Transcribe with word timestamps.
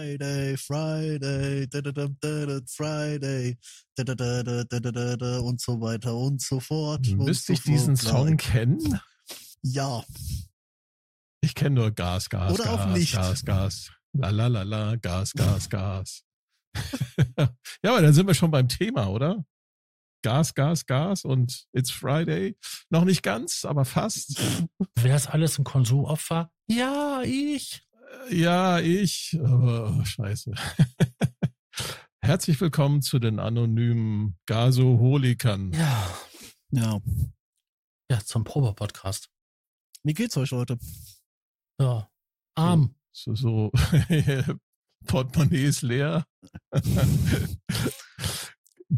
Friday, 0.00 0.56
Friday, 0.56 1.68
Friday, 2.66 3.58
und 5.40 5.60
so 5.60 5.78
weiter 5.82 6.16
und 6.16 6.40
so 6.40 6.58
fort. 6.58 7.06
Müsste 7.08 7.52
ich 7.52 7.62
diesen 7.62 7.96
Song 7.96 8.38
kennen? 8.38 8.98
Ja. 9.62 10.02
Ich 11.42 11.54
kenne 11.54 11.74
nur 11.74 11.90
Gas, 11.90 12.30
Gas, 12.30 12.54
Oder 12.54 12.64
Gas, 12.64 12.80
auch 12.80 12.86
nicht. 12.94 13.12
Gas, 13.12 13.44
Gas, 13.44 13.90
la 14.14 14.30
la 14.30 14.46
la 14.46 14.62
la, 14.62 14.96
Gas, 14.96 15.34
Gas, 15.34 15.68
Gas. 15.68 16.24
ja, 17.84 17.90
aber 17.90 18.00
dann 18.00 18.14
sind 18.14 18.26
wir 18.26 18.34
schon 18.34 18.50
beim 18.50 18.68
Thema, 18.68 19.08
oder? 19.08 19.44
Gas, 20.22 20.54
Gas, 20.54 20.86
Gas 20.86 21.26
und 21.26 21.66
It's 21.74 21.90
Friday. 21.90 22.56
Noch 22.88 23.04
nicht 23.04 23.22
ganz, 23.22 23.66
aber 23.66 23.84
fast. 23.84 24.40
Wäre 24.94 25.12
das 25.12 25.26
alles 25.26 25.58
ein 25.58 25.64
Konsumopfer? 25.64 26.50
Ja, 26.68 27.20
ich. 27.22 27.82
Ja, 28.28 28.78
ich. 28.78 29.36
Oh, 29.40 30.04
scheiße. 30.04 30.52
Herzlich 32.22 32.60
willkommen 32.60 33.02
zu 33.02 33.18
den 33.18 33.40
anonymen 33.40 34.38
Gasoholikern. 34.46 35.72
Ja, 35.72 36.20
ja. 36.70 37.00
ja, 38.10 38.20
zum 38.20 38.44
Probe-Podcast. 38.44 39.30
Wie 40.04 40.14
geht's 40.14 40.36
euch 40.36 40.52
heute? 40.52 40.78
Ja, 41.80 42.10
arm. 42.56 42.94
So, 43.12 43.34
so 43.34 43.72
Portemonnaie 45.06 45.64
ist 45.64 45.82
leer. 45.82 46.26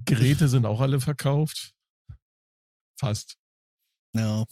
Geräte 0.05 0.48
sind 0.48 0.66
auch 0.66 0.80
alle 0.80 1.00
verkauft. 1.00 1.74
Fast. 2.98 3.39
Ja, 4.14 4.44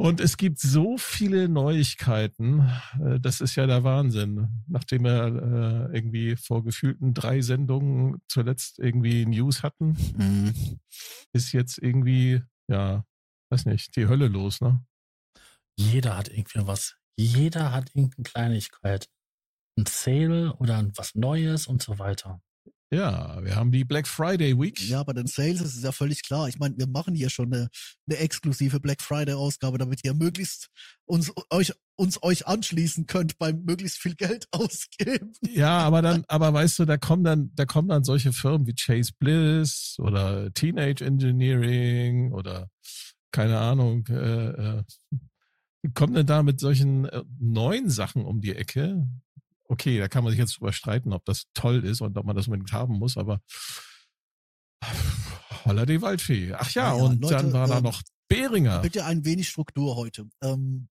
Und 0.00 0.20
es 0.20 0.36
gibt 0.36 0.60
so 0.60 0.96
viele 0.96 1.48
Neuigkeiten. 1.48 2.70
äh, 3.04 3.18
Das 3.18 3.40
ist 3.40 3.56
ja 3.56 3.66
der 3.66 3.82
Wahnsinn. 3.82 4.62
Nachdem 4.68 5.02
wir 5.02 5.90
äh, 5.90 5.96
irgendwie 5.96 6.36
vor 6.36 6.62
gefühlten 6.62 7.14
drei 7.14 7.40
Sendungen 7.40 8.22
zuletzt 8.28 8.78
irgendwie 8.78 9.26
News 9.26 9.64
hatten, 9.64 9.96
hm. 10.16 10.78
ist 11.32 11.52
jetzt 11.52 11.78
irgendwie, 11.78 12.42
ja, 12.70 13.04
weiß 13.50 13.66
nicht, 13.66 13.96
die 13.96 14.06
Hölle 14.06 14.28
los, 14.28 14.60
ne? 14.60 14.84
Jeder 15.76 16.16
hat 16.16 16.28
irgendwie 16.28 16.64
was. 16.64 16.96
Jeder 17.18 17.72
hat 17.72 17.90
irgendeine 17.94 18.22
Kleinigkeit. 18.22 19.08
Ein 19.76 19.86
Sale 19.86 20.54
oder 20.58 20.88
was 20.94 21.16
Neues 21.16 21.66
und 21.66 21.82
so 21.82 21.98
weiter. 21.98 22.40
Ja, 22.90 23.44
wir 23.44 23.54
haben 23.54 23.70
die 23.70 23.84
Black 23.84 24.08
Friday 24.08 24.58
Week. 24.58 24.80
ja, 24.88 25.02
bei 25.02 25.12
den 25.12 25.26
Sales 25.26 25.60
ist 25.60 25.76
es 25.76 25.82
ja 25.82 25.92
völlig 25.92 26.22
klar. 26.22 26.48
Ich 26.48 26.58
meine, 26.58 26.76
wir 26.78 26.86
machen 26.86 27.14
hier 27.14 27.28
schon 27.28 27.52
eine, 27.52 27.68
eine 28.08 28.18
exklusive 28.18 28.80
Black 28.80 29.02
Friday 29.02 29.34
Ausgabe, 29.34 29.76
damit 29.76 30.02
ihr 30.04 30.14
möglichst 30.14 30.68
uns 31.04 31.30
euch 31.50 31.72
uns 31.96 32.22
euch 32.22 32.46
anschließen 32.46 33.06
könnt 33.06 33.38
beim 33.38 33.64
möglichst 33.64 33.98
viel 33.98 34.14
Geld 34.14 34.46
ausgeben. 34.52 35.32
Ja, 35.42 35.80
aber 35.80 36.00
dann, 36.00 36.24
aber 36.28 36.52
weißt 36.52 36.78
du, 36.78 36.84
da 36.84 36.96
kommen 36.96 37.24
dann, 37.24 37.50
da 37.54 37.66
kommen 37.66 37.88
dann 37.88 38.04
solche 38.04 38.32
Firmen 38.32 38.66
wie 38.66 38.74
Chase 38.74 39.12
Bliss 39.18 39.96
oder 39.98 40.52
Teenage 40.54 41.04
Engineering 41.04 42.32
oder 42.32 42.70
keine 43.32 43.58
Ahnung, 43.58 44.06
äh, 44.08 44.78
äh, 44.78 44.82
kommen 45.94 46.14
dann 46.14 46.26
da 46.26 46.42
mit 46.42 46.60
solchen 46.60 47.04
äh, 47.04 47.22
neuen 47.38 47.90
Sachen 47.90 48.24
um 48.24 48.40
die 48.40 48.54
Ecke. 48.54 49.06
Okay, 49.70 49.98
da 49.98 50.08
kann 50.08 50.24
man 50.24 50.30
sich 50.30 50.38
jetzt 50.38 50.58
drüber 50.58 50.72
streiten, 50.72 51.12
ob 51.12 51.24
das 51.24 51.44
toll 51.54 51.84
ist 51.84 52.00
und 52.00 52.16
ob 52.16 52.24
man 52.24 52.34
das 52.34 52.46
unbedingt 52.46 52.72
haben 52.72 52.94
muss, 52.94 53.16
aber 53.16 53.40
holla 55.64 55.84
die 55.84 56.00
Waldfee. 56.00 56.54
Ach 56.54 56.70
ja, 56.72 56.96
Ja, 56.96 57.02
und 57.04 57.20
Leute, 57.20 57.36
dann 57.36 57.52
war 57.52 57.68
da 57.68 57.78
ähm, 57.78 57.84
noch 57.84 58.02
Behringer. 58.28 58.80
Bitte 58.80 59.04
ein 59.04 59.24
wenig 59.24 59.48
Struktur 59.48 59.96
heute. 59.96 60.28
Ähm, 60.42 60.88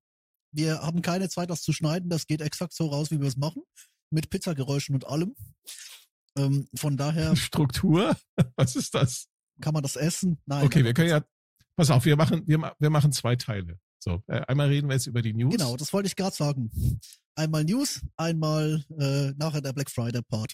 wir 0.51 0.81
haben 0.81 1.01
keine 1.01 1.29
Zeit, 1.29 1.49
das 1.49 1.61
zu 1.61 1.73
schneiden. 1.73 2.09
Das 2.09 2.27
geht 2.27 2.41
exakt 2.41 2.73
so 2.73 2.87
raus, 2.87 3.11
wie 3.11 3.19
wir 3.19 3.27
es 3.27 3.37
machen. 3.37 3.63
Mit 4.11 4.29
Pizzageräuschen 4.29 4.95
und 4.95 5.05
allem. 5.05 5.35
Ähm, 6.37 6.67
von 6.75 6.97
daher 6.97 7.35
Struktur? 7.35 8.16
Was 8.55 8.75
ist 8.75 8.95
das? 8.95 9.27
kann 9.61 9.73
man 9.73 9.83
das 9.83 9.95
essen. 9.95 10.39
Nein. 10.45 10.66
Okay, 10.66 10.83
wir 10.83 10.93
können 10.93 11.09
ja, 11.09 11.23
pass 11.75 11.89
auf, 11.89 12.05
wir 12.05 12.16
machen, 12.16 12.43
wir, 12.47 12.75
wir 12.77 12.89
machen 12.89 13.11
zwei 13.11 13.35
Teile. 13.35 13.79
So, 14.00 14.24
äh, 14.28 14.41
einmal 14.47 14.68
reden 14.68 14.88
wir 14.90 14.94
jetzt 14.94 15.08
über 15.08 15.22
die 15.22 15.34
News. 15.34 15.52
Genau, 15.56 15.75
das 15.75 15.91
wollte 15.94 16.08
ich 16.08 16.16
gerade 16.16 16.35
sagen. 16.35 16.72
Einmal 17.35 17.63
News, 17.63 18.02
einmal 18.16 18.84
äh, 19.00 19.31
nachher 19.38 19.62
der 19.62 19.74
Black 19.74 19.91
Friday 19.91 20.22
Part. 20.24 20.53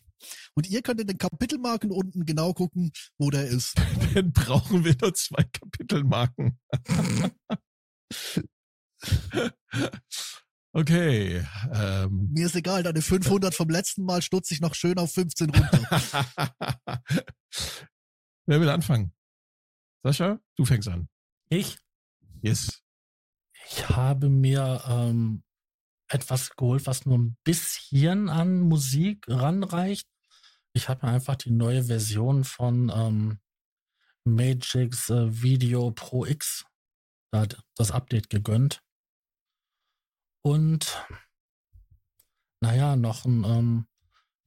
Und 0.53 0.69
ihr 0.69 0.81
könnt 0.81 1.01
in 1.01 1.07
den 1.07 1.17
Kapitelmarken 1.17 1.91
unten 1.91 2.25
genau 2.25 2.53
gucken, 2.53 2.91
wo 3.17 3.29
der 3.29 3.47
ist. 3.47 3.75
Dann 4.13 4.31
brauchen 4.31 4.83
wir 4.83 4.95
nur 5.01 5.13
zwei 5.13 5.43
Kapitelmarken. 5.43 6.59
okay. 10.73 11.45
Ähm. 11.73 12.29
Mir 12.31 12.45
ist 12.47 12.55
egal, 12.55 12.83
deine 12.83 13.01
500 13.01 13.53
vom 13.55 13.69
letzten 13.69 14.03
Mal 14.03 14.21
stutze 14.21 14.53
ich 14.53 14.61
noch 14.61 14.75
schön 14.75 14.97
auf 14.97 15.13
15 15.13 15.49
runter. 15.49 15.89
Wer 18.45 18.59
will 18.59 18.69
anfangen? 18.69 19.13
Sascha, 20.03 20.39
du 20.57 20.65
fängst 20.65 20.89
an. 20.89 21.07
Ich, 21.47 21.77
Yes. 22.43 22.82
Ich 23.75 23.89
habe 23.89 24.29
mir 24.29 24.83
ähm, 24.87 25.43
etwas 26.07 26.55
geholt, 26.55 26.85
was 26.85 27.07
nur 27.07 27.17
ein 27.17 27.37
bisschen 27.43 28.29
an 28.29 28.61
Musik 28.61 29.25
ranreicht. 29.27 30.07
Ich 30.73 30.89
habe 30.89 31.05
mir 31.05 31.13
einfach 31.13 31.35
die 31.35 31.49
neue 31.49 31.83
Version 31.85 32.43
von 32.43 32.91
ähm, 32.93 33.39
Magix 34.25 35.09
äh, 35.09 35.41
Video 35.41 35.89
Pro 35.89 36.25
X, 36.25 36.65
da 37.31 37.47
das 37.75 37.89
Update 37.89 38.29
gegönnt. 38.29 38.83
Und 40.43 41.03
naja, 42.61 42.95
noch 42.95 43.25
ein 43.25 43.43
ähm, 43.43 43.87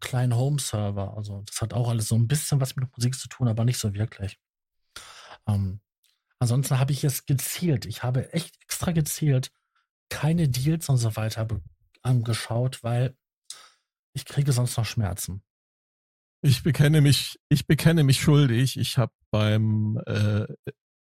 kleinen 0.00 0.36
Home-Server. 0.36 1.16
Also 1.16 1.42
das 1.46 1.60
hat 1.60 1.74
auch 1.74 1.88
alles 1.88 2.08
so 2.08 2.14
ein 2.14 2.28
bisschen 2.28 2.60
was 2.60 2.76
mit 2.76 2.96
Musik 2.96 3.18
zu 3.18 3.28
tun, 3.28 3.48
aber 3.48 3.64
nicht 3.64 3.78
so 3.78 3.92
wirklich. 3.92 4.38
Ähm, 5.48 5.80
ansonsten 6.38 6.78
habe 6.78 6.92
ich 6.92 7.02
jetzt 7.02 7.26
gezielt. 7.26 7.86
Ich 7.86 8.02
habe 8.02 8.32
echt 8.32 8.65
extra 8.76 8.92
gezielt 8.92 9.50
keine 10.10 10.48
Deals 10.48 10.88
und 10.88 10.98
so 10.98 11.16
weiter 11.16 11.48
angeschaut, 12.02 12.82
weil 12.82 13.16
ich 14.12 14.24
kriege 14.24 14.52
sonst 14.52 14.76
noch 14.76 14.84
Schmerzen. 14.84 15.42
Ich 16.42 16.62
bekenne 16.62 17.00
mich, 17.00 17.40
ich 17.48 17.66
bekenne 17.66 18.04
mich 18.04 18.20
schuldig. 18.20 18.78
Ich 18.78 18.98
habe 18.98 19.12
beim 19.30 19.98
äh, 20.06 20.46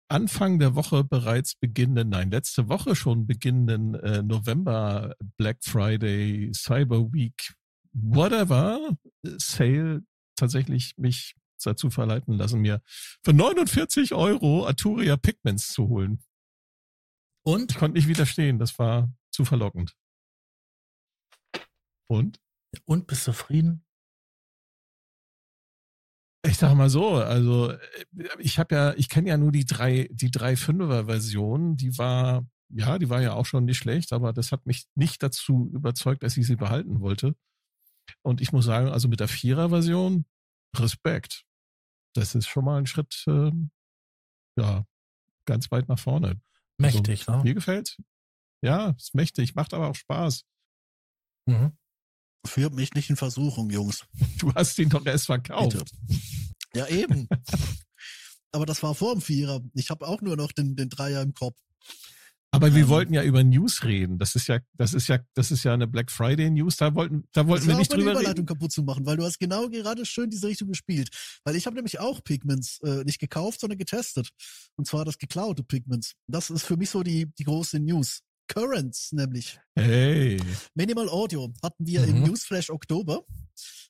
Anfang 0.09 0.57
der 0.57 0.75
Woche 0.75 1.03
bereits 1.03 1.55
beginnenden, 1.55 2.09
nein, 2.09 2.31
letzte 2.31 2.67
Woche 2.67 2.95
schon 2.95 3.27
beginnenden 3.27 3.93
äh, 3.95 4.23
November 4.23 5.15
Black 5.37 5.59
Friday, 5.63 6.51
Cyber 6.53 7.13
Week, 7.13 7.53
whatever 7.93 8.97
Sale 9.37 10.01
tatsächlich 10.35 10.95
mich 10.97 11.35
dazu 11.63 11.89
verleiten 11.89 12.33
lassen, 12.33 12.61
mir 12.61 12.81
für 13.23 13.33
49 13.33 14.13
Euro 14.13 14.65
Arturia 14.65 15.15
Pigments 15.15 15.71
zu 15.71 15.87
holen. 15.87 16.19
Und 17.45 17.71
Ich 17.71 17.77
konnte 17.77 17.97
nicht 17.97 18.07
widerstehen, 18.07 18.59
das 18.59 18.77
war 18.79 19.11
zu 19.31 19.45
verlockend. 19.45 19.95
Und? 22.09 22.39
und 22.85 23.07
bist 23.07 23.27
du 23.27 23.31
zufrieden? 23.31 23.85
Ich 26.45 26.57
sag 26.57 26.73
mal 26.75 26.89
so, 26.89 27.15
also 27.15 27.71
äh, 27.71 28.05
ich 28.39 28.59
habe 28.59 28.73
ja, 28.75 28.93
ich 28.95 29.09
kenne 29.09 29.29
ja 29.29 29.37
nur 29.37 29.51
die 29.51 29.65
drei, 29.65 30.07
die 30.11 30.31
drei 30.31 30.55
Fünfer 30.55 31.05
Version, 31.05 31.75
die 31.75 31.97
war, 31.97 32.45
ja, 32.69 32.97
die 32.97 33.09
war 33.09 33.21
ja 33.21 33.33
auch 33.33 33.45
schon 33.45 33.65
nicht 33.65 33.77
schlecht, 33.77 34.13
aber 34.13 34.31
das 34.31 34.51
hat 34.51 34.65
mich 34.65 34.85
nicht 34.95 35.21
dazu 35.21 35.69
überzeugt, 35.73 36.23
dass 36.23 36.37
ich 36.37 36.47
sie 36.47 36.55
behalten 36.55 37.01
wollte. 37.01 37.35
Und 38.21 38.41
ich 38.41 38.53
muss 38.53 38.65
sagen, 38.65 38.89
also 38.89 39.07
mit 39.09 39.19
der 39.19 39.27
Vierer 39.27 39.69
Version, 39.69 40.25
Respekt. 40.75 41.45
Das 42.15 42.35
ist 42.35 42.47
schon 42.47 42.65
mal 42.65 42.77
ein 42.77 42.87
Schritt, 42.87 43.23
ähm, 43.27 43.71
ja, 44.57 44.85
ganz 45.45 45.71
weit 45.71 45.89
nach 45.89 45.99
vorne. 45.99 46.41
Mächtig, 46.79 47.27
Also, 47.27 47.39
ne? 47.39 47.43
Mir 47.43 47.53
gefällt. 47.53 47.97
Ja, 48.61 48.89
ist 48.91 49.15
mächtig, 49.15 49.55
macht 49.55 49.73
aber 49.73 49.89
auch 49.89 49.95
Spaß. 49.95 50.43
Mhm. 51.45 51.73
Führt 52.45 52.73
mich 52.73 52.93
nicht 52.93 53.09
in 53.09 53.15
Versuchung, 53.15 53.69
Jungs. 53.69 54.05
Du 54.39 54.53
hast 54.53 54.79
ihn 54.79 54.89
doch 54.89 55.05
erst 55.05 55.25
verkauft. 55.25 55.77
Bitte. 55.77 55.85
Ja, 56.73 56.87
eben. 56.87 57.27
Aber 58.51 58.65
das 58.65 58.81
war 58.81 58.95
vor 58.95 59.13
dem 59.13 59.21
Vierer. 59.21 59.61
Ich 59.73 59.89
habe 59.91 60.07
auch 60.07 60.21
nur 60.21 60.35
noch 60.35 60.51
den, 60.51 60.75
den 60.75 60.89
Dreier 60.89 61.21
im 61.21 61.33
Kopf. 61.33 61.59
Aber 62.51 62.73
wir 62.73 62.83
Ähm, 62.83 62.89
wollten 62.89 63.13
ja 63.13 63.23
über 63.23 63.43
News 63.43 63.83
reden. 63.83 64.17
Das 64.17 64.33
ist 64.35 64.47
ja, 64.47 64.59
das 64.73 64.93
ist 64.95 65.07
ja, 65.07 65.19
das 65.35 65.51
ist 65.51 65.63
ja 65.63 65.73
eine 65.73 65.87
Black 65.87 66.09
Friday 66.11 66.49
News. 66.49 66.77
Da 66.77 66.95
wollten, 66.95 67.23
da 67.31 67.45
wollten 67.47 67.67
Das 67.67 67.75
wir 67.75 67.77
nicht 67.77 67.91
auch 67.91 67.95
meine 67.97 68.03
drüber 68.05 68.19
Überleitung 68.21 68.45
reden. 68.45 68.45
kaputt 68.47 68.71
zu 68.71 68.81
machen, 68.83 69.05
weil 69.05 69.17
du 69.17 69.23
hast 69.23 69.37
genau 69.39 69.69
gerade 69.69 70.05
schön 70.05 70.29
diese 70.31 70.47
Richtung 70.47 70.67
gespielt. 70.69 71.09
Weil 71.43 71.55
ich 71.55 71.65
habe 71.67 71.75
nämlich 71.75 71.99
auch 71.99 72.23
Pigments 72.23 72.79
äh, 72.83 73.03
nicht 73.03 73.19
gekauft, 73.19 73.59
sondern 73.59 73.77
getestet. 73.77 74.29
Und 74.75 74.87
zwar 74.87 75.05
das 75.05 75.17
geklaute 75.19 75.63
Pigments. 75.63 76.13
Das 76.27 76.49
ist 76.49 76.63
für 76.63 76.75
mich 76.77 76.89
so 76.89 77.03
die, 77.03 77.27
die 77.37 77.43
große 77.43 77.79
News. 77.79 78.21
Currents 78.47 79.11
nämlich. 79.11 79.59
Hey. 79.75 80.41
Minimal 80.73 81.07
Audio 81.09 81.53
hatten 81.61 81.85
wir 81.85 82.03
im 82.03 82.21
Mhm. 82.21 82.27
Newsflash 82.29 82.71
Oktober. 82.71 83.23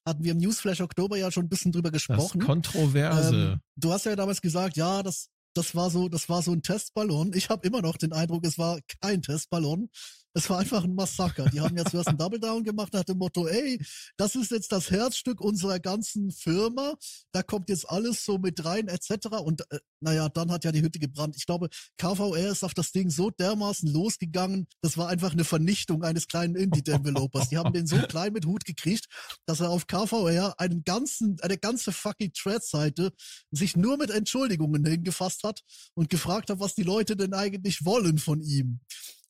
Hatten 0.05 0.21
wir 0.25 0.33
im 0.33 0.37
Newsflash 0.37 0.81
Oktober 0.81 1.15
ja 1.17 1.31
schon 1.31 1.45
ein 1.45 1.49
bisschen 1.49 1.71
drüber 1.71 1.91
Das 1.91 2.05
gesprochen. 2.05 2.41
Kontroverse. 2.41 3.53
Ähm, 3.53 3.59
du 3.77 3.93
hast 3.93 4.05
ja 4.05 4.17
damals 4.17 4.41
gesagt, 4.41 4.75
ja, 4.75 5.01
das, 5.01 5.29
das 5.53 5.75
war 5.75 5.89
so, 5.89 6.09
das 6.09 6.29
war 6.29 6.41
so 6.41 6.51
ein 6.51 6.61
Testballon. 6.61 7.33
Ich 7.33 7.49
habe 7.49 7.67
immer 7.67 7.81
noch 7.81 7.97
den 7.97 8.13
Eindruck, 8.13 8.45
es 8.45 8.57
war 8.57 8.79
kein 9.01 9.21
Testballon. 9.21 9.89
Es 10.33 10.49
war 10.49 10.59
einfach 10.59 10.83
ein 10.83 10.93
Massaker. 10.93 11.49
Die 11.49 11.59
haben 11.59 11.75
ja 11.75 11.85
zuerst 11.85 12.07
einen 12.07 12.17
Double 12.17 12.39
Down 12.39 12.63
gemacht 12.63 12.93
nach 12.93 13.03
dem 13.03 13.17
Motto, 13.17 13.47
ey, 13.47 13.83
das 14.15 14.35
ist 14.35 14.51
jetzt 14.51 14.71
das 14.71 14.91
Herzstück 14.91 15.41
unserer 15.41 15.79
ganzen 15.79 16.31
Firma. 16.31 16.95
Da 17.31 17.41
kommt 17.41 17.69
jetzt 17.69 17.89
alles 17.89 18.23
so 18.23 18.37
mit 18.37 18.63
rein 18.63 18.87
etc. 18.87 19.27
Und 19.43 19.61
äh, 19.71 19.79
naja, 20.01 20.29
dann 20.29 20.51
hat 20.51 20.63
ja 20.63 20.71
die 20.71 20.81
Hütte 20.81 20.99
gebrannt. 20.99 21.35
Ich 21.35 21.45
glaube, 21.45 21.69
KVR 21.97 22.51
ist 22.51 22.63
auf 22.63 22.73
das 22.73 22.91
Ding 22.91 23.09
so 23.09 23.31
dermaßen 23.31 23.91
losgegangen. 23.91 24.67
Das 24.81 24.97
war 24.97 25.09
einfach 25.09 25.33
eine 25.33 25.43
Vernichtung 25.43 26.03
eines 26.03 26.27
kleinen 26.27 26.55
Indie-Developers. 26.55 27.49
Die 27.49 27.57
haben 27.57 27.73
den 27.73 27.87
so 27.87 27.97
klein 27.97 28.33
mit 28.33 28.45
Hut 28.45 28.65
gekriegt, 28.65 29.07
dass 29.45 29.59
er 29.59 29.69
auf 29.69 29.87
KVR 29.87 30.59
einen 30.59 30.83
ganzen, 30.83 31.37
eine 31.41 31.57
ganze 31.57 31.91
fucking 31.91 32.33
Thread-Seite 32.33 33.11
sich 33.51 33.75
nur 33.75 33.97
mit 33.97 34.11
Entschuldigungen 34.11 34.85
hingefasst 34.85 35.43
hat 35.43 35.61
und 35.95 36.09
gefragt 36.09 36.49
hat, 36.49 36.59
was 36.59 36.75
die 36.75 36.83
Leute 36.83 37.15
denn 37.15 37.33
eigentlich 37.33 37.83
wollen 37.83 38.19
von 38.19 38.41
ihm. 38.41 38.79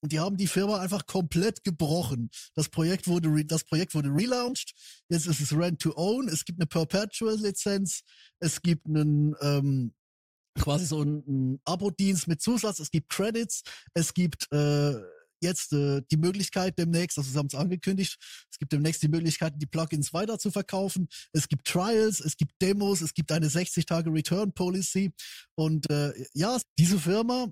Und 0.02 0.12
die 0.12 0.20
haben 0.20 0.38
die 0.38 0.48
Firma 0.48 0.80
einfach 0.80 1.06
komplett 1.06 1.64
gebrochen. 1.64 2.30
Das 2.56 2.70
Projekt 2.70 3.08
wurde, 3.08 3.30
re 3.30 3.46
das 3.46 3.64
Projekt 3.64 3.94
wurde 3.96 4.10
relaunched. 4.10 4.74
Jetzt 5.10 5.28
ist 5.28 5.42
es 5.42 5.54
Rent 5.54 5.82
to 5.82 5.94
Own. 5.96 6.30
Es 6.30 6.46
gibt 6.46 6.60
eine 6.60 6.68
Perpetual-Lizenz. 6.68 8.02
Es 8.40 8.62
gibt 8.62 8.86
einen, 8.88 9.36
ähm, 9.42 9.94
quasi 10.58 10.86
so 10.86 11.02
einen 11.02 11.60
Abo-Dienst 11.66 12.28
mit 12.28 12.42
Zusatz. 12.42 12.80
Es 12.80 12.92
gibt 12.92 13.10
Credits. 13.10 13.64
Es 13.94 14.14
gibt, 14.14 14.52
äh, 14.52 14.96
jetzt 15.42 15.74
äh, 15.74 16.02
die 16.12 16.18
Möglichkeit 16.18 16.78
demnächst, 16.78 17.18
also 17.18 17.32
sie 17.32 17.38
haben 17.38 17.48
es 17.48 17.56
angekündigt, 17.56 18.18
es 18.52 18.58
gibt 18.60 18.72
demnächst 18.72 19.02
die 19.04 19.08
Möglichkeit, 19.08 19.54
die 19.56 19.66
Plugins 19.66 20.14
weiter 20.14 20.38
zu 20.38 20.52
verkaufen. 20.52 21.08
Es 21.34 21.48
gibt 21.48 21.66
Trials, 21.66 22.20
es 22.20 22.36
gibt 22.38 22.54
Demos, 22.62 23.02
es 23.02 23.14
gibt 23.14 23.32
eine 23.32 23.48
60-Tage-Return-Policy. 23.48 25.12
Und 25.56 25.90
äh, 25.90 26.14
ja, 26.34 26.58
diese 26.78 27.00
Firma, 27.00 27.48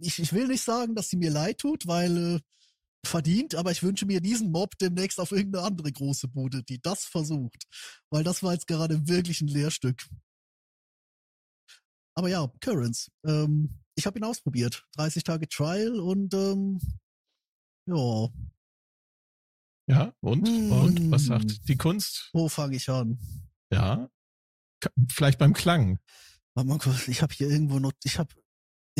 ich, 0.00 0.18
ich 0.18 0.32
will 0.32 0.48
nicht 0.48 0.62
sagen, 0.62 0.94
dass 0.94 1.08
sie 1.08 1.16
mir 1.16 1.30
leid 1.30 1.58
tut, 1.58 1.86
weil 1.86 2.36
äh, 2.36 2.40
verdient, 3.04 3.54
aber 3.54 3.70
ich 3.70 3.82
wünsche 3.82 4.06
mir 4.06 4.20
diesen 4.20 4.50
Mob 4.50 4.76
demnächst 4.78 5.20
auf 5.20 5.32
irgendeine 5.32 5.64
andere 5.64 5.90
große 5.92 6.28
Bude, 6.28 6.62
die 6.62 6.80
das 6.80 7.04
versucht. 7.04 7.66
Weil 8.10 8.24
das 8.24 8.42
war 8.42 8.52
jetzt 8.52 8.66
gerade 8.66 9.08
wirklich 9.08 9.40
ein 9.40 9.48
Lehrstück. 9.48 10.08
Aber 12.14 12.28
ja, 12.28 12.50
Currents. 12.60 13.10
Ähm, 13.24 13.80
ich 13.94 14.06
habe 14.06 14.18
ihn 14.18 14.24
ausprobiert. 14.24 14.84
30 14.96 15.24
Tage 15.24 15.48
Trial 15.48 16.00
und 16.00 16.34
ähm, 16.34 16.80
ja, 17.86 18.28
Ja, 19.86 20.14
und? 20.20 20.46
Hm. 20.46 20.72
Und? 20.72 21.10
Was 21.10 21.24
sagt 21.24 21.68
die 21.68 21.76
Kunst? 21.76 22.30
wo 22.32 22.48
fange 22.48 22.76
ich 22.76 22.88
an? 22.88 23.18
Ja. 23.72 24.08
Vielleicht 25.08 25.38
beim 25.38 25.52
Klang. 25.52 25.98
Warte 26.54 26.68
mal 26.68 26.78
kurz, 26.78 27.08
ich 27.08 27.22
habe 27.22 27.34
hier 27.34 27.48
irgendwo 27.48 27.78
Not 27.78 27.94
ich 28.04 28.18
habe 28.18 28.34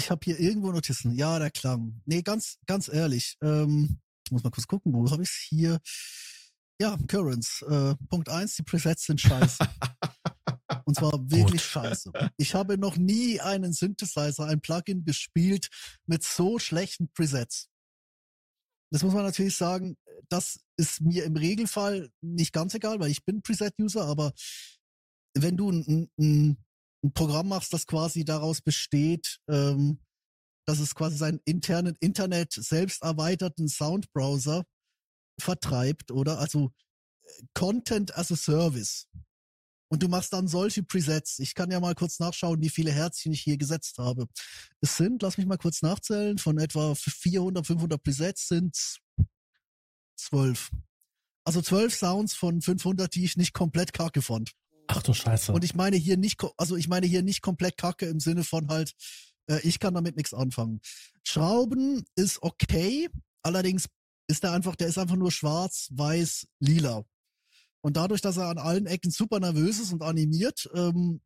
ich 0.01 0.11
habe 0.11 0.21
hier 0.25 0.41
irgendwo 0.41 0.73
Notizen. 0.73 1.13
Ja, 1.13 1.39
der 1.39 1.51
Klang. 1.51 2.01
Nee, 2.07 2.23
ganz 2.23 2.59
ganz 2.67 2.89
ehrlich, 2.89 3.37
ähm, 3.43 4.01
ich 4.25 4.33
muss 4.33 4.43
mal 4.43 4.51
kurz 4.51 4.67
gucken, 4.67 4.93
wo 4.95 5.11
habe 5.11 5.23
ich's 5.23 5.47
hier? 5.49 5.79
Ja, 6.81 6.97
Currents. 7.07 7.63
Äh, 7.63 7.95
Punkt 8.09 8.31
eins: 8.31 8.57
die 8.57 8.63
Presets 8.63 9.05
sind 9.05 9.21
scheiße. 9.21 9.59
Und 10.87 10.95
zwar 10.95 11.13
wirklich 11.31 11.63
scheiße. 11.63 12.11
Ich 12.37 12.55
habe 12.55 12.79
noch 12.79 12.97
nie 12.97 13.41
einen 13.41 13.73
Synthesizer, 13.73 14.47
ein 14.47 14.61
Plugin 14.61 15.05
gespielt 15.05 15.69
mit 16.07 16.25
so 16.25 16.59
schlechten 16.59 17.13
Presets. 17.13 17.69
Das 18.91 19.03
muss 19.03 19.13
man 19.13 19.25
natürlich 19.25 19.57
sagen, 19.57 19.97
das 20.29 20.61
ist 20.77 21.01
mir 21.01 21.25
im 21.25 21.37
Regelfall 21.37 22.11
nicht 22.23 22.53
ganz 22.53 22.75
egal, 22.75 22.99
weil 22.99 23.11
ich 23.11 23.25
bin 23.25 23.43
Preset-User, 23.43 24.05
aber 24.05 24.33
wenn 25.35 25.57
du 25.57 25.71
ein, 25.71 26.11
ein, 26.19 26.57
ein 27.03 27.13
Programm 27.13 27.49
machst, 27.49 27.73
das 27.73 27.87
quasi 27.87 28.25
daraus 28.25 28.61
besteht, 28.61 29.39
ähm, 29.49 30.01
dass 30.67 30.79
es 30.79 30.95
quasi 30.95 31.17
seinen 31.17 31.41
internen 31.45 31.97
Internet 32.01 32.53
selbst 32.53 33.03
erweiterten 33.03 33.69
Soundbrowser 33.69 34.65
vertreibt, 35.41 36.11
oder? 36.11 36.39
Also 36.39 36.73
äh, 37.23 37.43
Content 37.55 38.17
as 38.17 38.31
a 38.31 38.37
Service. 38.37 39.07
Und 39.93 40.05
du 40.05 40.09
machst 40.09 40.33
dann 40.33 40.47
solche 40.47 40.85
Presets. 40.85 41.41
Ich 41.41 41.55
kann 41.55 41.71
ja 41.73 41.81
mal 41.81 41.97
kurz 41.97 42.21
nachschauen, 42.21 42.63
wie 42.63 42.71
viele 42.71 42.93
Herzchen 42.93 43.33
ich 43.33 43.41
hier 43.41 43.57
gesetzt 43.57 43.99
habe. 43.99 44.29
Es 44.81 44.97
sind, 44.97 45.21
lass 45.23 45.37
mich 45.37 45.47
mal 45.47 45.59
kurz 45.59 45.83
nachzählen, 45.83 46.39
von 46.39 46.59
etwa 46.59 46.95
400, 46.95 47.67
500 47.67 48.01
Presets 48.01 48.47
sind 48.47 49.01
zwölf. 50.17 50.71
Also 51.45 51.61
zwölf 51.61 51.93
Sounds 51.93 52.35
von 52.35 52.63
500, 52.63 53.13
die 53.13 53.25
ich 53.25 53.37
nicht 53.37 53.53
komplett 53.53 53.93
kacke 53.93 54.23
fand. 54.23 54.53
Ach 54.93 55.03
du 55.03 55.15
Scheiße. 55.15 55.53
Und 55.53 55.63
ich 55.63 55.75
meine 55.75 55.97
hier 55.97 56.17
nicht, 56.17 56.43
also 56.57 56.77
ich 56.77 56.89
meine 56.89 57.07
hier 57.07 57.23
nicht 57.23 57.43
komplett 57.43 57.77
kacke 57.77 58.07
im 58.07 58.19
Sinne 58.19 58.43
von 58.43 58.69
halt, 58.69 58.93
äh, 59.47 59.61
ich 59.61 59.79
kann 59.79 59.95
damit 59.95 60.17
nichts 60.17 60.35
anfangen. 60.35 60.81
Schrauben 61.23 62.05
ist 62.17 62.43
okay, 62.43 63.09
allerdings 63.43 63.87
ist 64.29 64.43
er 64.43 64.53
einfach, 64.53 64.75
der 64.75 64.89
ist 64.89 64.99
einfach 64.99 65.17
nur 65.17 65.31
schwarz, 65.31 65.89
weiß, 65.93 66.49
lila. 66.59 67.05
Und 67.83 67.97
dadurch, 67.97 68.21
dass 68.21 68.37
er 68.37 68.49
an 68.49 68.59
allen 68.59 68.87
Ecken 68.87 69.13
super 69.13 69.39
nervös 69.39 69.79
ist 69.79 69.93
und 69.93 70.03
animiert, 70.03 70.69
ähm, 70.75 71.21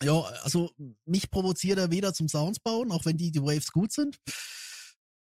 ja, 0.00 0.20
also 0.42 0.70
mich 1.04 1.30
provoziert 1.30 1.78
er 1.78 1.90
weder 1.90 2.14
zum 2.14 2.28
Sounds 2.28 2.60
bauen, 2.60 2.92
auch 2.92 3.04
wenn 3.04 3.16
die, 3.16 3.32
die 3.32 3.42
Waves 3.42 3.72
gut 3.72 3.92
sind. 3.92 4.18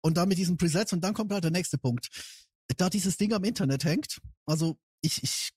Und 0.01 0.18
dann 0.18 0.30
mit 0.30 0.39
diesen 0.39 0.57
Presets 0.57 0.94
und 0.94 1.01
dann 1.01 1.13
kommt 1.13 1.31
halt 1.31 1.44
der 1.44 1.51
nächste 1.51 1.77
Punkt. 1.77 2.09
Da 2.77 2.89
dieses 2.89 3.18
Ding 3.18 3.33
am 3.33 3.44
Internet 3.44 3.83
hängt, 3.83 4.19
also 4.48 4.77
ich, 5.01 5.21
ich 5.21 5.51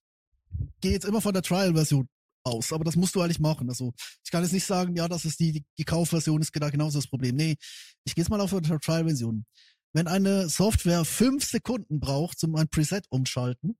gehe 0.81 0.93
jetzt 0.93 1.05
immer 1.05 1.21
von 1.21 1.33
der 1.33 1.43
Trial-Version 1.43 2.09
aus, 2.45 2.73
aber 2.73 2.85
das 2.85 2.97
musst 2.97 3.15
du 3.15 3.21
eigentlich 3.21 3.41
machen. 3.41 3.69
Also 3.69 3.93
ich 4.25 4.31
kann 4.31 4.43
jetzt 4.43 4.53
nicht 4.53 4.65
sagen, 4.65 4.97
ja, 4.97 5.09
das 5.09 5.25
ist 5.25 5.41
die, 5.41 5.53
die, 5.53 5.65
die 5.79 5.85
Kaufversion 5.85 6.41
ist 6.41 6.53
genau 6.53 6.71
genauso 6.71 6.99
das 6.99 7.09
Problem. 7.09 7.37
Nee, 7.37 7.57
ich 8.05 8.15
gehe 8.15 8.23
jetzt 8.23 8.31
mal 8.31 8.41
auf 8.41 8.51
die 8.51 8.61
Trial-Version. 8.61 9.45
Wenn 9.93 10.07
eine 10.07 10.49
Software 10.49 11.05
fünf 11.05 11.45
Sekunden 11.45 12.01
braucht, 12.01 12.43
um 12.45 12.57
ein 12.57 12.69
Preset 12.69 13.07
umschalten, 13.11 13.77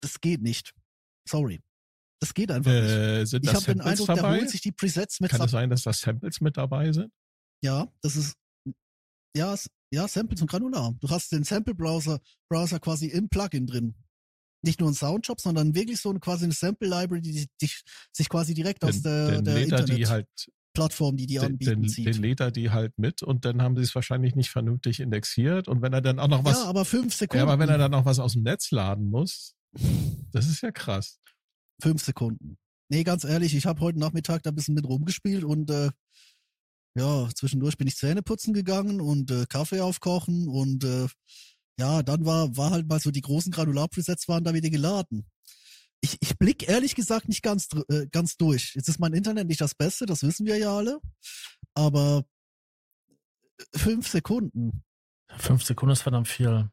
das 0.00 0.20
geht 0.20 0.42
nicht. 0.42 0.74
Sorry. 1.28 1.60
Das 2.20 2.34
geht 2.34 2.50
einfach 2.50 2.70
nicht. 2.70 2.82
Äh, 2.82 3.24
sind 3.24 3.44
Ich 3.44 3.54
habe 3.54 3.64
den 3.64 3.80
Eindruck, 3.80 4.06
der 4.06 4.16
dabei? 4.16 4.38
holt 4.38 4.50
sich 4.50 4.60
die 4.60 4.72
Presets 4.72 5.20
mit 5.20 5.30
Kann 5.30 5.40
es 5.40 5.50
sein, 5.50 5.70
dass 5.70 5.82
da 5.82 5.92
Samples 5.92 6.40
mit 6.40 6.56
dabei 6.56 6.92
sind? 6.92 7.12
Ja, 7.62 7.86
das 8.02 8.16
ist 8.16 8.34
ja, 9.36 9.54
ja, 9.92 10.08
Samples 10.08 10.40
und 10.40 10.50
Granular. 10.50 10.94
Du 11.00 11.08
hast 11.08 11.30
den 11.30 11.44
Sample-Browser 11.44 12.20
Browser 12.50 12.80
quasi 12.80 13.06
im 13.06 13.28
Plugin 13.28 13.66
drin. 13.66 13.94
Nicht 14.62 14.80
nur 14.80 14.90
ein 14.90 14.94
Soundshop, 14.94 15.40
sondern 15.40 15.74
wirklich 15.74 16.00
so 16.00 16.10
eine 16.10 16.20
quasi 16.20 16.44
eine 16.44 16.52
Sample-Library, 16.52 17.22
die, 17.22 17.32
die, 17.32 17.48
die 17.60 17.70
sich 18.12 18.28
quasi 18.28 18.54
direkt 18.54 18.84
aus 18.84 19.02
Den, 19.02 19.02
der, 19.02 19.30
den 19.30 19.44
der 19.44 19.54
lädt 19.54 19.72
er 19.72 19.84
die 19.84 20.06
halt, 20.06 20.26
die 20.76 21.26
die 21.26 21.26
den, 21.26 21.44
anbieten, 21.44 21.82
den, 21.82 21.88
zieht. 21.88 22.06
den 22.06 22.22
lädt 22.22 22.40
er 22.40 22.50
die 22.50 22.70
halt 22.70 22.96
mit 22.98 23.22
und 23.22 23.44
dann 23.44 23.62
haben 23.62 23.76
sie 23.76 23.82
es 23.82 23.94
wahrscheinlich 23.94 24.34
nicht 24.36 24.50
vernünftig 24.50 25.00
indexiert 25.00 25.66
und 25.66 25.82
wenn 25.82 25.92
er 25.92 26.00
dann 26.00 26.20
auch 26.20 26.28
noch 26.28 26.44
was, 26.44 26.58
ja, 26.58 26.64
aber 26.64 26.84
fünf 26.84 27.12
ja, 27.14 27.18
Sekunden. 27.18 27.42
aber 27.42 27.58
wenn 27.58 27.68
er 27.68 27.78
dann 27.78 27.90
noch 27.90 28.04
was 28.04 28.18
aus 28.18 28.34
dem 28.34 28.42
Netz 28.42 28.70
laden 28.70 29.10
muss, 29.10 29.54
das 30.32 30.48
ist 30.48 30.60
ja 30.60 30.70
krass. 30.70 31.18
fünf 31.80 32.02
Sekunden. 32.02 32.58
Nee, 32.90 33.04
ganz 33.04 33.24
ehrlich, 33.24 33.54
ich 33.54 33.66
habe 33.66 33.80
heute 33.80 33.98
Nachmittag 33.98 34.42
da 34.42 34.50
ein 34.50 34.54
bisschen 34.54 34.74
mit 34.74 34.86
rumgespielt 34.86 35.44
und 35.44 35.70
äh, 35.70 35.90
ja, 36.96 37.28
zwischendurch 37.34 37.76
bin 37.76 37.86
ich 37.86 37.96
Zähne 37.96 38.22
putzen 38.22 38.54
gegangen 38.54 39.00
und 39.00 39.30
äh, 39.30 39.46
Kaffee 39.48 39.80
aufkochen 39.80 40.48
und 40.48 40.84
äh, 40.84 41.06
ja, 41.78 42.02
dann 42.02 42.24
war, 42.24 42.56
war 42.56 42.70
halt 42.70 42.88
mal 42.88 43.00
so, 43.00 43.10
die 43.10 43.20
großen 43.20 43.52
Granular-Presets 43.52 44.28
waren 44.28 44.44
da 44.44 44.52
wieder 44.54 44.70
geladen. 44.70 45.26
Ich, 46.00 46.16
ich 46.20 46.38
blick 46.38 46.68
ehrlich 46.68 46.94
gesagt 46.94 47.28
nicht 47.28 47.42
ganz, 47.42 47.68
äh, 47.88 48.06
ganz 48.12 48.36
durch. 48.36 48.74
Jetzt 48.74 48.88
ist 48.88 49.00
mein 49.00 49.12
Internet 49.14 49.48
nicht 49.48 49.60
das 49.60 49.74
Beste, 49.74 50.06
das 50.06 50.22
wissen 50.22 50.46
wir 50.46 50.56
ja 50.56 50.76
alle. 50.76 51.00
Aber 51.74 52.24
äh, 53.58 53.78
fünf 53.78 54.08
Sekunden. 54.08 54.84
Fünf 55.36 55.62
Sekunden 55.64 55.92
ist 55.92 56.02
verdammt 56.02 56.28
viel. 56.28 56.70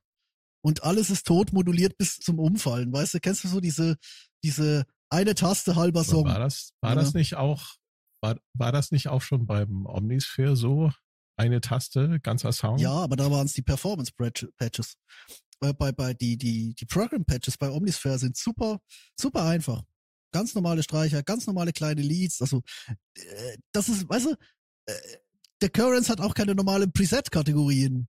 und 0.63 0.83
alles 0.83 1.09
ist 1.09 1.27
tot 1.27 1.53
moduliert 1.53 1.97
bis 1.97 2.17
zum 2.17 2.39
Umfallen. 2.39 2.91
Weißt 2.93 3.13
du, 3.15 3.19
kennst 3.19 3.43
du 3.43 3.47
so 3.47 3.59
diese, 3.59 3.97
diese 4.43 4.85
eine 5.09 5.35
Taste 5.35 5.75
halber 5.75 6.03
Song? 6.03 6.25
War 6.25 6.39
das, 6.39 6.73
war 6.81 6.91
Ja. 6.91 6.95
das 6.95 7.13
nicht 7.13 7.35
auch, 7.35 7.75
war, 8.21 8.37
war 8.53 8.71
das 8.71 8.91
nicht 8.91 9.07
auch 9.09 9.21
schon 9.21 9.45
beim 9.45 9.85
Omnisphere 9.85 10.55
so? 10.55 10.91
Eine 11.37 11.61
Taste, 11.61 12.19
ganzer 12.21 12.51
Sound? 12.51 12.79
Ja, 12.79 12.91
aber 12.91 13.15
da 13.15 13.29
waren 13.29 13.45
es 13.45 13.53
die 13.53 13.61
Performance 13.61 14.11
Patch- 14.17 14.47
Patches. 14.57 14.95
Äh, 15.61 15.73
bei, 15.73 15.91
bei 15.91 16.13
die, 16.13 16.37
die, 16.37 16.73
die 16.75 16.85
Program 16.85 17.25
Patches 17.25 17.57
bei 17.57 17.69
Omnisphere 17.69 18.17
sind 18.19 18.37
super, 18.37 18.79
super 19.19 19.43
einfach. 19.43 19.83
Ganz 20.31 20.55
normale 20.55 20.83
Streicher, 20.83 21.23
ganz 21.23 21.47
normale 21.47 21.71
kleine 21.73 22.01
Leads. 22.01 22.41
Also, 22.41 22.61
äh, 23.15 23.57
das 23.73 23.89
ist, 23.89 24.07
weißt 24.09 24.25
du, 24.27 24.35
äh, 24.87 25.17
der 25.61 25.69
Currents 25.69 26.09
hat 26.09 26.19
auch 26.21 26.33
keine 26.33 26.55
normalen 26.55 26.91
Preset-Kategorien. 26.91 28.07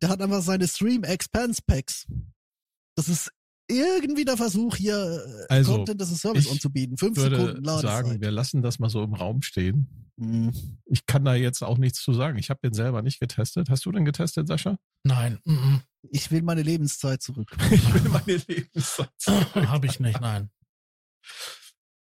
Der 0.00 0.08
hat 0.08 0.20
einfach 0.20 0.42
seine 0.42 0.66
Stream 0.68 1.04
Expanse 1.04 1.62
Packs. 1.66 2.06
Das 2.96 3.08
ist 3.08 3.30
irgendwie 3.68 4.24
der 4.24 4.36
Versuch 4.36 4.76
hier 4.76 5.46
äh, 5.48 5.52
Also, 5.54 5.76
Content 5.76 6.02
as 6.02 6.12
a 6.12 6.16
Service 6.16 6.46
ich 6.46 6.50
anzubieten. 6.50 6.96
Fünf 6.96 7.16
würde 7.16 7.36
Sekunden 7.36 7.64
Ladezeit. 7.64 7.90
sagen, 7.90 8.20
wir 8.20 8.30
lassen 8.30 8.62
das 8.62 8.78
mal 8.78 8.88
so 8.90 9.02
im 9.02 9.14
Raum 9.14 9.42
stehen. 9.42 10.10
Hm. 10.18 10.50
Ich 10.86 11.06
kann 11.06 11.24
da 11.24 11.34
jetzt 11.34 11.62
auch 11.62 11.78
nichts 11.78 12.02
zu 12.02 12.12
sagen. 12.12 12.38
Ich 12.38 12.50
habe 12.50 12.60
den 12.64 12.72
selber 12.74 13.02
nicht 13.02 13.20
getestet. 13.20 13.70
Hast 13.70 13.84
du 13.86 13.92
den 13.92 14.04
getestet, 14.04 14.48
Sascha? 14.48 14.78
Nein, 15.04 15.38
mm, 15.44 15.76
Ich 16.10 16.30
will 16.30 16.42
meine 16.42 16.62
Lebenszeit 16.62 17.22
zurück. 17.22 17.56
Ich 17.70 17.94
will 17.94 18.10
meine 18.10 18.42
Lebenszeit. 18.48 19.10
mm. 19.54 19.68
habe 19.68 19.86
ich 19.86 20.00
nicht, 20.00 20.20
nein. 20.20 20.50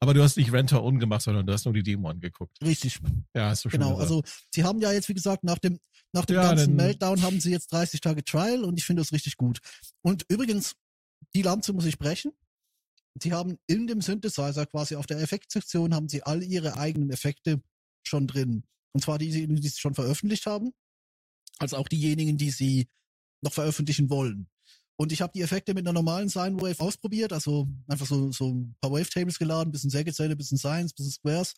Aber 0.00 0.14
du 0.14 0.23
hast 0.23 0.37
nicht 0.37 0.52
Renter 0.52 0.83
On 0.83 0.99
gemacht, 0.99 1.23
sondern 1.23 1.47
du 1.47 1.52
hast 1.52 1.64
nur 1.64 1.75
die 1.75 1.85
Demo 1.85 2.09
angeguckt. 2.11 2.59
Richtig. 2.61 2.99
Ja, 3.37 3.50
hast 3.50 3.64
du 3.64 3.71
schon 3.71 3.78
Genau. 3.78 3.95
gesagt. 3.97 4.11
Also 4.11 4.23
sie 4.52 4.64
haben 4.64 4.81
ja 4.81 4.90
jetzt, 4.92 5.09
wie 5.09 5.14
gesagt, 5.14 5.45
nach 5.45 5.59
dem, 5.59 5.78
nach 6.12 6.25
dem 6.26 6.37
Ja, 6.37 6.49
ganzen 6.49 6.75
Meltdown 6.75 7.23
haben 7.23 7.40
sie 7.40 7.52
jetzt 7.52 7.73
30 7.73 8.00
Tage 8.00 8.25
Trial 8.25 8.64
und 8.64 8.76
ich 8.78 8.85
finde 8.85 9.00
das 9.02 9.12
richtig 9.12 9.37
gut. 9.37 9.61
Und 10.02 10.25
übrigens, 10.28 10.75
die 11.35 11.43
Lanze 11.43 11.73
muss 11.73 11.87
ich 11.87 11.99
brechen. 11.99 12.33
Sie 13.21 13.33
haben 13.33 13.59
in 13.67 13.87
dem 13.87 14.00
Synthesizer 14.00 14.67
quasi 14.67 14.97
auf 14.97 15.07
der 15.07 15.19
Effektsektion 15.19 15.95
haben 15.95 16.09
sie 16.09 16.23
all 16.23 16.43
ihre 16.43 16.79
eigenen 16.79 17.11
Effekte 17.11 17.62
schon 18.07 18.26
drin. 18.26 18.64
Und 18.95 19.02
zwar 19.02 19.19
die, 19.19 19.31
die 19.31 19.47
die 19.47 19.69
sie 19.69 19.79
schon 19.79 19.95
veröffentlicht 19.95 20.47
haben, 20.47 20.73
als 21.59 21.75
auch 21.75 21.88
diejenigen, 21.88 22.38
die 22.38 22.50
sie 22.50 22.88
noch 23.43 23.52
veröffentlichen 23.52 24.11
wollen. 24.11 24.49
Und 24.97 25.12
ich 25.12 25.21
habe 25.21 25.33
die 25.35 25.43
Effekte 25.43 25.75
mit 25.75 25.87
einer 25.87 25.93
normalen 25.93 26.29
Sine 26.29 26.61
Wave 26.61 26.81
ausprobiert, 26.81 27.33
also 27.33 27.69
einfach 27.88 28.07
so, 28.07 28.31
so 28.31 28.52
ein 28.52 28.76
paar 28.81 28.93
Wavetables 28.93 29.38
geladen, 29.38 29.73
bisschen 29.73 29.91
Sägezähne, 29.91 30.37
bisschen 30.37 30.59
Sines, 30.59 30.93
bisschen 30.93 31.12
Squares. 31.12 31.55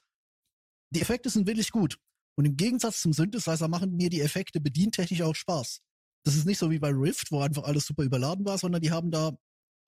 Die 0.94 1.00
Effekte 1.00 1.28
sind 1.28 1.46
wirklich 1.46 1.70
gut. 1.70 1.98
Und 2.36 2.46
im 2.46 2.56
Gegensatz 2.56 3.00
zum 3.00 3.12
Synthesizer 3.12 3.68
machen 3.68 3.96
mir 3.96 4.10
die 4.10 4.20
Effekte 4.20 4.60
bedientechnisch 4.60 5.22
auch 5.22 5.34
Spaß. 5.34 5.82
Das 6.24 6.36
ist 6.36 6.46
nicht 6.46 6.58
so 6.58 6.70
wie 6.70 6.78
bei 6.78 6.90
Rift, 6.90 7.30
wo 7.30 7.40
einfach 7.40 7.64
alles 7.64 7.86
super 7.86 8.02
überladen 8.02 8.44
war, 8.44 8.58
sondern 8.58 8.80
die 8.80 8.90
haben 8.90 9.10
da 9.10 9.36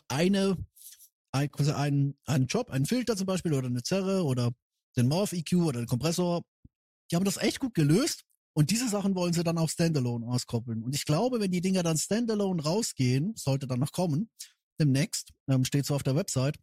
eine, 0.09 0.57
ein, 1.33 1.51
quasi 1.51 1.73
einen, 1.73 2.19
einen 2.27 2.47
Job, 2.47 2.71
einen 2.71 2.87
Filter 2.87 3.17
zum 3.17 3.27
Beispiel 3.27 3.55
oder 3.55 3.69
eine 3.69 3.83
Zerre 3.83 4.25
oder 4.25 4.53
den 4.97 5.09
Morph 5.09 5.33
EQ 5.33 5.55
oder 5.55 5.81
den 5.81 5.87
Kompressor. 5.87 6.43
Die 7.11 7.17
haben 7.17 7.25
das 7.25 7.37
echt 7.37 7.61
gut 7.61 7.75
gelöst. 7.75 8.25
Und 8.55 8.71
diese 8.71 8.89
Sachen 8.89 9.15
wollen 9.15 9.35
sie 9.35 9.45
dann 9.45 9.59
auch 9.59 9.69
Standalone 9.69 10.27
auskoppeln. 10.27 10.83
Und 10.83 10.95
ich 10.95 11.05
glaube, 11.05 11.41
wenn 11.41 11.51
die 11.51 11.61
Dinger 11.61 11.83
dann 11.83 11.99
Standalone 11.99 12.63
rausgehen, 12.63 13.35
sollte 13.37 13.67
dann 13.67 13.81
noch 13.81 13.93
kommen, 13.93 14.31
demnächst, 14.81 15.35
ähm, 15.47 15.65
steht 15.67 15.85
so 15.85 15.95
auf 15.95 16.03
der 16.03 16.17
Website, 16.17 16.59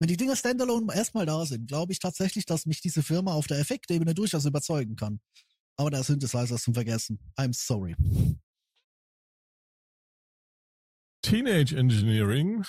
wenn 0.00 0.08
die 0.08 0.16
Dinger 0.16 0.34
Standalone 0.34 0.92
erstmal 0.92 1.24
da 1.24 1.46
sind, 1.46 1.68
glaube 1.68 1.92
ich 1.92 2.00
tatsächlich, 2.00 2.46
dass 2.46 2.66
mich 2.66 2.80
diese 2.80 3.02
Firma 3.02 3.32
auf 3.32 3.46
der 3.46 3.60
Effektebene 3.60 4.12
durchaus 4.12 4.44
überzeugen 4.44 4.96
kann. 4.96 5.20
Aber 5.76 5.90
der 5.90 6.02
Synthesizer 6.02 6.56
ist 6.56 6.64
zum 6.64 6.74
Vergessen. 6.74 7.18
I'm 7.36 7.54
sorry. 7.54 7.94
Teenage 11.24 11.74
Engineering 11.74 12.66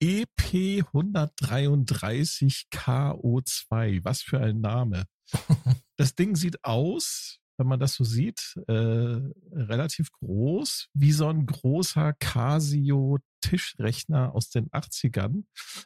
EP 0.00 0.82
133 0.94 2.68
KO2. 2.72 4.02
Was 4.04 4.22
für 4.22 4.40
ein 4.40 4.62
Name. 4.62 5.04
Das 5.98 6.14
Ding 6.14 6.34
sieht 6.34 6.64
aus, 6.64 7.38
wenn 7.58 7.66
man 7.68 7.78
das 7.78 7.94
so 7.94 8.02
sieht, 8.04 8.56
äh, 8.66 8.72
relativ 8.72 10.10
groß, 10.12 10.88
wie 10.94 11.12
so 11.12 11.28
ein 11.28 11.44
großer 11.44 12.14
Casio 12.14 13.18
Tischrechner 13.42 14.34
aus 14.34 14.48
den 14.48 14.68
80ern 14.70 15.44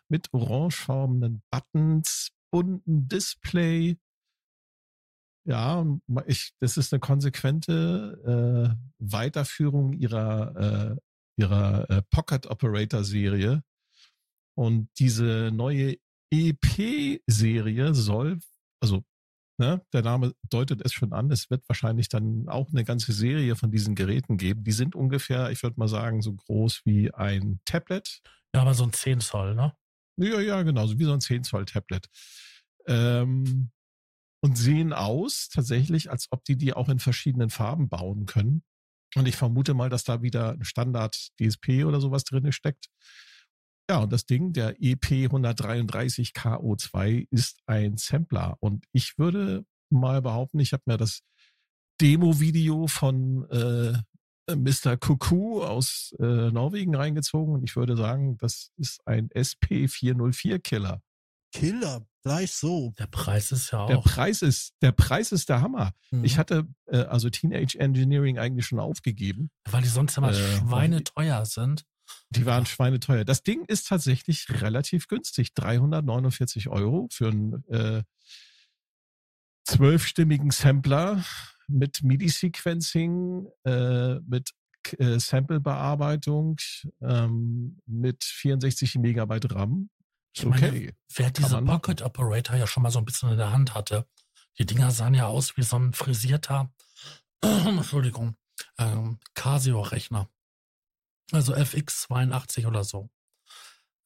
mit 0.09 0.33
orangefarbenen 0.33 1.43
Buttons, 1.51 2.31
bunten 2.53 3.09
Display. 3.09 3.99
Ja, 5.47 5.87
ich, 6.27 6.53
das 6.59 6.77
ist 6.77 6.93
eine 6.93 6.99
konsequente 6.99 8.75
äh, 8.75 8.77
Weiterführung 8.99 9.93
ihrer, 9.93 10.97
äh, 10.97 10.97
ihrer 11.37 11.89
äh, 11.89 12.03
Pocket 12.11 12.47
Operator 12.47 13.05
Serie. 13.05 13.63
Und 14.57 14.89
diese 14.99 15.53
neue 15.53 15.99
EP-Serie 16.33 17.95
soll, 17.95 18.41
also 18.81 19.05
ne, 19.59 19.83
der 19.93 20.03
Name 20.03 20.35
deutet 20.51 20.83
es 20.85 20.93
schon 20.93 21.13
an, 21.13 21.31
es 21.31 21.49
wird 21.49 21.63
wahrscheinlich 21.69 22.09
dann 22.09 22.49
auch 22.49 22.71
eine 22.71 22.85
ganze 22.85 23.13
Serie 23.13 23.55
von 23.55 23.71
diesen 23.71 23.95
Geräten 23.95 24.39
geben. 24.39 24.65
Die 24.65 24.73
sind 24.73 24.97
ungefähr, 24.97 25.51
ich 25.53 25.63
würde 25.63 25.79
mal 25.79 25.89
sagen, 25.89 26.23
so 26.23 26.35
groß 26.35 26.83
wie 26.85 27.15
ein 27.15 27.61
Tablet. 27.65 28.21
Ja, 28.53 28.63
aber 28.63 28.75
so 28.75 28.83
ein 28.83 28.93
10 28.93 29.21
Zoll, 29.21 29.55
ne? 29.55 29.77
Ja, 30.19 30.41
ja, 30.41 30.63
genau, 30.63 30.87
so 30.87 30.99
wie 30.99 31.05
so 31.05 31.13
ein 31.13 31.21
10 31.21 31.45
Zoll 31.45 31.67
Tablet. 31.67 32.09
Ähm, 32.89 33.71
und 34.47 34.57
sehen 34.57 34.93
aus 34.93 35.49
tatsächlich, 35.49 36.09
als 36.09 36.29
ob 36.31 36.45
die 36.45 36.57
die 36.57 36.73
auch 36.73 36.89
in 36.89 37.01
verschiedenen 37.01 37.51
Farben 37.51 37.89
bauen 37.89 38.27
können. 38.27 38.63
Und 39.17 39.27
ich 39.27 39.35
vermute 39.35 39.75
mal, 39.75 39.91
dass 39.91 40.05
da 40.05 40.23
wieder 40.23 40.53
ein 40.53 40.63
Standard 40.63 41.17
DSP 41.41 41.85
oder 41.85 42.01
sowas 42.01 42.23
drin 42.23 42.53
steckt. 42.53 42.87
Ja, 43.91 43.99
und 43.99 44.13
das 44.13 44.25
Ding, 44.25 44.53
der 44.53 44.81
E 44.81 44.93
EP 44.93 45.11
133 45.11 46.31
KO2 46.31 47.27
ist 47.29 47.59
ein 47.67 47.97
Sampler. 47.97 48.57
Und 48.61 48.85
ich 48.93 49.19
würde 49.19 49.65
mal 49.91 50.23
behaupten, 50.23 50.61
ich 50.61 50.73
habe 50.73 50.85
mir 50.87 50.97
das 50.97 51.23
Demo-Video 52.01 52.87
von 52.87 53.51
äh, 53.51 53.95
Mr. 54.55 54.97
Cuckoo 54.97 55.65
aus 55.65 56.15
äh, 56.21 56.53
Norwegen 56.53 56.95
reingezogen 56.95 57.55
und 57.55 57.65
ich 57.65 57.75
würde 57.75 57.97
sagen, 57.97 58.39
das 58.39 58.71
ist 58.77 59.01
ein 59.09 59.29
SP404-Killer. 59.31 61.03
Killer, 61.59 62.07
gleich 62.23 62.53
so. 62.53 62.93
Der 62.99 63.07
Preis 63.07 63.53
ist 63.53 63.71
ja 63.71 63.87
Der 63.87 63.99
auch. 63.99 64.05
Preis 64.05 64.43
ist, 64.43 64.75
der 64.83 64.93
Preis 64.93 65.33
ist 65.33 65.49
der 65.49 65.61
Hammer. 65.61 65.93
Mhm. 66.11 66.25
Ich 66.25 66.39
hatte 66.39 66.67
äh, 66.87 66.99
also 66.99 67.31
Teenage 67.31 67.79
Engineering 67.79 68.39
eigentlich 68.39 68.67
schon 68.67 68.79
aufgegeben. 68.81 69.51
weil 69.71 69.83
die 69.83 69.89
sonst 69.89 70.17
immer 70.19 70.31
Äh, 70.31 70.35
schweineteuer 70.35 71.45
sind. 71.47 71.85
Die 72.31 72.47
waren 72.47 72.67
schweineteuer. 72.67 73.25
Das 73.25 73.43
Ding 73.43 73.65
ist 73.67 73.89
tatsächlich 73.89 74.47
relativ 74.63 75.09
günstig. 75.09 75.55
349 75.55 76.69
Euro 76.69 77.09
für 77.11 77.29
einen 77.29 77.65
äh, 77.69 78.03
zwölfstimmigen 79.65 80.51
Sampler 80.51 81.25
mit 81.69 82.03
MIDI-Sequencing, 82.03 83.49
äh, 83.65 84.21
mit 84.21 84.51
äh, 84.99 85.19
Sample-Bearbeitung, 85.19 86.59
ähm, 87.01 87.81
mit 87.87 88.23
64 88.23 88.97
Megabyte 88.97 89.53
RAM. 89.53 89.91
Ich 90.37 90.45
meine, 90.45 90.69
okay. 90.69 90.95
Wer 91.15 91.31
diese 91.31 91.61
machen. 91.61 91.67
Pocket 91.67 92.03
Operator 92.03 92.57
ja 92.57 92.67
schon 92.67 92.83
mal 92.83 92.91
so 92.91 92.99
ein 92.99 93.05
bisschen 93.05 93.31
in 93.31 93.39
der 93.39 93.53
Hand 93.53 93.75
hatte, 93.75 94.07
die 94.59 94.67
Dinger 94.67 94.91
sahen 94.91 95.15
ja 95.15 95.27
aus 95.27 95.57
wie 95.57 95.63
so 95.63 95.77
ein 95.77 95.93
frisierter, 95.93 96.71
Entschuldigung, 97.43 98.37
ähm, 98.79 99.19
Casio-Rechner. 99.35 100.29
Also 101.33 101.55
FX82 101.55 102.67
oder 102.67 102.85
so. 102.85 103.11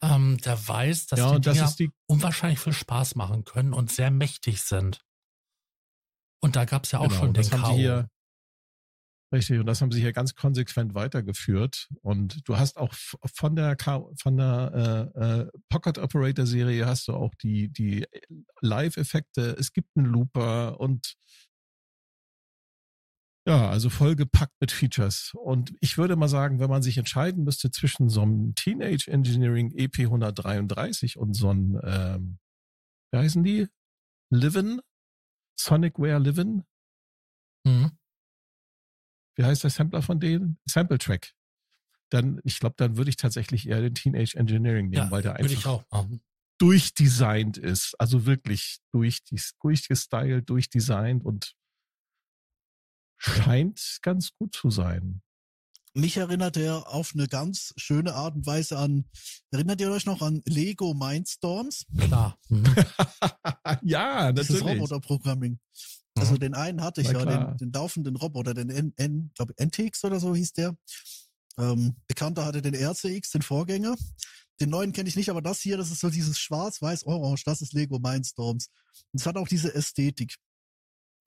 Ähm, 0.03 0.39
der 0.39 0.67
weiß, 0.67 1.09
dass 1.09 1.19
ja, 1.19 1.35
die 1.35 1.41
das 1.41 1.55
Dinger 1.55 1.67
ist 1.67 1.79
die 1.79 1.93
unwahrscheinlich 2.07 2.61
viel 2.61 2.73
Spaß 2.73 3.17
machen 3.17 3.45
können 3.45 3.75
und 3.75 3.93
sehr 3.93 4.11
mächtig 4.11 4.63
sind. 4.63 5.05
Und 6.41 6.57
da 6.57 6.65
gab 6.65 6.85
es 6.85 6.93
ja 6.93 7.01
auch 7.01 7.09
Genau, 7.09 7.21
schon 7.21 7.35
den 7.35 7.49
das 7.49 7.61
K.O. 7.61 8.05
richtig 9.33 9.59
und 9.61 9.67
das 9.67 9.81
haben 9.81 9.93
sie 9.93 10.01
hier 10.01 10.13
ganz 10.13 10.35
konsequent 10.35 10.95
weitergeführt. 10.95 11.89
Und 12.03 12.47
du 12.49 12.59
hast 12.59 12.77
auch 12.77 12.95
von 12.95 13.57
der 13.57 13.77
von 14.17 14.37
der 14.37 15.13
äh, 15.17 15.21
äh, 15.21 15.51
Pocket 15.69 15.99
Operator 15.99 16.47
Serie 16.47 16.87
hast 16.87 17.09
du 17.09 17.15
auch 17.15 17.35
die 17.37 17.69
die 17.69 18.07
Live 18.61 18.97
Effekte 18.97 19.57
es 19.59 19.73
gibt 19.73 19.89
einen 19.97 20.07
Looper 20.07 20.81
und 20.81 21.15
ja 23.47 23.71
also 23.71 23.91
vollgepackt 23.91 24.55
mit 24.61 24.73
Features. 24.73 25.33
Und 25.35 25.73
ich 25.81 25.99
würde 25.99 26.17
mal 26.17 26.29
sagen 26.29 26.61
wenn 26.61 26.71
man 26.71 26.83
sich 26.83 26.99
entscheiden 26.99 27.45
müsste 27.45 27.71
zwischen 27.71 28.09
so 28.09 28.23
einem 28.23 28.55
Teenage 28.55 29.11
Engineering 29.11 29.73
EP 29.77 30.01
133 30.01 31.17
und 31.19 31.35
so 31.35 31.51
einem 31.51 31.81
ähm, 31.85 32.39
wie 33.13 33.19
heißen 33.19 33.43
die? 33.43 33.69
Livin? 34.31 34.81
Sonicware 35.59 36.19
Livin? 36.19 36.65
Mhm. 37.67 38.00
Wie 39.37 39.45
heißt 39.45 39.63
der 39.65 39.71
Sampler 39.71 40.03
von 40.03 40.21
denen? 40.21 40.59
Sample 40.67 40.99
Track. 40.99 41.33
Dann, 42.11 42.41
ich 42.45 42.59
glaube, 42.59 42.75
dann 42.77 42.97
würde 42.97 43.11
ich 43.11 43.17
tatsächlich 43.17 43.69
eher 43.69 43.81
den 43.81 43.95
Teenage 43.95 44.37
Engineering 44.37 44.89
nehmen, 44.89 45.05
Ja, 45.05 45.11
weil 45.11 45.23
der 45.23 45.37
einfach 45.37 45.85
durchdesignt 46.59 47.57
ist. 47.57 47.95
Also 47.99 48.27
wirklich 48.27 48.79
durch 48.93 49.21
durchgestylt, 49.61 50.49
durchdesignt 50.49 51.25
und 51.25 51.55
scheint 53.17 53.99
ganz 54.03 54.31
gut 54.37 54.55
zu 54.55 54.71
sein. 54.71 55.23
Mich 55.93 56.17
erinnert 56.17 56.57
er 56.57 56.89
auf 56.89 57.13
eine 57.15 57.27
ganz 57.27 57.75
schöne 57.77 58.15
Art 58.15 58.37
und 58.37 58.47
Weise 58.47 58.79
an, 58.79 59.07
erinnert 59.51 59.81
ihr 59.81 59.91
euch 59.91 60.07
noch 60.07 60.23
an 60.23 60.41
Lego 60.45 60.95
Mindstorms? 60.95 61.87
Klar. 61.99 62.39
Mhm. 62.49 62.65
ja, 63.83 64.33
natürlich. 64.33 64.63
Roboter-Programming. 64.63 65.59
Also 66.21 66.37
den 66.37 66.55
einen 66.55 66.83
hatte 66.83 67.00
ich 67.00 67.11
ja, 67.11 67.25
den, 67.25 67.57
den 67.57 67.73
laufenden 67.73 68.17
Roboter, 68.17 68.55
den 68.55 68.71
N, 68.71 68.93
N 68.97 69.31
glaube 69.35 69.55
NTX 69.59 70.05
oder 70.05 70.21
so 70.21 70.35
hieß 70.35 70.53
der. 70.53 70.77
Ähm, 71.59 71.97
Bekannter 72.07 72.45
hatte 72.45 72.62
den 72.62 72.75
RCX, 72.75 73.31
den 73.31 73.43
Vorgänger. 73.43 73.97
Den 74.61 74.71
neuen 74.71 74.93
kenne 74.93 75.09
ich 75.09 75.17
nicht, 75.17 75.31
aber 75.31 75.41
das 75.41 75.61
hier, 75.61 75.79
das 75.79 75.91
ist 75.91 76.00
so 76.00 76.11
dieses 76.11 76.39
schwarz-weiß-orange, 76.39 77.45
das 77.45 77.62
ist 77.62 77.73
Lego 77.73 77.99
Mindstorms. 77.99 78.69
Und 79.12 79.21
es 79.21 79.27
hat 79.27 79.37
auch 79.37 79.49
diese 79.49 79.75
Ästhetik. 79.75 80.37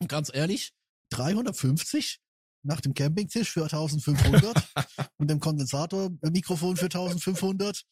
Ganz 0.08 0.30
ehrlich, 0.34 0.74
350 1.10 2.20
nach 2.64 2.80
dem 2.80 2.94
Campingtisch 2.94 3.52
für 3.52 3.64
1500 3.64 4.56
und 5.18 5.30
dem 5.30 5.40
Kondensatormikrofon 5.40 6.78
für 6.78 6.86
1500 6.86 7.84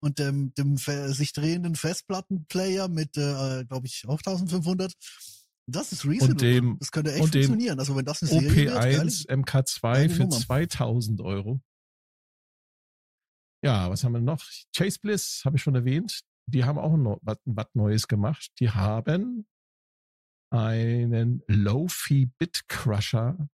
und 0.00 0.18
dem, 0.18 0.52
dem 0.54 0.76
sich 0.76 1.32
drehenden 1.32 1.74
Festplattenplayer 1.74 2.88
mit, 2.88 3.16
äh, 3.16 3.64
glaube 3.64 3.86
ich, 3.86 4.04
auch 4.06 4.18
1500. 4.18 4.92
Das 5.70 5.92
ist 5.92 6.06
reasonable. 6.06 6.32
Und 6.32 6.40
dem, 6.40 6.78
das 6.78 6.90
könnte 6.90 7.12
echt 7.12 7.22
und 7.22 7.32
funktionieren. 7.32 7.78
Also 7.78 7.94
wenn 7.94 8.04
das 8.04 8.22
eine 8.22 8.30
Serie 8.30 8.74
OP1 8.74 9.28
wird, 9.28 9.46
MK2 9.46 9.80
geile 9.82 10.08
für 10.08 10.22
Nummer. 10.22 10.36
2000 10.36 11.20
Euro. 11.20 11.60
Ja, 13.62 13.90
was 13.90 14.02
haben 14.02 14.12
wir 14.12 14.20
noch? 14.20 14.42
Chase 14.74 14.98
Bliss, 14.98 15.42
habe 15.44 15.56
ich 15.56 15.62
schon 15.62 15.74
erwähnt. 15.74 16.20
Die 16.46 16.64
haben 16.64 16.78
auch 16.78 16.96
noch 16.96 17.18
was, 17.22 17.66
Neues 17.74 18.08
gemacht. 18.08 18.50
Die 18.60 18.70
haben 18.70 19.46
einen 20.50 21.42
Lofi 21.48 22.30
Bit 22.38 22.66
Crusher 22.68 23.50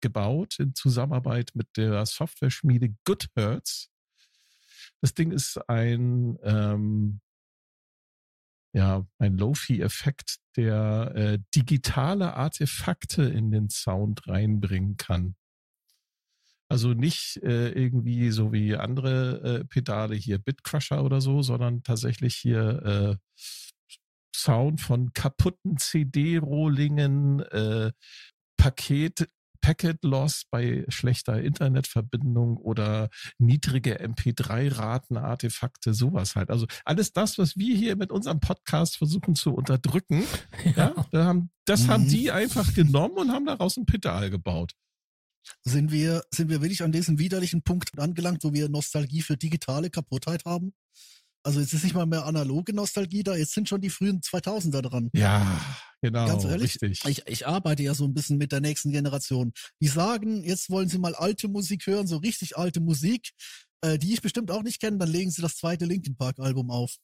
gebaut 0.00 0.58
in 0.58 0.74
Zusammenarbeit 0.74 1.52
mit 1.54 1.76
der 1.76 2.04
Software-Schmiede 2.06 2.96
GoodHertz. 3.04 3.88
Das 5.00 5.14
Ding 5.14 5.30
ist 5.30 5.58
ein, 5.68 6.38
ähm, 6.42 7.20
ja, 8.76 9.06
ein 9.18 9.38
Lofi-Effekt, 9.38 10.36
der 10.54 11.10
äh, 11.14 11.38
digitale 11.54 12.34
Artefakte 12.34 13.22
in 13.22 13.50
den 13.50 13.70
Sound 13.70 14.28
reinbringen 14.28 14.98
kann. 14.98 15.34
Also 16.68 16.92
nicht 16.92 17.38
äh, 17.42 17.70
irgendwie 17.70 18.30
so 18.30 18.52
wie 18.52 18.76
andere 18.76 19.60
äh, 19.60 19.64
Pedale 19.64 20.14
hier 20.14 20.36
Bitcrusher 20.36 21.02
oder 21.02 21.22
so, 21.22 21.40
sondern 21.40 21.84
tatsächlich 21.84 22.36
hier 22.36 22.82
äh, 22.84 23.16
Sound 24.36 24.82
von 24.82 25.14
kaputten 25.14 25.78
CD-Rohlingen, 25.78 27.40
äh, 27.40 27.92
Paket, 28.58 29.26
Packet 29.66 30.04
Loss 30.04 30.44
bei 30.48 30.84
schlechter 30.86 31.42
Internetverbindung 31.42 32.56
oder 32.56 33.08
niedrige 33.38 34.00
MP3-Raten, 34.00 35.16
Artefakte, 35.16 35.92
sowas 35.92 36.36
halt. 36.36 36.50
Also 36.50 36.68
alles 36.84 37.12
das, 37.12 37.36
was 37.36 37.56
wir 37.56 37.76
hier 37.76 37.96
mit 37.96 38.12
unserem 38.12 38.38
Podcast 38.38 38.96
versuchen 38.96 39.34
zu 39.34 39.52
unterdrücken, 39.52 40.22
ja, 40.76 40.94
da 41.10 41.24
haben, 41.24 41.50
das 41.64 41.82
Mhm. 41.82 41.90
haben 41.90 42.08
die 42.08 42.30
einfach 42.30 42.74
genommen 42.74 43.16
und 43.16 43.32
haben 43.32 43.44
daraus 43.44 43.76
ein 43.76 43.86
Pedal 43.86 44.30
gebaut. 44.30 44.74
sind 45.64 45.90
wir, 45.90 46.22
sind 46.32 46.48
wir 46.48 46.62
wirklich 46.62 46.84
an 46.84 46.92
diesem 46.92 47.18
widerlichen 47.18 47.62
Punkt 47.62 47.98
angelangt, 47.98 48.44
wo 48.44 48.52
wir 48.52 48.68
Nostalgie 48.68 49.22
für 49.22 49.36
digitale 49.36 49.90
Kaputtheit 49.90 50.44
haben? 50.44 50.74
Also 51.46 51.60
jetzt 51.60 51.72
ist 51.72 51.84
nicht 51.84 51.94
mal 51.94 52.06
mehr 52.06 52.26
analoge 52.26 52.74
Nostalgie 52.74 53.22
da, 53.22 53.36
jetzt 53.36 53.54
sind 53.54 53.68
schon 53.68 53.80
die 53.80 53.88
frühen 53.88 54.20
2000er 54.20 54.82
dran. 54.82 55.10
Ja, 55.14 55.60
genau, 56.00 56.26
Ganz 56.26 56.44
ehrlich, 56.44 56.74
richtig. 56.82 57.04
Ich, 57.06 57.22
ich 57.26 57.46
arbeite 57.46 57.84
ja 57.84 57.94
so 57.94 58.04
ein 58.04 58.14
bisschen 58.14 58.36
mit 58.36 58.50
der 58.50 58.60
nächsten 58.60 58.90
Generation. 58.90 59.52
Die 59.80 59.86
sagen, 59.86 60.42
jetzt 60.42 60.70
wollen 60.70 60.88
sie 60.88 60.98
mal 60.98 61.14
alte 61.14 61.46
Musik 61.46 61.86
hören, 61.86 62.08
so 62.08 62.16
richtig 62.16 62.56
alte 62.56 62.80
Musik, 62.80 63.30
äh, 63.80 63.96
die 63.96 64.12
ich 64.12 64.22
bestimmt 64.22 64.50
auch 64.50 64.64
nicht 64.64 64.80
kenne, 64.80 64.98
dann 64.98 65.08
legen 65.08 65.30
sie 65.30 65.40
das 65.40 65.56
zweite 65.56 65.84
Linkin 65.84 66.16
Park 66.16 66.40
Album 66.40 66.68
auf. 66.70 66.96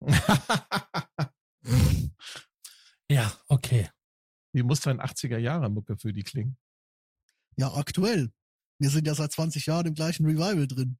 Ja, 3.10 3.36
okay. 3.48 3.90
Wie 4.52 4.62
muss 4.62 4.80
dann 4.80 5.00
80er 5.00 5.38
Jahre 5.38 5.68
Mucke 5.68 5.96
für 5.96 6.12
die 6.12 6.22
klingen? 6.22 6.56
Ja, 7.56 7.74
aktuell. 7.74 8.30
Wir 8.78 8.88
sind 8.88 9.08
ja 9.08 9.16
seit 9.16 9.32
20 9.32 9.66
Jahren 9.66 9.86
im 9.86 9.94
gleichen 9.94 10.24
Revival 10.26 10.68
drin. 10.68 10.96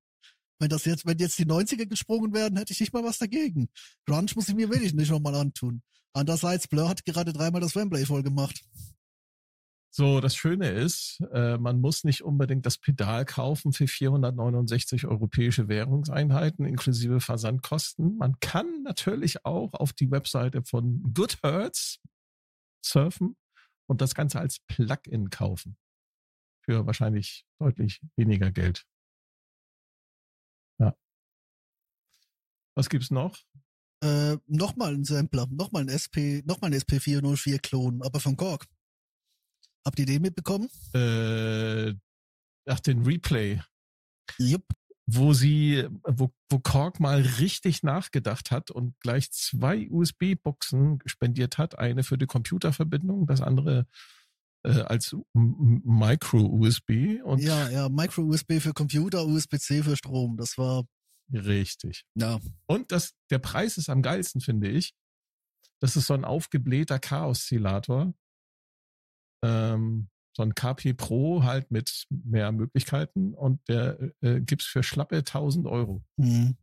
Wenn 0.61 0.69
das 0.69 0.85
jetzt, 0.85 1.07
wenn 1.07 1.19
jetzt 1.19 1.39
die 1.39 1.47
90er 1.47 1.87
gesprungen 1.87 2.35
werden, 2.35 2.59
hätte 2.59 2.73
ich 2.73 2.81
nicht 2.81 2.93
mal 2.93 3.03
was 3.03 3.19
dagegen. 3.19 3.69
Grunge 4.07 4.31
muss 4.37 4.49
ich 4.49 4.55
mir 4.55 4.69
wirklich 4.69 4.95
nicht 4.95 5.11
nochmal 5.11 5.35
antun. 5.35 5.83
Andererseits, 6.13 6.69
Blur 6.69 6.89
hat 6.89 7.05
gerade 7.05 7.33
dreimal 7.33 7.61
das 7.61 7.75
Wembley 7.75 8.05
voll 8.05 8.23
gemacht. 8.23 8.63
So, 9.93 10.21
das 10.21 10.37
Schöne 10.37 10.69
ist, 10.69 11.21
äh, 11.33 11.57
man 11.59 11.81
muss 11.81 12.05
nicht 12.05 12.23
unbedingt 12.23 12.65
das 12.65 12.79
Pedal 12.79 13.25
kaufen 13.25 13.73
für 13.73 13.89
469 13.89 15.07
europäische 15.07 15.67
Währungseinheiten 15.67 16.65
inklusive 16.65 17.21
Versandkosten. 17.21 18.17
Man 18.17 18.39
kann 18.39 18.85
natürlich 18.85 19.45
auch 19.45 19.73
auf 19.73 19.93
die 19.93 20.11
Webseite 20.11 20.63
von 20.63 21.03
GoodHertz 21.13 21.99
surfen 22.85 23.37
und 23.89 24.01
das 24.01 24.15
Ganze 24.15 24.39
als 24.39 24.61
Plugin 24.69 25.31
kaufen. 25.31 25.77
Für 26.65 26.87
wahrscheinlich 26.87 27.45
deutlich 27.59 28.01
weniger 28.15 28.53
Geld. 28.53 28.87
Was 32.75 32.89
gibt's 32.89 33.11
noch? 33.11 33.37
Äh, 34.03 34.37
nochmal 34.47 34.95
ein 34.95 35.05
Sampler, 35.05 35.47
nochmal 35.51 35.83
ein 35.83 35.89
SP, 35.91 36.43
nochmal 36.47 36.73
ein 36.73 36.81
SP404-Klon, 36.81 38.03
aber 38.03 38.19
von 38.21 38.37
Korg. 38.37 38.67
Habt 39.85 39.99
ihr 39.99 40.07
den 40.07 40.23
mitbekommen? 40.23 40.69
Äh, 40.95 41.95
ach, 42.67 42.81
den 42.81 43.05
Replay. 43.05 43.61
Jupp. 44.39 44.65
wo 45.07 45.33
sie, 45.33 45.87
wo, 46.05 46.33
wo 46.49 46.59
Korg 46.61 47.01
mal 47.01 47.21
richtig 47.21 47.83
nachgedacht 47.83 48.51
hat 48.51 48.71
und 48.71 48.95
gleich 49.01 49.33
zwei 49.33 49.89
USB-Buchsen 49.91 51.01
spendiert 51.05 51.59
hat, 51.59 51.79
eine 51.79 52.05
für 52.05 52.17
die 52.17 52.27
Computerverbindung, 52.27 53.27
das 53.27 53.41
andere 53.41 53.87
äh, 54.63 54.83
als 54.83 55.17
Micro-USB 55.35 56.91
Ja, 57.39 57.69
ja, 57.71 57.89
Micro-USB 57.89 58.61
für 58.61 58.73
Computer, 58.73 59.27
USB-C 59.27 59.83
für 59.83 59.97
Strom. 59.97 60.37
Das 60.37 60.57
war, 60.59 60.85
richtig. 61.33 62.05
ja, 62.15 62.39
Und 62.67 62.93
das, 62.93 63.15
der 63.31 63.39
Preis 63.39 63.79
ist 63.79 63.89
am 63.89 64.03
geilsten, 64.03 64.41
finde 64.41 64.69
ich. 64.69 64.95
Das 65.81 65.97
ist 65.97 66.07
so 66.07 66.15
ein 66.15 66.25
aufgeblähter 66.25 66.99
K-Oszillator. 66.99 68.13
Ähm, 69.43 70.09
so 70.37 70.43
ein 70.43 70.55
KP 70.55 70.95
Pro 70.95 71.43
halt 71.43 71.71
mit 71.71 72.05
mehr 72.09 72.53
Möglichkeiten 72.53 73.35
und 73.35 73.61
der 73.69 74.13
äh, 74.21 74.41
gibt's 74.41 74.67
für 74.67 74.83
schlappe 74.83 75.19
1000 75.19 75.67
Euro. 75.67 76.05
Mhm. 76.17 76.57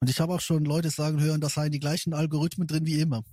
Und 0.00 0.10
ich 0.10 0.20
habe 0.20 0.34
auch 0.34 0.40
schon 0.40 0.64
Leute 0.64 0.90
sagen 0.90 1.20
hören, 1.20 1.40
das 1.40 1.54
seien 1.54 1.72
die 1.72 1.80
gleichen 1.80 2.14
Algorithmen 2.14 2.66
drin 2.66 2.86
wie 2.86 3.00
immer. 3.00 3.24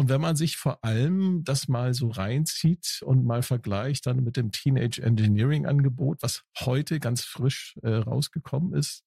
Und 0.00 0.08
wenn 0.08 0.22
man 0.22 0.34
sich 0.34 0.56
vor 0.56 0.82
allem 0.82 1.44
das 1.44 1.68
mal 1.68 1.92
so 1.92 2.08
reinzieht 2.08 3.02
und 3.04 3.26
mal 3.26 3.42
vergleicht 3.42 4.06
dann 4.06 4.24
mit 4.24 4.38
dem 4.38 4.50
Teenage 4.50 5.02
Engineering 5.02 5.66
Angebot, 5.66 6.22
was 6.22 6.42
heute 6.58 7.00
ganz 7.00 7.22
frisch 7.22 7.76
äh, 7.82 7.96
rausgekommen 7.96 8.72
ist, 8.72 9.04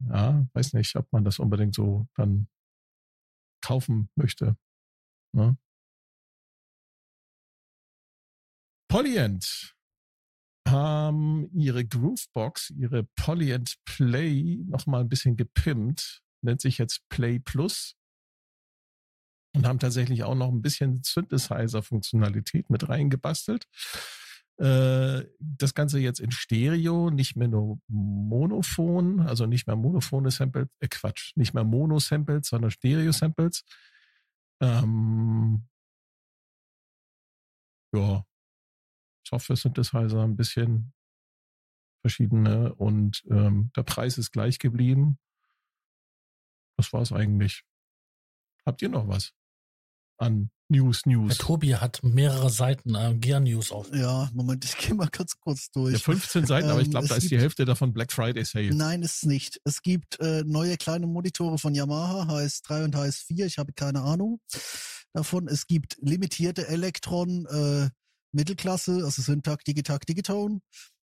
ja, 0.00 0.46
weiß 0.52 0.74
nicht, 0.74 0.94
ob 0.96 1.10
man 1.10 1.24
das 1.24 1.38
unbedingt 1.38 1.74
so 1.74 2.06
dann 2.16 2.48
kaufen 3.62 4.10
möchte. 4.14 4.58
Ne? 5.32 5.56
Polyent 8.90 9.74
haben 10.68 11.48
ihre 11.58 11.86
Groovebox, 11.86 12.74
ihre 12.76 13.04
Polyent 13.16 13.78
Play 13.86 14.58
noch 14.66 14.84
mal 14.84 15.00
ein 15.00 15.08
bisschen 15.08 15.38
gepimpt, 15.38 16.22
nennt 16.42 16.60
sich 16.60 16.76
jetzt 16.76 17.08
Play 17.08 17.38
Plus 17.38 17.97
und 19.54 19.66
haben 19.66 19.78
tatsächlich 19.78 20.24
auch 20.24 20.34
noch 20.34 20.48
ein 20.48 20.62
bisschen 20.62 21.02
Synthesizer-Funktionalität 21.02 22.70
mit 22.70 22.88
reingebastelt. 22.88 23.66
Äh, 24.58 25.24
Das 25.38 25.74
Ganze 25.74 26.00
jetzt 26.00 26.20
in 26.20 26.30
Stereo, 26.32 27.10
nicht 27.10 27.36
mehr 27.36 27.48
nur 27.48 27.80
Monophon, 27.88 29.20
also 29.20 29.46
nicht 29.46 29.66
mehr 29.66 29.76
monophone 29.76 30.30
Samples, 30.30 30.68
äh 30.80 30.88
Quatsch, 30.88 31.36
nicht 31.36 31.54
mehr 31.54 31.64
Mono-Samples, 31.64 32.48
sondern 32.48 32.70
Stereo-Samples. 32.70 33.64
Ähm, 34.60 35.68
ja, 37.94 38.24
Software-Synthesizer 39.26 40.22
ein 40.24 40.36
bisschen 40.36 40.92
verschiedene 42.02 42.74
und 42.74 43.24
ähm, 43.30 43.70
der 43.76 43.82
Preis 43.82 44.18
ist 44.18 44.32
gleich 44.32 44.58
geblieben. 44.58 45.18
Das 46.76 46.92
war's 46.92 47.12
eigentlich. 47.12 47.64
Habt 48.64 48.82
ihr 48.82 48.88
noch 48.88 49.08
was 49.08 49.37
an 50.18 50.50
News, 50.70 51.02
Der 51.02 51.12
News? 51.14 51.38
Tobi 51.38 51.76
hat 51.76 52.00
mehrere 52.02 52.50
Seiten 52.50 52.94
äh, 52.94 53.14
Gear 53.14 53.40
News 53.40 53.72
auf. 53.72 53.90
Ja, 53.94 54.28
Moment, 54.34 54.64
ich 54.66 54.76
gehe 54.76 54.94
mal 54.94 55.08
ganz 55.08 55.38
kurz 55.40 55.70
durch. 55.70 55.94
Ja, 55.94 55.98
15 55.98 56.44
Seiten, 56.44 56.68
aber 56.68 56.80
ich 56.80 56.86
Ähm, 56.86 56.90
glaube, 56.90 57.08
da 57.08 57.16
es 57.16 57.22
ist 57.24 57.30
die 57.30 57.36
gibt- 57.36 57.42
Hälfte 57.42 57.64
davon 57.64 57.92
Black 57.94 58.12
Friday 58.12 58.44
Sale. 58.44 58.74
Nein, 58.74 59.02
ist 59.02 59.16
es 59.18 59.22
nicht. 59.22 59.60
Es 59.64 59.80
gibt 59.80 60.20
äh, 60.20 60.42
neue 60.44 60.76
kleine 60.76 61.06
Monitore 61.06 61.56
von 61.58 61.74
Yamaha, 61.74 62.24
HS3 62.24 62.84
und 62.84 62.96
HS4. 62.96 63.46
Ich 63.46 63.56
habe 63.58 63.72
keine 63.72 64.02
Ahnung 64.02 64.40
davon. 65.14 65.48
Es 65.48 65.66
gibt 65.66 65.96
limitierte 66.02 66.68
Elektron 66.68 67.46
äh, 67.46 67.88
Mittelklasse, 68.32 69.04
also 69.04 69.22
Syntag, 69.22 69.64
Digitag, 69.64 70.04
Digitone 70.04 70.60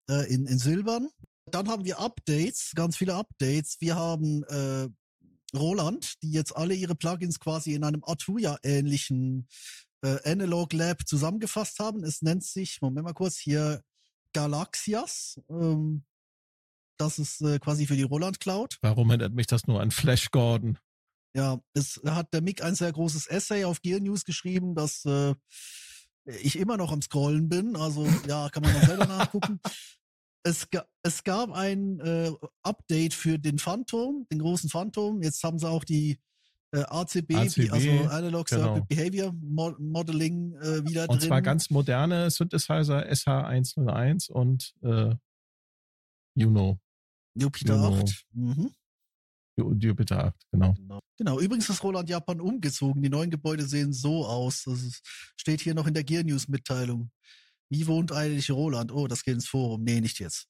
äh, 0.10 0.30
in, 0.34 0.46
in 0.46 0.60
Silbern. 0.60 1.08
Dann 1.50 1.70
haben 1.70 1.86
wir 1.86 2.00
Updates, 2.00 2.72
ganz 2.76 2.98
viele 2.98 3.16
Updates. 3.16 3.78
Wir 3.80 3.96
haben 3.96 4.44
äh, 4.44 4.90
Roland, 5.56 6.22
die 6.22 6.32
jetzt 6.32 6.56
alle 6.56 6.74
ihre 6.74 6.96
Plugins 6.96 7.40
quasi 7.40 7.74
in 7.74 7.84
einem 7.84 8.04
Arturia-ähnlichen 8.04 9.48
äh, 10.04 10.18
Analog 10.30 10.74
Lab 10.74 11.08
zusammengefasst 11.08 11.80
haben. 11.80 12.04
Es 12.04 12.22
nennt 12.22 12.44
sich, 12.44 12.82
Moment 12.82 13.06
mal 13.06 13.14
kurz, 13.14 13.38
hier 13.38 13.82
Galaxias. 14.34 15.40
Ähm, 15.50 16.04
das 16.98 17.20
ist 17.20 17.42
äh, 17.42 17.60
quasi 17.60 17.88
für 17.88 17.96
die 17.96 18.04
Roland 18.04 18.40
Cloud. 18.40 18.78
Warum 18.82 19.10
erinnert 19.10 19.34
mich 19.34 19.48
das 19.48 19.68
nur 19.68 19.82
an 19.82 19.92
Flash 19.92 20.32
Gordon? 20.32 20.78
Ja, 21.36 21.60
es 21.74 22.00
hat 22.06 22.34
der 22.34 22.42
Mick 22.42 22.64
ein 22.64 22.76
sehr 22.76 22.92
großes 22.92 23.26
Essay 23.28 23.66
auf 23.66 23.82
Gear 23.82 24.00
News 24.00 24.24
geschrieben, 24.24 24.76
dass 24.76 25.04
äh, 25.06 25.34
ich 26.26 26.58
immer 26.58 26.78
noch 26.78 26.92
am 26.92 27.02
Scrollen 27.02 27.50
bin. 27.50 27.76
Also 27.76 28.08
ja, 28.28 28.50
kann 28.50 28.64
man 28.64 28.74
mal 28.74 28.86
selber 28.86 29.06
nachgucken. 29.08 29.60
Es, 30.44 30.68
es 31.04 31.24
gab 31.24 31.52
ein 31.52 32.00
äh, 32.02 32.32
Update 32.64 33.14
für 33.14 33.40
den 33.40 33.60
Phantom, 33.60 34.28
den 34.32 34.40
großen 34.40 34.70
Phantom. 34.70 35.22
Jetzt 35.22 35.42
haben 35.44 35.58
sie 35.58 35.70
auch 35.70 35.86
die 35.86 36.20
äh, 36.72 36.82
ACB, 36.82 37.36
ACB, 37.36 37.72
also 37.72 37.90
Analog 38.10 38.48
genau. 38.48 38.64
Circuit 38.76 38.88
Behavior 38.90 39.34
Mo 39.42 39.74
Modeling 39.80 40.54
äh, 40.56 40.86
wieder 40.86 41.10
Und 41.10 41.22
drin. 41.22 41.28
zwar 41.30 41.42
ganz 41.42 41.70
moderne 41.70 42.30
Synthesizer 42.30 43.08
SH101 43.10 44.32
und 44.32 44.74
äh, 44.82 45.16
Juno, 46.36 46.80
Jupiter 47.36 47.76
Juno. 47.76 48.00
8. 48.02 48.26
Mhm. 48.34 48.72
Ju- 49.60 49.76
Jupiter 49.80 50.26
8, 50.26 50.36
genau. 50.52 50.74
Genau. 50.74 51.00
genau. 51.16 51.40
Übrigens 51.40 51.70
ist 51.70 51.84
Roland 51.84 52.10
Japan 52.10 52.42
umgezogen. 52.42 53.02
Die 53.04 53.10
neuen 53.10 53.30
Gebäude 53.30 53.66
sehen 53.66 53.94
so 53.94 54.26
aus. 54.26 54.64
Das 54.64 54.82
ist, 54.82 55.02
steht 55.38 55.62
hier 55.62 55.76
noch 55.76 55.86
in 55.88 55.94
der 55.94 56.04
Gear 56.04 56.24
News 56.24 56.48
Mitteilung. 56.48 57.12
Wie 57.74 57.88
wohnt 57.88 58.12
eigentlich 58.12 58.52
Roland? 58.52 58.92
Oh, 58.92 59.08
das 59.08 59.24
geht 59.24 59.34
ins 59.36 59.48
Forum. 59.48 59.84
Nee, 59.84 60.00
nicht 60.02 60.20
jetzt. 60.20 60.48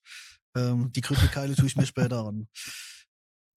Ähm, 0.55 0.91
die 0.91 1.01
Kryptokeile 1.01 1.55
tue 1.55 1.67
ich 1.67 1.75
mir 1.75 1.86
später 1.86 2.25
an. 2.25 2.47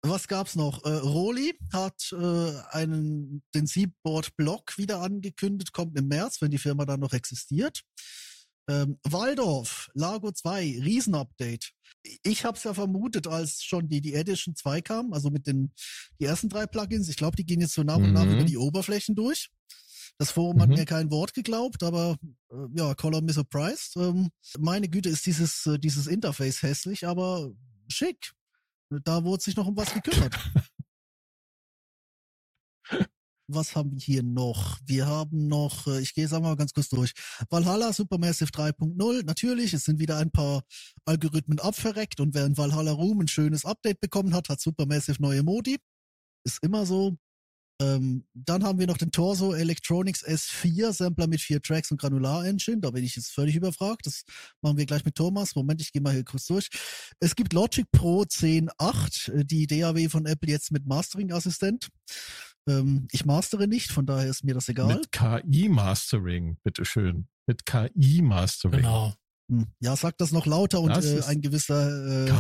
Was 0.03 0.29
gab's 0.29 0.55
noch? 0.55 0.85
Äh, 0.85 0.91
Roli 0.99 1.59
hat 1.73 2.13
äh, 2.13 2.53
einen 2.71 3.43
den 3.55 3.67
Seaboard 3.67 4.37
Block 4.37 4.79
wieder 4.79 5.01
angekündigt, 5.01 5.73
kommt 5.73 5.99
im 5.99 6.07
März, 6.07 6.41
wenn 6.41 6.51
die 6.53 6.59
Firma 6.59 6.85
dann 6.87 7.01
noch 7.01 7.13
existiert. 7.13 7.83
Ähm, 8.69 8.99
Waldorf, 9.05 9.91
Lago 9.95 10.31
2, 10.33 10.81
Riesenupdate. 10.83 11.71
Ich 12.23 12.45
habe 12.45 12.57
es 12.57 12.65
ja 12.65 12.73
vermutet, 12.75 13.27
als 13.27 13.63
schon 13.65 13.89
die, 13.89 14.01
die 14.01 14.15
Edition 14.15 14.55
2 14.55 14.81
kam, 14.81 15.13
also 15.13 15.31
mit 15.31 15.47
den 15.47 15.73
die 16.21 16.25
ersten 16.25 16.49
drei 16.49 16.67
Plugins. 16.67 17.09
Ich 17.09 17.17
glaube, 17.17 17.37
die 17.37 17.45
gehen 17.45 17.61
jetzt 17.61 17.75
so 17.75 17.83
nach 17.83 17.97
und 17.97 18.13
nach 18.13 18.25
Mhm. 18.25 18.33
über 18.35 18.45
die 18.45 18.59
Oberflächen 18.59 19.15
durch. 19.17 19.51
Das 20.19 20.31
Forum 20.31 20.61
hat 20.63 20.69
Mhm. 20.71 20.77
mir 20.77 20.85
kein 20.87 21.11
Wort 21.11 21.35
geglaubt, 21.35 21.83
aber 21.83 22.17
äh, 22.51 22.57
ja, 22.75 22.95
call 22.95 23.21
me 23.23 23.33
surprised. 23.33 23.97
Ähm, 23.97 24.31
meine 24.59 24.89
Güte, 24.89 25.09
ist 25.11 25.27
dieses, 25.27 25.67
äh, 25.67 25.79
dieses 25.79 26.07
Interface 26.07 26.63
hässlich, 26.63 27.07
aber 27.07 27.53
schick. 27.89 28.33
Da 29.05 29.25
wurde 29.25 29.43
sich 29.43 29.57
noch 29.57 29.67
um 29.67 29.77
was 29.77 29.93
gekümmert. 29.93 30.35
Was 33.49 33.77
haben 33.77 33.93
wir 33.93 34.01
hier 34.01 34.23
noch? 34.25 34.79
Wir 34.85 35.07
haben 35.07 35.47
noch, 35.47 35.87
äh, 35.87 36.01
ich 36.01 36.15
gehe 36.15 36.25
jetzt 36.25 36.33
einmal 36.35 36.57
ganz 36.57 36.73
kurz 36.73 36.89
durch. 36.89 37.13
Valhalla 37.49 37.93
Supermassive 37.93 38.51
3.0. 38.51 39.23
Natürlich, 39.25 39.73
es 39.73 39.85
sind 39.85 40.01
wieder 40.01 40.17
ein 40.19 40.33
paar 40.33 40.63
Algorithmen 41.05 41.61
abverreckt 41.61 42.19
und 42.21 42.35
während 42.35 42.59
Valhalla 42.59 42.91
Room 42.93 43.21
ein 43.21 43.29
schönes 43.29 43.65
Update 43.65 44.01
bekommen 44.01 44.35
hat, 44.35 44.49
hat 44.49 44.61
Supermassive 44.61 45.23
neue 45.23 45.45
Modi. 45.45 45.77
Ist 46.45 46.61
immer 46.63 46.87
so. 46.87 47.17
Ähm, 47.81 48.25
dann 48.33 48.65
haben 48.65 48.79
wir 48.79 48.87
noch 48.87 48.97
den 48.97 49.11
Torso 49.11 49.53
Electronics 49.53 50.25
S4 50.27 50.93
Sampler 50.93 51.27
mit 51.27 51.41
vier 51.41 51.61
Tracks 51.61 51.91
und 51.91 52.01
Granular 52.01 52.47
Engine. 52.47 52.81
Da 52.81 52.91
bin 52.91 53.05
ich 53.05 53.17
jetzt 53.17 53.33
völlig 53.33 53.57
überfragt. 53.57 54.07
Das 54.07 54.25
machen 54.63 54.79
wir 54.79 54.87
gleich 54.87 55.05
mit 55.05 55.15
Thomas. 55.15 55.55
Moment, 55.55 55.81
ich 55.81 55.93
gehe 55.93 56.01
mal 56.01 56.15
hier 56.15 56.25
kurz 56.25 56.47
durch. 56.47 56.69
Es 57.21 57.37
gibt 57.37 57.53
Logic 57.53 57.87
Pro 57.91 58.23
10.8, 58.23 59.33
äh, 59.33 59.45
die 59.45 59.67
DAW 59.67 60.09
von 60.09 60.27
Apple 60.27 60.51
jetzt 60.51 60.73
mit 60.73 60.87
Mastering 60.87 61.33
Assistent. 61.33 61.89
Ähm, 62.69 63.07
ich 63.13 63.25
mastere 63.25 63.69
nicht, 63.69 63.93
von 63.93 64.07
daher 64.07 64.31
ist 64.31 64.45
mir 64.45 64.55
das 64.55 64.69
egal. 64.69 64.89
Mit 64.89 65.13
KI-Mastering, 65.13 66.57
bitteschön. 66.63 67.29
Mit 67.47 67.67
KI-Mastering. 67.67 68.79
Genau. 68.79 69.15
Hm. 69.49 69.67
Ja, 69.81 69.95
sag 69.97 70.19
das 70.19 70.33
noch 70.33 70.47
lauter 70.47 70.81
und 70.81 70.91
äh, 70.91 71.23
ein 71.27 71.41
gewisser 71.41 72.27
äh, 72.27 72.31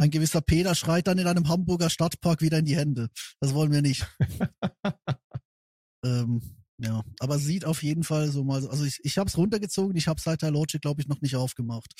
ein 0.00 0.10
gewisser 0.10 0.40
Peter 0.40 0.74
schreit 0.74 1.06
dann 1.08 1.18
in 1.18 1.26
einem 1.26 1.48
Hamburger 1.48 1.90
Stadtpark 1.90 2.42
wieder 2.42 2.58
in 2.58 2.64
die 2.64 2.76
Hände. 2.76 3.08
Das 3.40 3.54
wollen 3.54 3.72
wir 3.72 3.82
nicht. 3.82 4.06
ähm, 6.04 6.40
ja, 6.78 7.02
aber 7.20 7.38
sieht 7.38 7.64
auf 7.64 7.82
jeden 7.82 8.02
Fall 8.04 8.30
so 8.30 8.44
mal, 8.44 8.60
so- 8.62 8.68
also 8.70 8.84
ich, 8.84 9.00
ich 9.04 9.18
habe 9.18 9.28
es 9.28 9.36
runtergezogen, 9.36 9.96
ich 9.96 10.08
habe 10.08 10.20
seit 10.20 10.42
der 10.42 10.50
Logic, 10.50 10.80
glaube 10.80 11.00
ich, 11.00 11.08
noch 11.08 11.20
nicht 11.20 11.36
aufgemacht. 11.36 11.92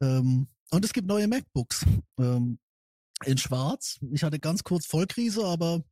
Ähm, 0.00 0.48
und 0.70 0.84
es 0.84 0.92
gibt 0.92 1.06
neue 1.08 1.28
MacBooks 1.28 1.84
ähm, 2.20 2.58
in 3.24 3.38
Schwarz. 3.38 3.98
Ich 4.12 4.22
hatte 4.24 4.38
ganz 4.38 4.62
kurz 4.64 4.86
Vollkrise, 4.86 5.44
aber 5.44 5.82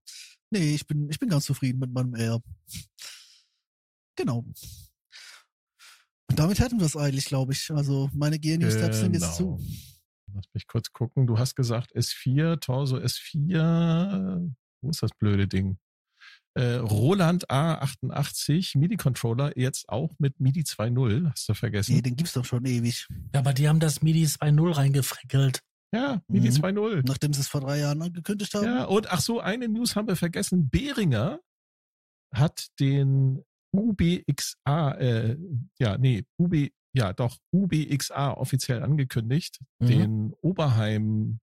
nee, 0.50 0.74
ich 0.74 0.86
bin 0.86 1.08
ich 1.10 1.18
bin 1.18 1.28
ganz 1.28 1.44
zufrieden 1.44 1.78
mit 1.80 1.92
meinem 1.92 2.14
Air. 2.14 2.40
Genau. 4.16 4.44
Und 6.34 6.40
damit 6.40 6.58
hätten 6.58 6.80
wir 6.80 6.86
es 6.86 6.96
eigentlich, 6.96 7.26
glaube 7.26 7.52
ich. 7.52 7.70
Also 7.70 8.10
meine 8.12 8.40
GNU-Steps 8.40 8.98
sind 8.98 9.14
jetzt 9.14 9.36
zu. 9.36 9.54
Genau. 9.54 9.60
Lass 10.34 10.44
mich 10.52 10.66
kurz 10.66 10.92
gucken. 10.92 11.28
Du 11.28 11.38
hast 11.38 11.54
gesagt 11.54 11.94
S4, 11.94 12.58
Torso 12.58 12.96
S4. 12.96 14.50
Wo 14.80 14.90
ist 14.90 15.00
das 15.00 15.12
blöde 15.16 15.46
Ding? 15.46 15.78
Äh, 16.54 16.74
Roland 16.78 17.48
A88 17.50 18.76
MIDI-Controller, 18.76 19.56
jetzt 19.56 19.88
auch 19.88 20.10
mit 20.18 20.40
MIDI 20.40 20.62
2.0. 20.62 21.30
Hast 21.30 21.48
du 21.48 21.54
vergessen? 21.54 21.94
Nee, 21.94 22.02
den 22.02 22.16
gibt's 22.16 22.32
doch 22.32 22.44
schon 22.44 22.64
ewig. 22.64 23.06
Ja, 23.32 23.38
aber 23.38 23.52
die 23.52 23.68
haben 23.68 23.78
das 23.78 24.02
MIDI 24.02 24.24
2.0 24.24 24.76
reingefrickelt. 24.76 25.60
Ja, 25.94 26.20
MIDI 26.26 26.48
Mhm. 26.48 26.54
2.0. 26.54 27.02
Nachdem 27.06 27.32
sie 27.32 27.42
es 27.42 27.46
vor 27.48 27.60
drei 27.60 27.78
Jahren 27.78 28.02
angekündigt 28.02 28.52
haben. 28.54 28.64
Ja, 28.64 28.84
und 28.86 29.08
ach 29.12 29.20
so, 29.20 29.38
eine 29.38 29.68
News 29.68 29.94
haben 29.94 30.08
wir 30.08 30.16
vergessen. 30.16 30.68
Behringer 30.68 31.38
hat 32.32 32.66
den 32.80 33.44
UBXA, 33.74 34.92
äh, 34.98 35.36
ja, 35.78 35.98
nee, 35.98 36.24
UB, 36.38 36.70
ja, 36.94 37.12
doch, 37.12 37.38
UBXA 37.52 38.32
offiziell 38.32 38.82
angekündigt. 38.82 39.60
Mhm. 39.80 39.86
Den 39.86 40.32
Oberheim, 40.40 41.40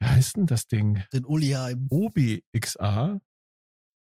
wie 0.00 0.06
heißt 0.06 0.36
denn 0.36 0.46
das 0.46 0.66
Ding? 0.66 1.04
Den 1.12 1.24
Uliheim. 1.24 1.86
OBXA. 1.90 3.20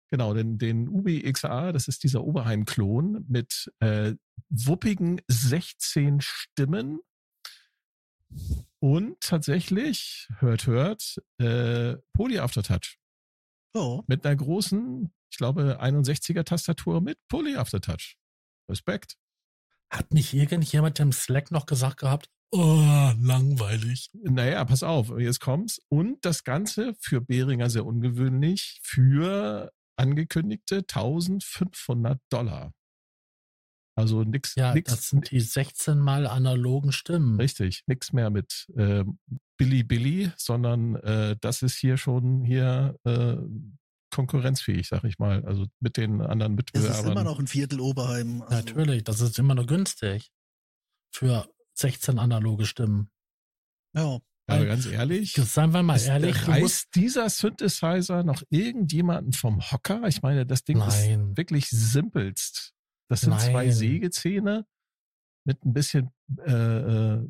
Genau, 0.09 0.33
den, 0.33 0.57
den 0.57 0.89
UBXA, 0.89 1.71
das 1.71 1.87
ist 1.87 2.03
dieser 2.03 2.23
Oberheim-Klon 2.23 3.25
mit 3.27 3.71
äh, 3.79 4.15
wuppigen 4.49 5.21
16 5.27 6.19
Stimmen. 6.21 6.99
Und 8.79 9.19
tatsächlich, 9.19 10.27
hört, 10.39 10.67
hört, 10.67 11.21
äh, 11.37 11.97
Poly 12.13 12.39
Aftertouch. 12.39 13.00
Ja. 13.75 14.01
Mit 14.07 14.25
einer 14.25 14.35
großen, 14.35 15.11
ich 15.31 15.37
glaube, 15.37 15.81
61er 15.81 16.43
Tastatur 16.43 17.01
mit 17.01 17.17
Poly 17.27 17.55
Aftertouch. 17.55 18.15
Respekt. 18.69 19.15
Hat 19.89 20.13
nicht 20.13 20.33
irgendjemand 20.33 20.99
im 20.99 21.11
Slack 21.11 21.51
noch 21.51 21.65
gesagt 21.65 21.97
gehabt, 21.97 22.29
oh, 22.51 23.11
langweilig. 23.21 24.09
Naja, 24.13 24.63
pass 24.65 24.83
auf, 24.83 25.11
jetzt 25.17 25.39
kommt's. 25.39 25.81
Und 25.89 26.23
das 26.25 26.43
Ganze 26.43 26.93
für 26.99 27.21
Behringer 27.21 27.69
sehr 27.69 27.85
ungewöhnlich 27.85 28.79
für 28.83 29.71
angekündigte 29.97 30.77
1500 30.79 32.19
Dollar. 32.29 32.73
Also 33.95 34.23
nix, 34.23 34.55
Ja, 34.55 34.73
nix, 34.73 34.91
das 34.91 35.09
sind 35.09 35.31
die 35.31 35.39
16 35.41 35.99
mal 35.99 36.25
analogen 36.25 36.91
Stimmen. 36.91 37.39
richtig, 37.39 37.83
nix 37.87 38.13
mehr 38.13 38.29
mit 38.29 38.67
äh, 38.75 39.03
Billy 39.57 39.83
Billy, 39.83 40.31
sondern 40.37 40.95
äh, 40.95 41.35
das 41.41 41.61
ist 41.61 41.75
hier 41.75 41.97
schon 41.97 42.43
hier 42.43 42.95
äh, 43.03 43.35
konkurrenzfähig, 44.11 44.87
sag 44.87 45.03
ich 45.03 45.19
mal. 45.19 45.45
Also 45.45 45.67
mit 45.79 45.97
den 45.97 46.21
anderen 46.21 46.57
Es 46.57 46.65
ist 46.73 46.73
Mitbewerbern. 46.83 47.11
immer 47.11 47.23
noch 47.23 47.39
ein 47.39 47.47
Viertel 47.47 47.79
Oberheim. 47.79 48.41
Also, 48.43 48.55
Natürlich, 48.55 49.03
das 49.03 49.21
ist 49.21 49.37
immer 49.39 49.55
nur 49.55 49.65
günstig. 49.65 50.31
Für 51.13 51.47
16 51.75 52.19
analoge 52.19 52.65
Stimmen. 52.65 53.09
Ja. 53.95 54.19
Aber 54.47 54.65
ganz 54.65 54.85
ehrlich, 54.85 55.33
Seien 55.33 55.71
wir 55.73 55.81
mal 55.83 55.95
es 55.95 56.07
ehrlich, 56.07 56.45
reißt 56.47 56.95
dieser 56.95 57.29
Synthesizer 57.29 58.23
noch 58.23 58.41
irgendjemanden 58.49 59.31
vom 59.31 59.61
Hocker? 59.71 60.07
Ich 60.07 60.21
meine, 60.23 60.45
das 60.45 60.63
Ding 60.63 60.79
Nein. 60.79 60.89
ist 61.31 61.37
wirklich 61.37 61.69
simpelst. 61.69 62.73
Das 63.11 63.21
sind 63.21 63.37
zwei 63.41 63.65
Nein. 63.65 63.73
Sägezähne 63.73 64.65
mit 65.45 65.65
ein 65.65 65.73
bisschen, 65.73 66.11
äh, 66.45 66.51
äh, 66.53 67.27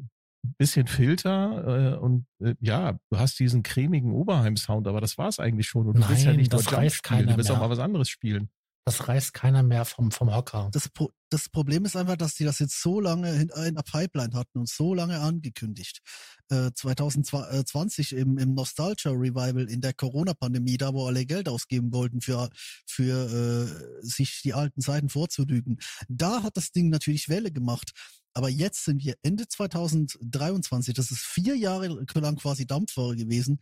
bisschen 0.60 0.86
Filter 0.86 1.96
äh, 1.96 1.98
und 1.98 2.28
äh, 2.40 2.54
ja, 2.60 3.00
du 3.10 3.18
hast 3.18 3.40
diesen 3.40 3.64
cremigen 3.64 4.14
Oberheim-Sound, 4.14 4.88
aber 4.88 5.02
das 5.02 5.18
war's 5.18 5.40
eigentlich 5.40 5.68
schon. 5.68 5.88
Und 5.88 5.98
du 5.98 6.08
willst 6.08 6.24
ja 6.24 6.30
Nein, 6.30 6.38
nicht 6.38 6.52
nur 6.52 6.62
das 6.62 6.70
Jump 6.70 6.84
reißt 6.84 6.96
spielen, 6.98 7.26
du 7.26 7.36
willst 7.36 7.50
auch 7.50 7.56
mehr. 7.56 7.64
mal 7.68 7.72
was 7.72 7.80
anderes 7.80 8.10
spielen. 8.10 8.52
Das 8.86 9.08
reißt 9.08 9.34
keiner 9.34 9.62
mehr 9.62 9.86
vom, 9.86 10.12
vom 10.12 10.34
Hocker. 10.34 10.70
Das, 10.72 10.90
Pro 10.90 11.12
das 11.30 11.48
Problem 11.48 11.86
ist 11.86 11.96
einfach, 11.96 12.18
dass 12.18 12.36
die 12.36 12.44
das 12.44 12.60
jetzt 12.60 12.82
so 12.82 13.00
lange 13.00 13.32
in, 13.34 13.50
in 13.50 13.76
der 13.76 13.84
Pipeline 13.84 14.34
hatten 14.34 14.60
und 14.60 14.68
so 14.68 14.94
lange 14.94 15.20
angekündigt. 15.20 16.02
Äh, 16.50 16.72
2020 16.74 18.14
im, 18.14 18.38
im 18.38 18.54
Nostalgia 18.54 19.12
Revival 19.12 19.70
in 19.70 19.82
der 19.82 19.94
Corona-Pandemie, 19.94 20.78
da 20.78 20.94
wo 20.94 21.08
alle 21.08 21.26
Geld 21.26 21.48
ausgeben 21.48 21.94
wollten 21.94 22.22
für, 22.22 22.50
für 22.86 23.30
äh, 23.32 24.06
sich 24.06 24.42
die 24.44 24.54
alten 24.54 24.82
Zeiten 24.82 25.10
vorzulügen. 25.10 25.80
Da 26.10 26.44
hat 26.44 26.58
das 26.58 26.72
Ding 26.72 26.90
natürlich 26.90 27.30
Welle 27.30 27.52
gemacht. 27.52 27.92
Aber 28.34 28.50
jetzt 28.50 28.86
sind 28.86 29.04
wir 29.04 29.16
Ende 29.24 29.48
2023. 29.48 30.94
Das 30.94 31.12
ist 31.12 31.20
vier 31.20 31.56
Jahre 31.56 31.88
lang 31.88 32.38
quasi 32.38 32.66
Dampfware 32.66 33.16
gewesen. 33.16 33.60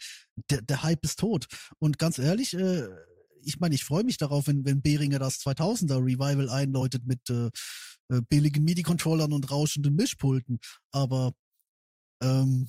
Der, 0.49 0.61
der 0.61 0.83
Hype 0.83 1.03
ist 1.03 1.19
tot. 1.19 1.47
Und 1.79 1.97
ganz 1.97 2.19
ehrlich, 2.19 2.53
äh, 2.53 2.87
ich 3.43 3.59
meine, 3.59 3.75
ich 3.75 3.83
freue 3.83 4.03
mich 4.03 4.17
darauf, 4.17 4.47
wenn, 4.47 4.65
wenn 4.65 4.81
Behringer 4.81 5.19
das 5.19 5.39
2000er 5.39 5.97
Revival 5.97 6.49
einläutet 6.49 7.05
mit 7.05 7.29
äh, 7.29 7.49
äh, 8.11 8.21
billigen 8.27 8.63
MIDI-Controllern 8.63 9.33
und 9.33 9.51
rauschenden 9.51 9.95
Mischpulten. 9.95 10.59
Aber 10.91 11.33
ähm, 12.21 12.67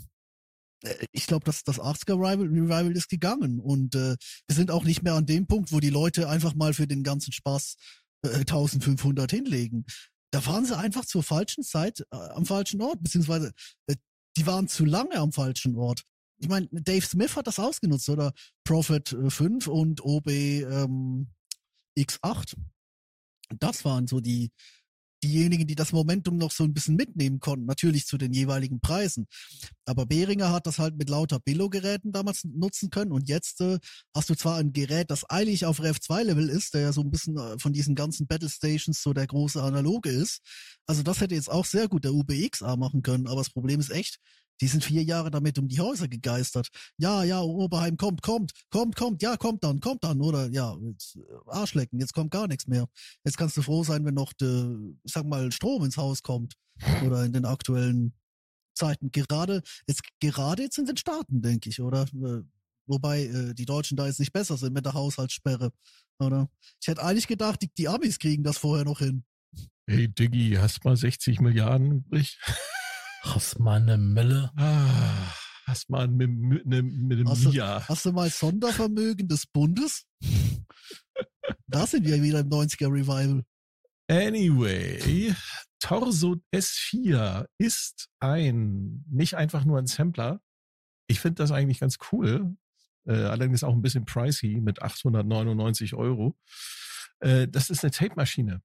äh, 0.82 1.06
ich 1.12 1.26
glaube, 1.26 1.44
dass 1.44 1.64
das 1.64 1.80
80er 1.80 2.14
Revival, 2.14 2.96
ist 2.96 3.08
gegangen 3.08 3.60
und 3.60 3.94
äh, 3.94 4.16
wir 4.46 4.56
sind 4.56 4.70
auch 4.70 4.84
nicht 4.84 5.02
mehr 5.02 5.14
an 5.14 5.26
dem 5.26 5.46
Punkt, 5.46 5.72
wo 5.72 5.80
die 5.80 5.90
Leute 5.90 6.28
einfach 6.28 6.54
mal 6.54 6.74
für 6.74 6.86
den 6.86 7.02
ganzen 7.02 7.32
Spaß 7.32 7.76
äh, 8.22 8.28
1500 8.40 9.30
hinlegen. 9.30 9.84
Da 10.32 10.44
waren 10.46 10.64
sie 10.64 10.76
einfach 10.76 11.04
zur 11.04 11.22
falschen 11.22 11.64
Zeit 11.64 12.00
äh, 12.10 12.16
am 12.16 12.46
falschen 12.46 12.80
Ort, 12.82 13.02
beziehungsweise 13.02 13.52
äh, 13.86 13.96
die 14.36 14.46
waren 14.46 14.68
zu 14.68 14.84
lange 14.84 15.16
am 15.16 15.32
falschen 15.32 15.74
Ort. 15.74 16.04
Ich 16.40 16.48
meine, 16.48 16.68
Dave 16.72 17.04
Smith 17.04 17.36
hat 17.36 17.46
das 17.46 17.58
ausgenutzt, 17.58 18.08
oder? 18.08 18.32
Prophet 18.64 19.14
5 19.28 19.66
äh, 19.66 19.70
und 19.70 20.02
OB 20.02 20.28
ähm, 20.28 21.28
X8. 21.98 22.54
Das 23.58 23.84
waren 23.84 24.06
so 24.06 24.20
die, 24.20 24.50
diejenigen, 25.22 25.66
die 25.66 25.74
das 25.74 25.92
Momentum 25.92 26.38
noch 26.38 26.50
so 26.50 26.64
ein 26.64 26.72
bisschen 26.72 26.96
mitnehmen 26.96 27.40
konnten, 27.40 27.66
natürlich 27.66 28.06
zu 28.06 28.16
den 28.16 28.32
jeweiligen 28.32 28.80
Preisen. 28.80 29.26
Aber 29.84 30.06
Behringer 30.06 30.50
hat 30.50 30.66
das 30.66 30.78
halt 30.78 30.96
mit 30.96 31.10
lauter 31.10 31.40
Billo-Geräten 31.40 32.12
damals 32.12 32.44
nutzen 32.44 32.90
können 32.90 33.12
und 33.12 33.28
jetzt 33.28 33.60
äh, 33.60 33.78
hast 34.14 34.30
du 34.30 34.34
zwar 34.34 34.56
ein 34.58 34.72
Gerät, 34.72 35.10
das 35.10 35.24
eigentlich 35.24 35.66
auf 35.66 35.82
Rev 35.82 35.98
2 36.00 36.24
Level 36.24 36.48
ist, 36.48 36.74
der 36.74 36.82
ja 36.82 36.92
so 36.92 37.02
ein 37.02 37.10
bisschen 37.10 37.36
äh, 37.36 37.58
von 37.58 37.72
diesen 37.72 37.94
ganzen 37.94 38.26
Battle 38.26 38.48
Stations 38.48 39.02
so 39.02 39.12
der 39.12 39.26
große 39.26 39.62
Analoge 39.62 40.10
ist. 40.10 40.40
Also 40.86 41.02
das 41.02 41.20
hätte 41.20 41.34
jetzt 41.34 41.50
auch 41.50 41.66
sehr 41.66 41.88
gut 41.88 42.04
der 42.04 42.14
UBXA 42.14 42.76
machen 42.76 43.02
können, 43.02 43.26
aber 43.26 43.40
das 43.40 43.50
Problem 43.50 43.80
ist 43.80 43.90
echt, 43.90 44.18
die 44.60 44.68
sind 44.68 44.84
vier 44.84 45.02
Jahre 45.02 45.30
damit 45.30 45.58
um 45.58 45.68
die 45.68 45.80
Häuser 45.80 46.08
gegeistert. 46.08 46.68
Ja, 46.98 47.24
ja, 47.24 47.40
Oberheim 47.40 47.96
kommt, 47.96 48.22
kommt, 48.22 48.52
kommt, 48.70 48.96
kommt, 48.96 49.22
ja, 49.22 49.36
kommt 49.36 49.64
dann, 49.64 49.80
kommt 49.80 50.04
dann. 50.04 50.20
Oder 50.20 50.50
ja, 50.50 50.74
äh, 50.74 50.94
Arschlecken, 51.46 51.98
jetzt 51.98 52.12
kommt 52.12 52.30
gar 52.30 52.46
nichts 52.46 52.66
mehr. 52.66 52.86
Jetzt 53.24 53.38
kannst 53.38 53.56
du 53.56 53.62
froh 53.62 53.84
sein, 53.84 54.04
wenn 54.04 54.14
noch, 54.14 54.32
de, 54.32 54.76
sag 55.04 55.24
mal, 55.26 55.50
Strom 55.52 55.84
ins 55.84 55.96
Haus 55.96 56.22
kommt. 56.22 56.54
Oder 57.04 57.24
in 57.24 57.32
den 57.32 57.44
aktuellen 57.44 58.14
Zeiten. 58.74 59.10
Gerade 59.10 59.62
jetzt, 59.86 60.02
gerade 60.20 60.62
jetzt 60.62 60.78
in 60.78 60.86
den 60.86 60.96
Staaten, 60.96 61.42
denke 61.42 61.68
ich, 61.68 61.80
oder? 61.80 62.02
Äh, 62.14 62.42
wobei 62.86 63.24
äh, 63.24 63.54
die 63.54 63.66
Deutschen 63.66 63.96
da 63.96 64.06
jetzt 64.06 64.20
nicht 64.20 64.32
besser 64.32 64.56
sind 64.56 64.72
mit 64.72 64.84
der 64.84 64.94
Haushaltssperre, 64.94 65.72
oder? 66.18 66.48
Ich 66.80 66.88
hätte 66.88 67.02
eigentlich 67.02 67.26
gedacht, 67.26 67.62
die, 67.62 67.70
die 67.76 67.88
Amis 67.88 68.18
kriegen 68.18 68.42
das 68.42 68.58
vorher 68.58 68.84
noch 68.84 69.00
hin. 69.00 69.24
Hey 69.86 70.08
Diggi, 70.08 70.56
hast 70.58 70.84
mal 70.84 70.96
60 70.96 71.40
Milliarden 71.40 71.90
übrig? 71.90 72.38
Hast 73.22 73.58
mal 73.58 73.80
eine 73.80 73.98
Mille? 73.98 74.50
Ah, 74.56 75.32
hast 75.66 75.90
mal 75.90 76.04
eine, 76.04 76.24
eine, 76.24 76.78
eine 76.78 77.24
Hast 77.26 77.44
du, 77.44 77.50
Mia. 77.50 77.86
hast 77.88 78.04
du 78.06 78.12
mal 78.12 78.30
Sondervermögen 78.30 79.28
des 79.28 79.46
Bundes? 79.46 80.06
da 81.66 81.86
sind 81.86 82.06
wir 82.06 82.22
wieder 82.22 82.40
im 82.40 82.48
90er 82.48 82.86
Revival. 82.86 83.44
Anyway, 84.08 85.34
Torso 85.80 86.36
S4 86.52 87.46
ist 87.58 88.08
ein, 88.20 89.04
nicht 89.08 89.34
einfach 89.34 89.64
nur 89.64 89.78
ein 89.78 89.86
Sampler. 89.86 90.40
Ich 91.06 91.20
finde 91.20 91.36
das 91.36 91.52
eigentlich 91.52 91.80
ganz 91.80 91.98
cool. 92.10 92.56
Äh, 93.06 93.12
allerdings 93.12 93.62
auch 93.62 93.72
ein 93.72 93.82
bisschen 93.82 94.04
pricey 94.04 94.60
mit 94.60 94.82
899 94.82 95.94
Euro. 95.94 96.36
Äh, 97.20 97.48
das 97.48 97.70
ist 97.70 97.84
eine 97.84 97.90
Tape-Maschine. 97.92 98.62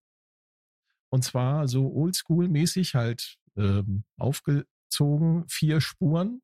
Und 1.09 1.23
zwar 1.23 1.67
so 1.67 1.87
oldschool-mäßig 1.93 2.95
halt 2.95 3.37
ähm, 3.57 4.03
aufgezogen. 4.17 5.45
Vier 5.47 5.81
Spuren, 5.81 6.41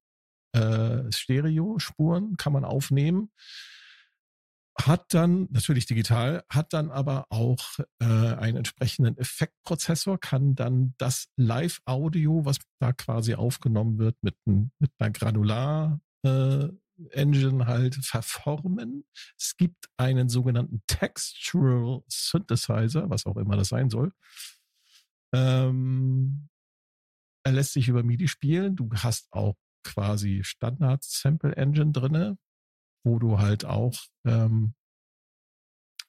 äh, 0.54 1.12
Stereo-Spuren 1.12 2.38
kann 2.38 2.54
man 2.54 2.66
aufnehmen. 2.66 3.32
Hat 4.80 5.14
dann, 5.14 5.48
natürlich 5.52 5.86
digital, 5.86 6.44
hat 6.50 6.74
dann 6.74 6.92
aber 6.92 7.26
auch 7.30 7.62
äh, 8.00 8.06
einen 8.06 8.58
entsprechenden 8.58 9.18
Effektprozessor, 9.18 10.18
kann 10.20 10.56
dann 10.56 10.96
das 10.98 11.28
Live-Audio, 11.36 12.46
was 12.46 12.58
da 12.80 12.94
quasi 12.94 13.36
aufgenommen 13.36 14.00
wird, 14.00 14.16
mit, 14.22 14.36
mit 14.46 14.92
einer 14.98 15.12
Granular- 15.12 16.00
äh, 16.24 16.70
Engine 17.10 17.66
halt 17.66 17.96
verformen. 17.96 19.06
Es 19.38 19.58
gibt 19.58 19.88
einen 19.98 20.30
sogenannten 20.30 20.84
Textural 20.88 22.04
Synthesizer, 22.08 23.10
was 23.10 23.26
auch 23.26 23.38
immer 23.38 23.58
das 23.58 23.70
sein 23.70 23.90
soll. 23.90 24.12
Ähm, 25.34 26.50
er 27.44 27.54
lässt 27.54 27.74
sich 27.74 27.88
über 27.88 28.04
MIDI 28.04 28.28
spielen. 28.28 28.76
Du 28.76 28.90
hast 28.94 29.28
auch 29.32 29.56
quasi 29.84 30.42
Standard 30.44 31.04
Sample 31.04 31.56
Engine 31.56 31.92
drinne, 31.92 32.38
wo 33.04 33.20
du 33.20 33.40
halt 33.40 33.66
auch 33.66 33.98
ähm, 34.26 34.76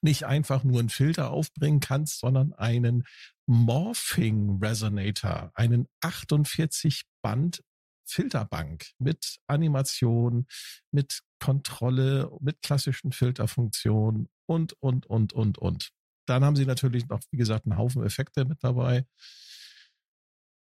nicht 0.01 0.25
einfach 0.25 0.63
nur 0.63 0.79
einen 0.79 0.89
Filter 0.89 1.31
aufbringen 1.31 1.79
kannst, 1.79 2.19
sondern 2.19 2.53
einen 2.53 3.05
Morphing 3.47 4.59
Resonator, 4.61 5.51
einen 5.55 5.87
48 6.01 7.03
Band 7.23 7.63
Filterbank 8.05 8.91
mit 8.99 9.37
Animation, 9.47 10.45
mit 10.91 11.21
Kontrolle, 11.39 12.29
mit 12.41 12.61
klassischen 12.61 13.11
Filterfunktionen 13.11 14.29
und, 14.45 14.73
und, 14.81 15.05
und, 15.05 15.33
und, 15.33 15.57
und. 15.57 15.91
Dann 16.27 16.43
haben 16.43 16.55
sie 16.55 16.65
natürlich 16.65 17.07
noch, 17.07 17.21
wie 17.31 17.37
gesagt, 17.37 17.65
einen 17.65 17.77
Haufen 17.77 18.03
Effekte 18.03 18.45
mit 18.45 18.63
dabei. 18.63 19.05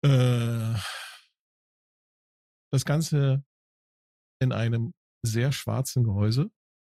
Äh, 0.06 0.80
das 2.72 2.86
Ganze 2.86 3.44
in 4.39 4.52
einem 4.52 4.94
sehr 5.24 5.52
schwarzen 5.52 6.04
Gehäuse. 6.04 6.52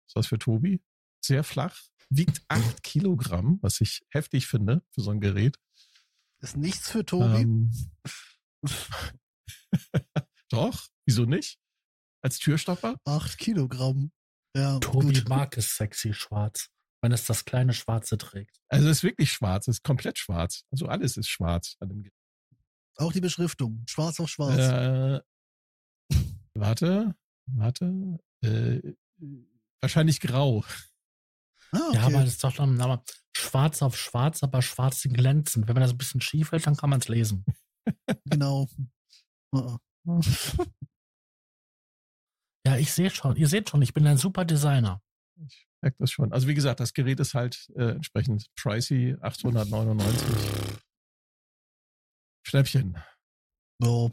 Ist 0.07 0.15
was 0.15 0.27
für 0.27 0.37
Tobi. 0.37 0.81
Sehr 1.23 1.43
flach. 1.43 1.77
Wiegt 2.09 2.41
acht 2.47 2.83
Kilogramm, 2.83 3.59
was 3.61 3.81
ich 3.81 4.01
heftig 4.09 4.47
finde 4.47 4.81
für 4.91 5.01
so 5.01 5.11
ein 5.11 5.19
Gerät. 5.19 5.57
Ist 6.39 6.57
nichts 6.57 6.89
für 6.89 7.05
Tobi. 7.05 7.41
Ähm, 7.41 7.71
Doch, 10.49 10.87
wieso 11.05 11.25
nicht? 11.25 11.59
Als 12.23 12.39
Türstopper? 12.39 12.97
Acht 13.05 13.37
Kilogramm. 13.37 14.11
Ja, 14.55 14.79
Tobi 14.79 15.13
gut. 15.19 15.29
mag 15.29 15.57
es 15.57 15.75
sexy 15.75 16.13
schwarz, 16.13 16.69
wenn 17.01 17.11
es 17.11 17.25
das 17.25 17.45
kleine 17.45 17.73
Schwarze 17.73 18.17
trägt. 18.17 18.57
Also 18.69 18.87
es 18.89 18.97
ist 18.97 19.03
wirklich 19.03 19.31
schwarz, 19.31 19.67
es 19.67 19.77
ist 19.77 19.83
komplett 19.83 20.17
schwarz. 20.17 20.63
Also 20.71 20.87
alles 20.87 21.17
ist 21.17 21.29
schwarz 21.29 21.77
an 21.79 21.89
dem 21.89 22.03
Gerät. 22.03 22.20
Auch 23.01 23.11
die 23.11 23.21
Beschriftung. 23.21 23.83
Schwarz 23.87 24.19
auf 24.19 24.29
schwarz. 24.29 24.57
Äh, 24.57 25.21
warte, 26.53 27.15
warte. 27.47 28.19
Äh, 28.43 28.93
wahrscheinlich 29.81 30.19
grau. 30.19 30.63
Ah, 31.71 31.79
okay. 31.87 31.95
Ja, 31.95 32.01
aber 32.03 32.19
das 32.19 32.29
ist 32.29 32.43
doch 32.43 32.53
dann 32.53 32.79
aber 32.79 33.03
schwarz 33.35 33.81
auf 33.81 33.97
schwarz, 33.97 34.43
aber 34.43 34.61
schwarz 34.61 35.01
glänzend. 35.03 35.67
Wenn 35.67 35.73
man 35.73 35.81
das 35.81 35.93
ein 35.93 35.97
bisschen 35.97 36.21
schief 36.21 36.51
hält, 36.51 36.67
dann 36.67 36.77
kann 36.77 36.91
man 36.91 36.99
es 36.99 37.07
lesen. 37.07 37.43
genau. 38.25 38.67
Uh 39.55 39.77
-uh. 40.05 40.67
ja, 42.67 42.77
ich 42.77 42.91
sehe 42.91 43.09
schon. 43.09 43.35
Ihr 43.35 43.47
seht 43.47 43.69
schon, 43.69 43.81
ich 43.81 43.93
bin 43.93 44.05
ein 44.05 44.17
super 44.17 44.45
Designer. 44.45 45.01
Ich 45.47 45.67
merke 45.81 45.97
das 45.99 46.11
schon. 46.11 46.31
Also 46.31 46.47
wie 46.47 46.53
gesagt, 46.53 46.79
das 46.79 46.93
Gerät 46.93 47.19
ist 47.19 47.33
halt 47.33 47.71
äh, 47.75 47.93
entsprechend 47.93 48.47
pricey, 48.55 49.17
899. 49.21 50.81
Schnäppchen. 52.51 52.97
So. 53.79 54.11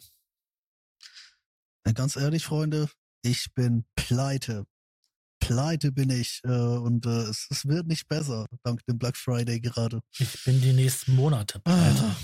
Ganz 1.92 2.14
ehrlich, 2.14 2.44
Freunde, 2.44 2.88
ich 3.22 3.52
bin 3.52 3.84
pleite. 3.96 4.64
Pleite 5.40 5.90
bin 5.90 6.10
ich 6.10 6.40
äh, 6.44 6.48
und 6.48 7.04
äh, 7.06 7.22
es, 7.22 7.48
es, 7.50 7.66
wird 7.66 7.88
nicht 7.88 8.06
besser, 8.06 8.46
dank 8.62 8.84
dem 8.86 8.96
Black 8.96 9.16
Friday 9.16 9.58
gerade. 9.58 10.02
Ich 10.16 10.44
bin 10.44 10.60
die 10.60 10.72
nächsten 10.72 11.16
Monate 11.16 11.58
pleite. 11.58 12.04
Ah, 12.04 12.16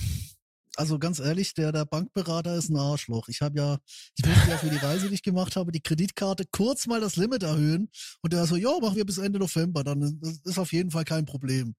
also 0.77 1.01
ganz 1.01 1.19
ehrlich, 1.19 1.53
der, 1.55 1.73
der 1.73 1.85
Bankberater 1.85 2.55
ist 2.55 2.69
ein 2.69 2.77
Arschloch. 2.77 3.27
Ich 3.27 3.41
habe 3.41 3.59
ja, 3.59 3.79
ich 4.17 4.25
musste 4.25 4.51
ja 4.51 4.59
für 4.59 4.71
die 4.71 4.77
Reise, 4.77 5.09
die 5.09 5.15
ich 5.15 5.23
gemacht 5.23 5.57
habe, 5.57 5.73
die 5.73 5.83
Kreditkarte 5.83 6.45
kurz 6.53 6.87
mal 6.87 7.01
das 7.01 7.17
Limit 7.17 7.43
erhöhen 7.43 7.91
und 8.23 8.33
der 8.33 8.47
so, 8.47 8.55
ja, 8.55 8.71
machen 8.81 8.95
wir 8.95 9.07
bis 9.07 9.19
Ende 9.19 9.41
November, 9.41 9.83
dann 9.83 10.21
ist 10.45 10.59
auf 10.61 10.73
jeden 10.73 10.93
Fall 10.93 11.05
kein 11.05 11.25
Problem. 11.25 11.75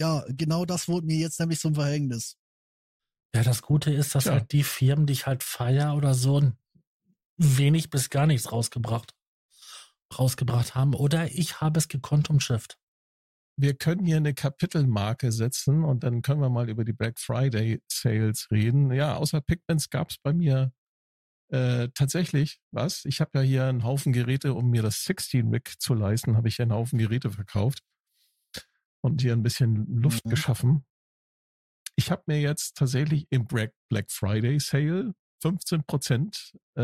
Ja, 0.00 0.24
genau 0.30 0.64
das 0.64 0.88
wurde 0.88 1.06
mir 1.06 1.18
jetzt 1.18 1.38
nämlich 1.38 1.60
zum 1.60 1.76
Verhängnis. 1.76 2.36
Ja, 3.34 3.42
das 3.42 3.62
Gute 3.62 3.92
ist, 3.92 4.14
dass 4.14 4.24
ja. 4.24 4.32
halt 4.32 4.52
die 4.52 4.62
Firmen, 4.62 5.06
die 5.06 5.12
ich 5.12 5.26
halt 5.26 5.42
feier 5.42 5.94
oder 5.96 6.14
so, 6.14 6.52
wenig 7.36 7.90
bis 7.90 8.10
gar 8.10 8.26
nichts 8.26 8.50
rausgebracht, 8.50 9.14
rausgebracht 10.18 10.74
haben. 10.74 10.94
Oder 10.94 11.30
ich 11.32 11.60
habe 11.60 11.78
es 11.78 11.88
gekonnt 11.88 12.30
umschifft. 12.30 12.78
Wir 13.56 13.74
können 13.74 14.06
hier 14.06 14.16
eine 14.16 14.34
Kapitelmarke 14.34 15.32
setzen 15.32 15.84
und 15.84 16.04
dann 16.04 16.22
können 16.22 16.40
wir 16.40 16.48
mal 16.48 16.70
über 16.70 16.84
die 16.84 16.92
Black 16.92 17.18
Friday 17.18 17.82
Sales 17.90 18.48
reden. 18.50 18.92
Ja, 18.92 19.16
außer 19.16 19.40
Pigments 19.40 19.90
gab 19.90 20.10
es 20.10 20.18
bei 20.18 20.32
mir 20.32 20.72
äh, 21.50 21.88
tatsächlich 21.92 22.60
was. 22.70 23.04
Ich 23.04 23.20
habe 23.20 23.38
ja 23.38 23.40
hier 23.40 23.64
einen 23.66 23.84
Haufen 23.84 24.12
Geräte, 24.12 24.54
um 24.54 24.70
mir 24.70 24.82
das 24.82 25.04
16 25.04 25.48
Rig 25.52 25.74
zu 25.80 25.94
leisten, 25.94 26.36
habe 26.36 26.48
ich 26.48 26.56
hier 26.56 26.64
einen 26.64 26.72
Haufen 26.74 26.98
Geräte 26.98 27.30
verkauft 27.30 27.80
und 29.00 29.22
hier 29.22 29.32
ein 29.32 29.42
bisschen 29.42 29.86
Luft 29.86 30.24
mhm. 30.24 30.30
geschaffen 30.30 30.84
ich 31.98 32.12
habe 32.12 32.22
mir 32.26 32.40
jetzt 32.40 32.76
tatsächlich 32.76 33.26
im 33.30 33.46
Black 33.46 33.74
Friday 34.08 34.60
Sale 34.60 35.14
15% 35.42 36.54
äh, 36.76 36.80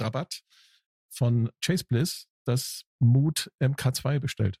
Rabatt 0.00 0.42
von 1.10 1.48
Chase 1.64 1.84
Bliss 1.84 2.26
das 2.44 2.82
Mood 2.98 3.52
MK2 3.62 4.18
bestellt. 4.18 4.58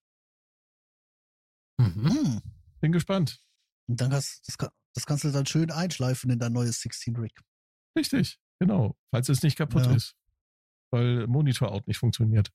Mhm. 1.80 2.40
Bin 2.80 2.92
gespannt. 2.92 3.42
Und 3.88 4.00
dann 4.00 4.10
kannst, 4.10 4.46
das, 4.46 4.56
das, 4.94 5.04
kannst 5.04 5.24
du 5.24 5.32
dann 5.32 5.46
schön 5.46 5.72
einschleifen 5.72 6.30
in 6.30 6.38
dein 6.38 6.52
neues 6.52 6.80
16 6.80 7.16
Rig. 7.16 7.32
Richtig, 7.98 8.38
genau. 8.60 8.96
Falls 9.10 9.28
es 9.28 9.42
nicht 9.42 9.58
kaputt 9.58 9.86
ja. 9.86 9.96
ist. 9.96 10.14
weil 10.92 11.26
Monitor-Out 11.26 11.88
nicht 11.88 11.98
funktioniert. 11.98 12.52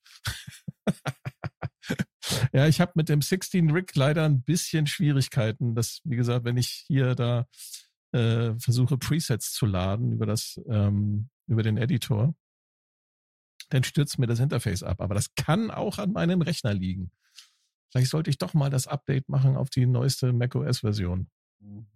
ja, 2.54 2.68
ich 2.68 2.82
habe 2.82 2.94
mit 2.96 3.10
dem 3.10 3.22
16 3.22 3.72
Rig 3.72 3.96
leider 3.96 4.26
ein 4.26 4.42
bisschen 4.42 4.88
Schwierigkeiten. 4.88 5.76
Das, 5.76 6.02
wie 6.04 6.16
gesagt, 6.16 6.46
wenn 6.46 6.58
ich 6.58 6.86
hier 6.88 7.16
da 7.16 7.46
äh, 8.12 8.54
versuche 8.60 8.98
Presets 8.98 9.54
zu 9.54 9.66
laden 9.66 10.12
über 10.12 10.26
das 10.26 10.60
ähm, 10.70 11.30
über 11.48 11.64
den 11.64 11.78
Editor, 11.78 12.36
dann 13.70 13.84
stürzt 13.84 14.20
mir 14.20 14.28
das 14.28 14.40
Interface 14.40 14.84
ab. 14.84 15.02
Aber 15.02 15.16
das 15.16 15.34
kann 15.36 15.72
auch 15.72 15.98
an 15.98 16.12
meinem 16.12 16.42
Rechner 16.42 16.74
liegen. 16.74 17.12
Vielleicht 17.92 18.12
sollte 18.12 18.30
ich 18.30 18.38
doch 18.38 18.54
mal 18.54 18.70
das 18.70 18.88
Update 18.88 19.30
machen 19.30 19.56
auf 19.56 19.70
die 19.70 19.86
neueste 19.86 20.34
macOS-Version. 20.34 21.30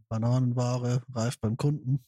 Bananenware 0.09 1.03
reift 1.13 1.41
beim 1.41 1.57
Kunden. 1.57 2.03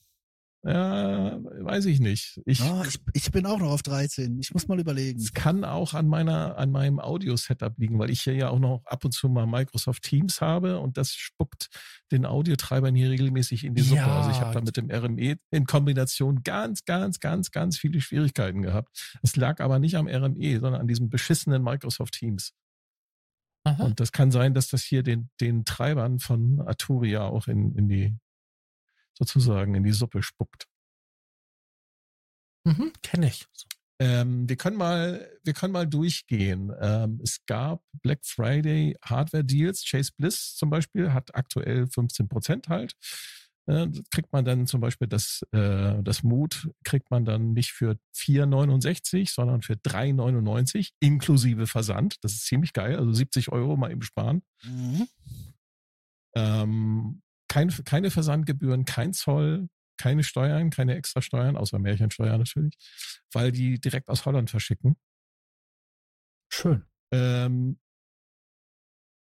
Ja, 0.66 1.40
weiß 1.42 1.86
ich 1.88 2.00
nicht. 2.00 2.42
Ich, 2.46 2.62
ah, 2.62 2.86
ich, 2.88 2.98
ich 3.12 3.32
bin 3.32 3.46
auch 3.46 3.60
noch 3.60 3.72
auf 3.72 3.84
13. 3.84 4.40
Ich 4.40 4.54
muss 4.54 4.70
mal 4.70 4.80
überlegen. 4.80 5.20
Es 5.20 5.34
kann 5.34 5.66
auch 5.66 5.94
an 5.94 6.08
meiner, 6.08 6.58
an 6.58 6.72
meinem 6.72 7.02
Audio-Setup 7.02 7.78
liegen, 7.78 8.00
weil 8.00 8.10
ich 8.10 8.22
hier 8.22 8.34
ja 8.34 8.50
auch 8.50 8.60
noch 8.60 8.82
ab 8.86 9.04
und 9.04 9.12
zu 9.12 9.28
mal 9.28 9.46
Microsoft 9.46 10.04
Teams 10.04 10.40
habe 10.40 10.80
und 10.80 10.96
das 10.96 11.12
spuckt 11.12 11.68
den 12.14 12.26
Audiotreibern 12.26 12.96
hier 12.96 13.10
regelmäßig 13.10 13.66
in 13.66 13.76
die 13.76 13.82
Suppe. 13.82 14.02
Ja. 14.02 14.20
Also 14.20 14.32
ich 14.32 14.40
habe 14.40 14.54
da 14.54 14.62
mit 14.62 14.78
dem 14.78 14.90
RME 14.90 15.36
in 15.52 15.66
Kombination 15.66 16.44
ganz, 16.44 16.86
ganz, 16.86 17.20
ganz, 17.20 17.52
ganz 17.52 17.78
viele 17.78 18.00
Schwierigkeiten 18.00 18.62
gehabt. 18.62 19.18
Es 19.22 19.36
lag 19.36 19.60
aber 19.60 19.80
nicht 19.80 19.96
am 19.96 20.08
RME, 20.08 20.62
sondern 20.62 20.80
an 20.80 20.88
diesem 20.88 21.10
beschissenen 21.10 21.62
Microsoft 21.62 22.14
Teams. 22.14 22.54
Aha. 23.66 23.84
Und 23.84 24.00
das 24.00 24.14
kann 24.14 24.32
sein, 24.32 24.54
dass 24.54 24.70
das 24.70 24.82
hier 24.84 25.04
den, 25.04 25.30
den 25.42 25.66
Treibern 25.66 26.20
von 26.20 26.62
Arturia 26.62 27.24
auch 27.24 27.48
in, 27.48 27.76
in 27.76 27.90
die 27.90 28.16
sozusagen 29.18 29.76
in 29.76 29.84
die 29.84 29.92
Suppe 29.92 30.24
spuckt. 30.24 30.68
Mhm, 32.66 32.94
Kenne 33.02 33.28
ich. 33.28 33.46
Ähm, 34.00 34.50
wir 34.50 34.56
können 34.56 34.78
mal, 34.78 35.30
wir 35.44 35.54
können 35.54 35.74
mal 35.74 35.88
durchgehen. 35.88 36.74
Ähm, 36.82 37.20
es 37.24 37.46
gab 37.46 37.84
Black 38.02 38.26
Friday 38.26 38.98
Hardware 39.04 39.44
Deals. 39.44 39.86
Chase 39.86 40.12
Bliss 40.18 40.56
zum 40.56 40.70
Beispiel 40.70 41.14
hat 41.14 41.36
aktuell 41.36 41.88
15 41.88 42.28
Prozent 42.28 42.70
halt. 42.70 42.96
Äh, 43.66 43.88
kriegt 44.12 44.34
man 44.34 44.44
dann 44.44 44.68
zum 44.68 44.82
Beispiel 44.82 45.08
das, 45.08 45.42
äh, 45.52 46.04
das 46.04 46.22
Mut 46.22 46.70
kriegt 46.84 47.12
man 47.12 47.24
dann 47.24 47.54
nicht 47.54 47.72
für 47.72 47.98
4,69, 48.14 49.34
sondern 49.34 49.62
für 49.62 49.76
3,99 49.76 50.90
inklusive 51.00 51.66
Versand. 51.68 52.18
Das 52.24 52.34
ist 52.34 52.46
ziemlich 52.46 52.74
geil. 52.74 52.98
Also 52.98 53.14
70 53.14 53.54
Euro 53.54 53.78
mal 53.78 53.92
eben 53.92 54.02
sparen. 54.02 54.42
Mhm. 54.64 55.08
Ähm, 56.36 57.22
kein, 57.54 57.70
keine 57.86 58.10
Versandgebühren, 58.10 58.84
kein 58.86 59.14
Zoll, 59.14 59.70
keine 59.98 60.24
Steuern, 60.24 60.72
keine 60.72 60.96
extra 60.96 61.22
Steuern, 61.22 61.56
außer 61.56 61.78
Märchensteuer 61.78 62.36
natürlich, 62.36 62.74
weil 63.32 63.52
die 63.52 63.80
direkt 63.80 64.10
aus 64.10 64.26
Holland 64.26 64.50
verschicken. 64.50 64.96
Schön. 66.52 66.84
Ähm, 67.12 67.80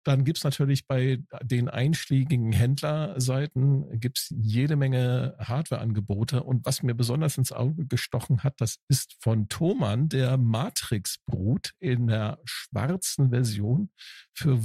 dann 0.04 0.24
gibt's 0.24 0.44
natürlich 0.44 0.86
bei 0.86 1.18
den 1.42 1.68
einschlägigen 1.68 2.52
Händlerseiten 2.52 3.98
gibt's 3.98 4.32
jede 4.34 4.76
Menge 4.76 5.34
Hardwareangebote. 5.40 6.44
Und 6.44 6.64
was 6.64 6.84
mir 6.84 6.94
besonders 6.94 7.36
ins 7.36 7.50
Auge 7.50 7.84
gestochen 7.86 8.44
hat, 8.44 8.60
das 8.60 8.76
ist 8.88 9.16
von 9.20 9.48
Thomann 9.48 10.08
der 10.08 10.38
Matrix-Brut 10.38 11.72
in 11.80 12.06
der 12.06 12.38
schwarzen 12.44 13.30
Version 13.30 13.90
für 14.34 14.60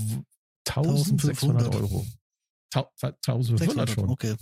1600 0.68 1.76
Euro. 1.76 2.06
1500 2.76 3.90
schon. 3.90 4.10
Okay. 4.10 4.36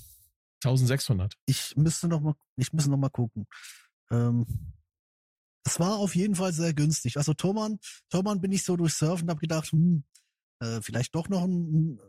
1600. 0.63 1.36
Ich 1.46 1.76
müsste 1.76 2.08
noch 2.08 2.22
mal, 2.22 2.36
ich 2.56 2.72
müsste 2.74 2.89
noch 2.89 2.98
mal 2.98 3.10
gucken. 3.10 3.46
Ähm, 4.12 4.46
es 5.65 5.80
war 5.80 5.98
auf 5.98 6.15
jeden 6.15 6.36
Fall 6.36 6.54
sehr 6.54 6.74
günstig. 6.74 7.17
Also 7.17 7.34
Thomann, 7.34 7.80
Thomann 8.10 8.41
bin 8.41 8.52
ich 8.52 8.63
so 8.63 8.76
durch 8.76 8.93
Surfen 8.93 9.26
und 9.26 9.30
habe 9.32 9.39
gedacht, 9.39 9.72
hm, 9.72 10.04
äh, 10.60 10.82
vielleicht 10.82 11.15
doch 11.15 11.30
noch 11.30 11.43
ein, 11.43 12.00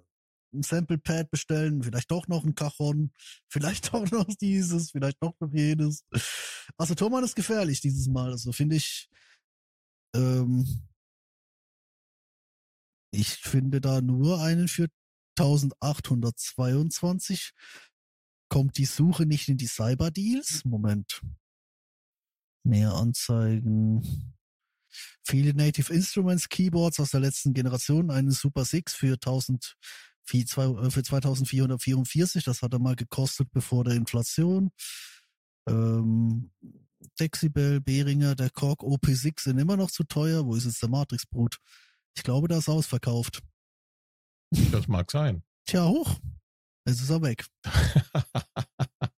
ein 0.52 0.62
Sample 0.62 0.98
Pad 0.98 1.30
bestellen, 1.30 1.82
vielleicht 1.82 2.10
doch 2.10 2.28
noch 2.28 2.44
ein 2.44 2.54
Cajon, 2.54 3.12
vielleicht 3.48 3.92
doch 3.92 4.10
noch 4.10 4.26
dieses, 4.40 4.90
vielleicht 4.90 5.22
doch 5.22 5.34
noch 5.40 5.52
jenes. 5.52 6.04
Also 6.76 6.94
Thomann 6.94 7.24
ist 7.24 7.36
gefährlich 7.36 7.80
dieses 7.80 8.08
Mal. 8.08 8.30
Also 8.32 8.52
finde 8.52 8.76
ich, 8.76 9.08
ähm, 10.14 10.82
ich 13.12 13.36
finde 13.36 13.80
da 13.80 14.00
nur 14.00 14.42
einen 14.42 14.66
für 14.66 14.88
1822 15.38 17.52
kommt 18.48 18.78
die 18.78 18.84
Suche 18.84 19.26
nicht 19.26 19.48
in 19.48 19.56
die 19.56 19.66
Cyber 19.66 20.10
Deals. 20.10 20.64
Moment. 20.64 21.20
Mehr 22.64 22.92
Anzeigen. 22.92 24.34
Viele 25.24 25.54
Native 25.54 25.92
Instruments 25.92 26.48
Keyboards 26.48 27.00
aus 27.00 27.10
der 27.10 27.20
letzten 27.20 27.52
Generation, 27.52 28.10
einen 28.10 28.30
Super 28.30 28.64
6 28.64 28.94
für 28.94 29.14
1000 29.14 29.76
für 30.26 30.46
2444, 30.46 32.44
das 32.44 32.62
hat 32.62 32.72
er 32.72 32.78
mal 32.78 32.96
gekostet 32.96 33.50
bevor 33.52 33.84
der 33.84 33.94
Inflation. 33.94 34.70
Ähm, 35.68 36.50
Dexibel, 37.20 37.80
Behringer, 37.80 38.34
der 38.34 38.50
Korg 38.50 38.82
OP6 38.82 39.42
sind 39.42 39.58
immer 39.58 39.76
noch 39.76 39.90
zu 39.90 40.04
teuer. 40.04 40.46
Wo 40.46 40.54
ist 40.54 40.64
jetzt 40.64 40.80
der 40.80 40.88
Matrix-Brut? 40.88 41.58
Ich 42.16 42.22
glaube, 42.22 42.48
das 42.48 42.60
ist 42.60 42.68
ausverkauft. 42.68 43.42
Das 44.70 44.86
mag 44.88 45.10
sein. 45.10 45.42
Tja, 45.66 45.86
hoch. 45.86 46.18
Jetzt 46.86 47.00
ist 47.00 47.10
er 47.10 47.22
weg. 47.22 47.46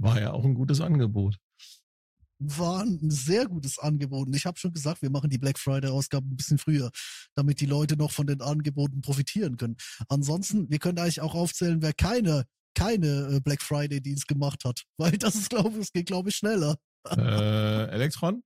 War 0.00 0.20
ja 0.20 0.32
auch 0.32 0.44
ein 0.44 0.54
gutes 0.54 0.80
Angebot. 0.80 1.38
War 2.40 2.82
ein 2.82 3.10
sehr 3.10 3.46
gutes 3.46 3.80
Angebot. 3.80 4.28
Und 4.28 4.36
ich 4.36 4.46
habe 4.46 4.56
schon 4.58 4.72
gesagt, 4.72 5.02
wir 5.02 5.10
machen 5.10 5.28
die 5.28 5.38
Black 5.38 5.58
Friday-Ausgabe 5.58 6.28
ein 6.28 6.36
bisschen 6.36 6.58
früher, 6.58 6.92
damit 7.34 7.60
die 7.60 7.66
Leute 7.66 7.96
noch 7.96 8.12
von 8.12 8.28
den 8.28 8.40
Angeboten 8.42 9.00
profitieren 9.00 9.56
können. 9.56 9.76
Ansonsten, 10.08 10.70
wir 10.70 10.78
können 10.78 10.98
eigentlich 10.98 11.20
auch 11.20 11.34
aufzählen, 11.34 11.82
wer 11.82 11.94
keine, 11.94 12.44
keine 12.74 13.36
äh, 13.36 13.40
Black 13.40 13.60
Friday-Dienst 13.62 14.28
gemacht 14.28 14.64
hat. 14.64 14.84
Weil 14.98 15.18
das 15.18 15.34
ist, 15.34 15.50
glaube 15.50 15.70
ich, 15.70 15.78
es 15.78 15.92
geht, 15.92 16.06
glaube 16.06 16.28
ich, 16.28 16.36
schneller. 16.36 16.76
Äh, 17.08 17.88
Elektron? 17.90 18.44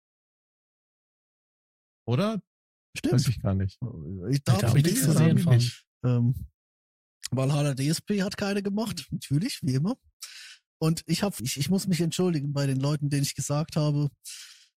Oder? 2.07 2.41
Stimmt. 2.97 3.15
Weiß 3.15 3.29
ich 3.29 3.41
gar 3.41 3.55
nicht. 3.55 3.79
Ich 4.31 4.43
darf 4.45 4.75
ich 4.75 4.85
nichts 4.85 5.07
gesehen 5.07 5.39
von. 5.39 5.63
Ähm, 6.05 6.35
Valhalla 7.31 7.75
DSP 7.75 8.23
hat 8.23 8.37
keine 8.37 8.63
gemacht, 8.63 9.07
natürlich, 9.11 9.61
wie 9.63 9.75
immer. 9.75 9.97
Und 10.79 11.03
ich 11.07 11.23
habe, 11.23 11.37
ich, 11.41 11.57
ich 11.57 11.71
muss 11.71 11.87
mich 11.87 12.01
entschuldigen 12.01 12.53
bei 12.53 12.67
den 12.67 12.81
Leuten, 12.81 13.09
denen 13.09 13.23
ich 13.23 13.35
gesagt 13.35 13.77
habe, 13.77 14.11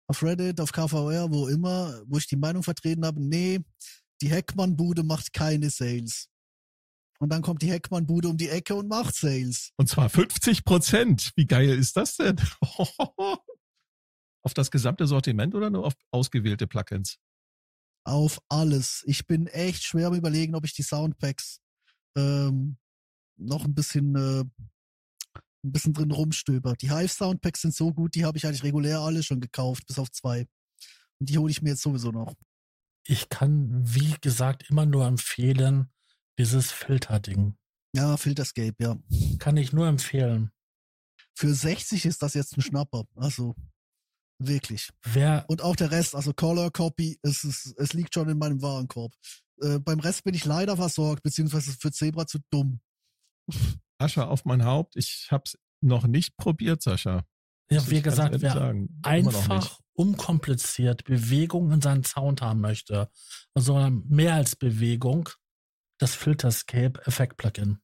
auf 0.08 0.23
Reddit, 0.23 0.62
auf 0.62 0.71
KVR, 0.71 1.32
wo 1.32 1.47
immer, 1.47 2.01
wo 2.06 2.17
ich 2.17 2.28
die 2.28 2.36
Meinung 2.36 2.63
vertreten 2.63 3.06
habe, 3.06 3.21
nee, 3.21 3.60
die 4.21 4.30
Heckmann-Bude 4.30 5.04
macht 5.04 5.34
keine 5.34 5.69
Sales. 5.69 6.30
Und 7.19 7.30
dann 7.30 7.41
kommt 7.41 7.62
die 7.62 7.71
Heckmann-Bude 7.71 8.28
um 8.28 8.38
die 8.38 8.49
Ecke 8.49 8.75
und 8.75 8.88
macht 8.88 9.15
Sales. 9.15 9.71
Und 9.78 9.89
zwar 9.89 10.10
50 10.10 10.63
Prozent. 10.63 11.32
Wie 11.36 11.45
geil 11.47 11.69
ist 11.69 11.97
das 11.97 12.17
denn? 12.17 12.36
auf 14.43 14.54
das 14.54 14.69
gesamte 14.69 15.08
Sortiment 15.08 15.56
oder 15.56 15.69
nur 15.69 15.86
auf 15.86 15.93
ausgewählte 16.12 16.67
Plugins? 16.67 17.17
Auf 18.05 18.39
alles. 18.49 19.03
Ich 19.05 19.27
bin 19.27 19.47
echt 19.47 19.83
schwer 19.83 20.07
am 20.07 20.13
überlegen, 20.13 20.55
ob 20.55 20.65
ich 20.65 20.73
die 20.73 20.83
Soundpacks 20.83 21.59
ähm, 22.15 22.77
noch 23.37 23.65
ein 23.65 23.75
bisschen 23.75 24.15
äh, 24.15 24.43
ein 25.65 25.71
bisschen 25.71 25.93
drin 25.93 26.11
rumstöber. 26.11 26.75
Die 26.75 26.91
Hive 26.91 27.09
Soundpacks 27.09 27.61
sind 27.61 27.73
so 27.73 27.91
gut, 27.91 28.15
die 28.15 28.23
habe 28.23 28.37
ich 28.37 28.45
eigentlich 28.45 28.63
regulär 28.63 28.99
alle 28.99 29.23
schon 29.23 29.41
gekauft, 29.41 29.85
bis 29.87 29.99
auf 29.99 30.11
zwei. 30.11 30.47
Und 31.19 31.29
die 31.29 31.37
hole 31.37 31.51
ich 31.51 31.61
mir 31.61 31.71
jetzt 31.71 31.81
sowieso 31.81 32.11
noch. 32.11 32.35
Ich 33.03 33.29
kann, 33.29 33.81
wie 33.83 34.15
gesagt, 34.21 34.69
immer 34.69 34.85
nur 34.85 35.05
empfehlen, 35.05 35.91
dieses 36.37 36.71
Filterding. 36.71 37.55
Ja, 37.95 38.17
Filterscape, 38.17 38.75
ja. 38.79 38.97
Kann 39.39 39.57
ich 39.57 39.73
nur 39.73 39.87
empfehlen. 39.87 40.51
Für 41.33 41.53
60 41.53 42.05
ist 42.05 42.21
das 42.21 42.33
jetzt 42.33 42.57
ein 42.57 42.61
Schnapper. 42.61 43.05
Also, 43.15 43.55
Wirklich. 44.37 44.89
Wer 45.03 45.45
und 45.47 45.61
auch 45.61 45.75
der 45.75 45.91
Rest, 45.91 46.15
also 46.15 46.33
Color 46.33 46.71
Copy, 46.71 47.17
es, 47.21 47.43
ist, 47.43 47.73
es 47.77 47.93
liegt 47.93 48.13
schon 48.13 48.29
in 48.29 48.37
meinem 48.37 48.61
Warenkorb. 48.61 49.13
Äh, 49.61 49.79
beim 49.79 49.99
Rest 49.99 50.23
bin 50.23 50.33
ich 50.33 50.45
leider 50.45 50.75
versorgt, 50.75 51.23
beziehungsweise 51.23 51.71
für 51.71 51.91
Zebra 51.91 52.27
zu 52.27 52.39
dumm. 52.49 52.81
Asche 53.97 54.27
auf 54.27 54.43
mein 54.43 54.65
Haupt, 54.65 54.95
ich 54.97 55.27
hab's 55.31 55.57
noch 55.81 56.05
nicht 56.05 56.35
probiert, 56.35 56.81
Sascha. 56.81 57.23
Ja, 57.69 57.89
wie 57.89 58.01
gesagt, 58.01 58.41
wer 58.41 58.53
sagen. 58.53 58.99
einfach 59.01 59.79
unkompliziert 59.93 61.03
Bewegung 61.05 61.71
in 61.71 61.81
seinen 61.81 62.03
Sound 62.03 62.41
haben 62.41 62.59
möchte, 62.61 63.09
also 63.53 63.89
mehr 63.89 64.36
als 64.36 64.55
Bewegung, 64.55 65.29
das 65.97 66.13
Filterscape 66.13 67.01
Effekt 67.05 67.38
Plugin. 67.38 67.79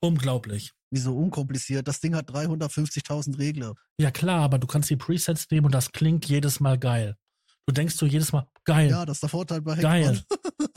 Unglaublich. 0.00 0.72
Wieso 0.94 1.16
unkompliziert? 1.16 1.88
Das 1.88 1.98
Ding 1.98 2.14
hat 2.14 2.30
350.000 2.30 3.36
Regler. 3.36 3.74
Ja 3.98 4.12
klar, 4.12 4.42
aber 4.42 4.60
du 4.60 4.68
kannst 4.68 4.88
die 4.90 4.96
Presets 4.96 5.50
nehmen 5.50 5.66
und 5.66 5.74
das 5.74 5.90
klingt 5.90 6.24
jedes 6.26 6.60
Mal 6.60 6.78
geil. 6.78 7.16
Du 7.66 7.74
denkst 7.74 7.96
du 7.96 8.06
jedes 8.06 8.30
Mal, 8.30 8.46
geil. 8.64 8.90
Ja, 8.90 9.04
das 9.04 9.16
ist 9.16 9.22
der 9.22 9.28
Vorteil 9.28 9.60
bei 9.60 9.74
Geil, 9.74 10.22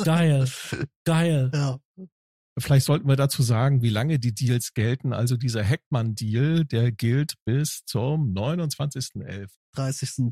geil, 0.04 0.50
geil. 1.06 1.52
Ja. 1.54 1.80
vielleicht 2.58 2.88
sollten 2.88 3.08
wir 3.08 3.16
dazu 3.16 3.44
sagen, 3.44 3.84
wie 3.84 3.90
lange 3.90 4.18
die 4.18 4.34
Deals 4.34 4.74
gelten. 4.74 5.14
Also 5.14 5.38
dieser 5.38 5.64
Heckmann-Deal, 5.64 6.66
der 6.66 6.92
gilt 6.92 7.36
bis 7.46 7.84
zum 7.86 8.34
29.11. 8.34 9.52
30. 9.76 10.32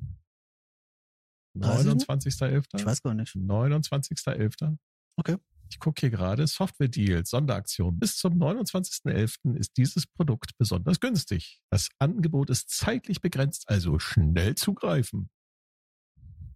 29.11. 1.55 2.65
Ich 2.75 2.85
weiß 2.87 3.03
gar 3.03 3.13
nicht. 3.13 3.35
29.11. 3.35 4.77
Okay. 5.17 5.37
Ich 5.69 5.79
gucke 5.79 6.01
hier 6.01 6.09
gerade, 6.09 6.47
Software-Deals, 6.47 7.29
Sonderaktion. 7.29 7.97
Bis 7.99 8.17
zum 8.17 8.33
29.11. 8.33 9.57
ist 9.57 9.77
dieses 9.77 10.05
Produkt 10.07 10.51
besonders 10.57 10.99
günstig. 10.99 11.61
Das 11.69 11.89
Angebot 11.99 12.49
ist 12.49 12.69
zeitlich 12.69 13.21
begrenzt, 13.21 13.67
also 13.67 13.99
schnell 13.99 14.55
zugreifen. 14.55 15.29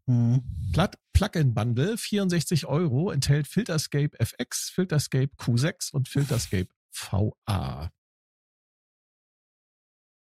Mhm. 0.05 0.43
Plug-in-Bundle, 1.13 1.97
64 1.97 2.65
Euro, 2.65 3.11
enthält 3.11 3.47
Filterscape 3.47 4.19
FX, 4.19 4.69
Filterscape 4.69 5.31
Q6 5.37 5.91
und 5.91 6.07
Filterscape 6.07 6.69
VA. 6.91 7.91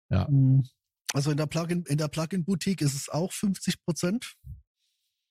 Ja. 0.09 0.27
Mhm. 0.29 0.67
Also 1.13 1.31
in 1.31 1.37
der 1.37 1.45
Plugin, 1.45 1.83
in 1.83 1.97
der 1.97 2.07
Plugin-Boutique 2.07 2.81
ist 2.81 2.95
es 2.95 3.09
auch 3.09 3.31
50 3.31 3.81
Prozent. 3.83 4.35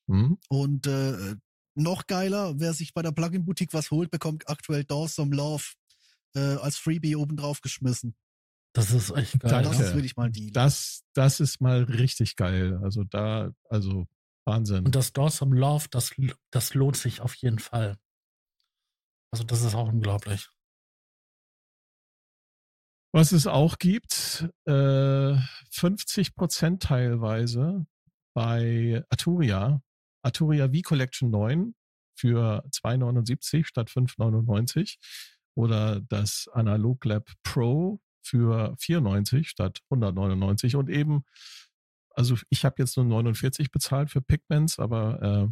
Hm? 0.09 0.39
Und 0.49 0.87
äh, 0.87 1.37
noch 1.75 2.07
geiler, 2.07 2.59
wer 2.59 2.73
sich 2.73 2.95
bei 2.95 3.03
der 3.03 3.13
Plugin-Boutique 3.13 3.73
was 3.73 3.91
holt, 3.91 4.11
bekommt 4.11 4.49
aktuell 4.49 4.85
Dawson 4.85 5.33
Love 5.33 5.65
äh, 6.35 6.57
als 6.57 6.77
Freebie 6.77 7.17
obendrauf 7.17 7.61
geschmissen. 7.61 8.15
Das 8.75 8.91
ist 8.91 9.11
echt 9.11 9.39
geil. 9.41 9.51
Danke. 9.51 9.69
Das 9.69 9.81
ist 9.81 9.95
wirklich 9.95 10.17
mal 10.17 10.27
ein 10.27 10.33
Deal. 10.33 10.51
Das, 10.51 11.05
das 11.15 11.41
ist 11.41 11.61
mal 11.61 11.85
richtig 11.85 12.37
geil. 12.37 12.81
Also 12.83 13.05
da, 13.05 13.53
also 13.69 14.07
Wahnsinn. 14.45 14.85
Und 14.85 14.95
das 14.95 15.13
Dawson 15.13 15.53
Love, 15.53 15.87
das, 15.91 16.13
das 16.51 16.75
lohnt 16.75 16.97
sich 16.97 17.21
auf 17.21 17.35
jeden 17.37 17.61
Fall. 17.61 17.97
Also 19.33 19.45
das 19.45 19.63
ist 19.63 19.75
auch 19.75 19.89
unglaublich. 19.89 20.49
Was 23.13 23.31
es 23.31 23.47
auch 23.47 23.79
gibt, 23.79 24.49
äh, 24.65 25.37
50 25.71 26.35
Prozent 26.35 26.83
teilweise 26.83 27.87
bei 28.35 29.05
Arturia. 29.09 29.81
Arturia 30.25 30.69
V-Collection 30.69 31.31
9 31.31 31.75
für 32.17 32.65
2,79 32.71 33.67
statt 33.67 33.91
5,99 33.91 34.97
oder 35.55 36.01
das 36.01 36.49
Analog 36.53 37.05
Lab 37.05 37.31
Pro 37.43 38.01
für 38.23 38.75
94 38.79 39.49
statt 39.49 39.81
199 39.91 40.77
und 40.77 40.89
eben, 40.89 41.25
also 42.11 42.37
ich 42.51 42.65
habe 42.65 42.77
jetzt 42.79 42.97
nur 42.97 43.07
49 43.07 43.71
bezahlt 43.71 44.11
für 44.11 44.23
Pigments, 44.23 44.79
aber 44.79 45.23
äh, 45.23 45.49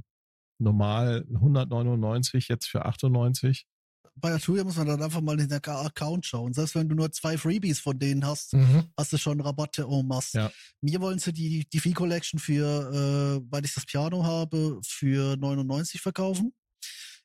normal 0.58 1.26
199 1.34 2.48
jetzt 2.48 2.66
für 2.66 2.86
98. 2.86 3.66
Bei 4.14 4.32
Arturia 4.32 4.62
muss 4.62 4.76
man 4.76 4.86
dann 4.86 5.02
einfach 5.02 5.20
mal 5.22 5.40
in 5.40 5.48
den 5.48 5.58
Account 5.64 6.26
schauen. 6.26 6.52
Selbst 6.52 6.74
wenn 6.74 6.88
du 6.88 6.94
nur 6.94 7.10
zwei 7.12 7.38
Freebies 7.38 7.80
von 7.80 7.98
denen 7.98 8.26
hast, 8.26 8.52
Mhm. 8.52 8.84
hast 8.96 9.12
du 9.12 9.16
schon 9.18 9.40
Rabatte 9.40 9.82
en 9.90 10.06
masse. 10.06 10.36
Ja. 10.38 10.52
Mir 10.82 11.00
wollen 11.00 11.18
sie 11.18 11.32
die, 11.32 11.66
die 11.72 11.80
V-Collection 11.80 12.38
für, 12.38 13.40
äh, 13.42 13.46
weil 13.50 13.64
ich 13.64 13.72
das 13.74 13.86
Piano 13.86 14.22
habe, 14.24 14.78
für 14.86 15.36
99 15.36 16.00
verkaufen. 16.02 16.52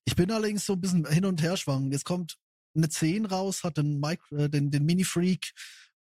Ich 0.06 0.16
bin 0.16 0.32
allerdings 0.32 0.66
so 0.66 0.74
ein 0.74 0.82
bisschen 0.82 1.06
hin 1.08 1.26
und 1.26 1.42
her 1.42 1.58
schwanken. 1.58 1.92
Jetzt 1.92 2.06
kommt 2.06 2.38
eine 2.76 2.88
10 2.90 3.26
raus, 3.26 3.64
hat 3.64 3.78
den, 3.78 4.00
Mic- 4.00 4.32
äh, 4.32 4.50
den, 4.50 4.72
den 4.72 4.86
Mini-Freak, 4.86 5.52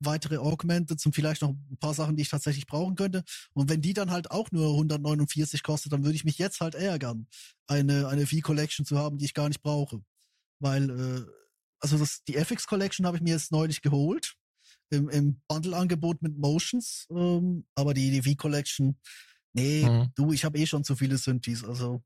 weitere 0.00 0.36
Augmented 0.36 1.04
und 1.06 1.14
vielleicht 1.14 1.40
noch 1.40 1.50
ein 1.50 1.78
paar 1.80 1.94
Sachen, 1.94 2.14
die 2.16 2.22
ich 2.22 2.28
tatsächlich 2.28 2.66
brauchen 2.66 2.94
könnte. 2.94 3.22
Und 3.54 3.70
wenn 3.70 3.80
die 3.80 3.94
dann 3.94 4.10
halt 4.10 4.30
auch 4.30 4.50
nur 4.52 4.74
149 4.76 5.62
kostet, 5.62 5.92
dann 5.92 6.04
würde 6.04 6.16
ich 6.16 6.24
mich 6.24 6.36
jetzt 6.36 6.60
halt 6.60 6.74
ärgern, 6.74 7.26
eine, 7.68 8.08
eine 8.08 8.26
V-Collection 8.26 8.84
zu 8.84 8.98
haben, 8.98 9.16
die 9.16 9.24
ich 9.24 9.32
gar 9.34 9.48
nicht 9.48 9.62
brauche. 9.62 10.02
Weil, 10.60 10.90
äh, 10.90 11.26
also 11.80 11.98
das, 11.98 12.22
die 12.24 12.36
FX 12.36 12.66
Collection 12.66 13.06
habe 13.06 13.16
ich 13.16 13.22
mir 13.22 13.34
jetzt 13.34 13.52
neulich 13.52 13.82
geholt 13.82 14.36
im, 14.90 15.08
im 15.08 15.40
Bundle-Angebot 15.48 16.22
mit 16.22 16.38
Motions, 16.38 17.06
ähm, 17.10 17.66
aber 17.74 17.94
die, 17.94 18.10
die 18.10 18.22
V-Collection, 18.22 18.98
nee, 19.52 19.82
Mhm. 19.82 20.12
du, 20.14 20.32
ich 20.32 20.44
habe 20.44 20.58
eh 20.58 20.66
schon 20.66 20.84
zu 20.84 20.96
viele 20.96 21.18
Synthes, 21.18 21.64
also 21.64 22.02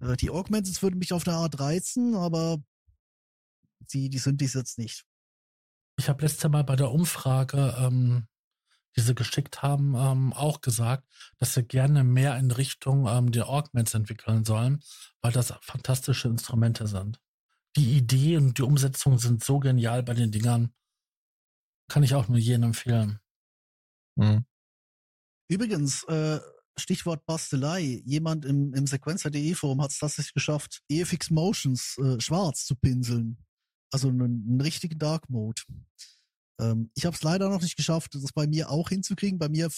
äh, 0.00 0.16
die 0.16 0.30
Augmenteds 0.30 0.82
würden 0.82 0.98
mich 0.98 1.12
auf 1.12 1.26
eine 1.26 1.36
Art 1.36 1.60
reizen, 1.60 2.14
aber 2.14 2.62
die, 3.92 4.08
die 4.10 4.18
Synthes 4.18 4.54
jetzt 4.54 4.78
nicht. 4.78 5.04
Ich 5.98 6.08
habe 6.08 6.22
letztes 6.22 6.50
Mal 6.50 6.64
bei 6.64 6.76
der 6.76 6.90
Umfrage, 6.90 7.76
ähm, 7.78 8.26
die 8.96 9.00
sie 9.00 9.14
geschickt 9.14 9.62
haben, 9.62 9.94
ähm, 9.94 10.32
auch 10.32 10.60
gesagt, 10.60 11.06
dass 11.38 11.54
sie 11.54 11.62
gerne 11.62 12.04
mehr 12.04 12.36
in 12.38 12.50
Richtung 12.50 13.06
ähm, 13.06 13.30
der 13.30 13.48
Augments 13.48 13.94
entwickeln 13.94 14.44
sollen, 14.44 14.82
weil 15.20 15.32
das 15.32 15.54
fantastische 15.60 16.28
Instrumente 16.28 16.86
sind. 16.86 17.20
Die 17.76 17.96
Idee 17.96 18.36
und 18.36 18.58
die 18.58 18.62
Umsetzung 18.62 19.18
sind 19.18 19.44
so 19.44 19.58
genial 19.58 20.02
bei 20.02 20.14
den 20.14 20.32
Dingern. 20.32 20.72
Kann 21.88 22.02
ich 22.02 22.14
auch 22.14 22.28
nur 22.28 22.38
jedem 22.38 22.64
empfehlen. 22.64 23.20
Mhm. 24.16 24.44
Übrigens, 25.48 26.04
äh, 26.04 26.40
Stichwort 26.78 27.26
Bastelei, 27.26 28.02
jemand 28.04 28.44
im, 28.44 28.72
im 28.74 28.86
Sequencer.de 28.86 29.54
Forum 29.54 29.82
hat 29.82 29.90
es 29.90 29.98
tatsächlich 29.98 30.34
geschafft, 30.34 30.80
EFX 30.88 31.30
Motions 31.30 31.98
äh, 31.98 32.20
schwarz 32.20 32.64
zu 32.64 32.74
pinseln. 32.76 33.38
Also 33.92 34.08
einen, 34.08 34.46
einen 34.48 34.60
richtigen 34.60 34.98
Dark 34.98 35.28
Mode. 35.28 35.62
Ähm, 36.60 36.90
ich 36.94 37.04
habe 37.06 37.16
es 37.16 37.22
leider 37.22 37.48
noch 37.48 37.60
nicht 37.60 37.76
geschafft, 37.76 38.14
das 38.14 38.32
bei 38.32 38.46
mir 38.46 38.70
auch 38.70 38.88
hinzukriegen. 38.88 39.38
Bei 39.38 39.48
mir 39.48 39.68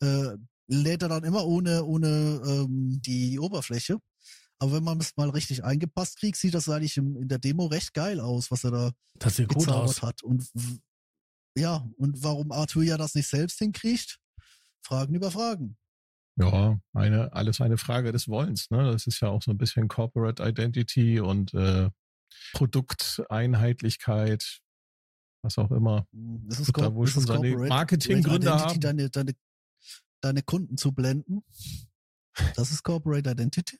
äh, 0.00 0.36
lädt 0.68 1.02
er 1.02 1.08
dann 1.08 1.24
immer 1.24 1.46
ohne, 1.46 1.84
ohne 1.84 2.40
ähm, 2.44 3.00
die 3.02 3.38
Oberfläche. 3.38 3.98
Aber 4.60 4.72
wenn 4.72 4.84
man 4.84 4.98
es 4.98 5.16
mal 5.16 5.30
richtig 5.30 5.64
eingepasst 5.64 6.18
kriegt, 6.18 6.36
sieht 6.36 6.54
das 6.54 6.68
eigentlich 6.68 6.96
im, 6.96 7.16
in 7.16 7.28
der 7.28 7.38
Demo 7.38 7.66
recht 7.66 7.94
geil 7.94 8.20
aus, 8.20 8.50
was 8.50 8.64
er 8.64 8.70
da 8.72 8.90
Das 9.18 9.36
sieht 9.36 9.48
gut 9.48 9.68
aus. 9.68 10.02
hat. 10.02 10.22
Und 10.22 10.48
ja, 11.56 11.88
und 11.96 12.22
warum 12.22 12.52
Arthur 12.52 12.82
ja 12.82 12.96
das 12.96 13.14
nicht 13.14 13.28
selbst 13.28 13.58
hinkriegt? 13.58 14.18
Fragen 14.84 15.14
über 15.14 15.30
Fragen. 15.30 15.76
Ja, 16.36 16.78
eine, 16.92 17.32
alles 17.32 17.60
eine 17.60 17.78
Frage 17.78 18.12
des 18.12 18.28
Wollens. 18.28 18.70
Ne? 18.70 18.92
Das 18.92 19.06
ist 19.06 19.20
ja 19.20 19.28
auch 19.28 19.42
so 19.42 19.50
ein 19.50 19.58
bisschen 19.58 19.88
Corporate 19.88 20.42
Identity 20.42 21.20
und 21.20 21.52
äh, 21.54 21.90
Produkteinheitlichkeit, 22.52 24.60
was 25.42 25.58
auch 25.58 25.72
immer. 25.72 26.06
Das 26.12 26.60
ist, 26.60 26.68
Wird 26.68 26.78
da 26.78 26.94
wohl 26.94 27.06
das 27.06 27.14
schon 27.14 27.24
ist 27.24 27.28
seine 27.28 27.48
Corporate 27.48 27.68
Marketinggründe 27.68 28.46
Identity, 28.46 28.68
haben. 28.68 28.80
Deine, 28.80 29.10
deine, 29.10 29.32
deine 30.20 30.42
Kunden 30.42 30.76
zu 30.76 30.92
blenden. 30.92 31.42
Das 32.54 32.70
ist 32.70 32.84
Corporate 32.84 33.28
Identity. 33.28 33.78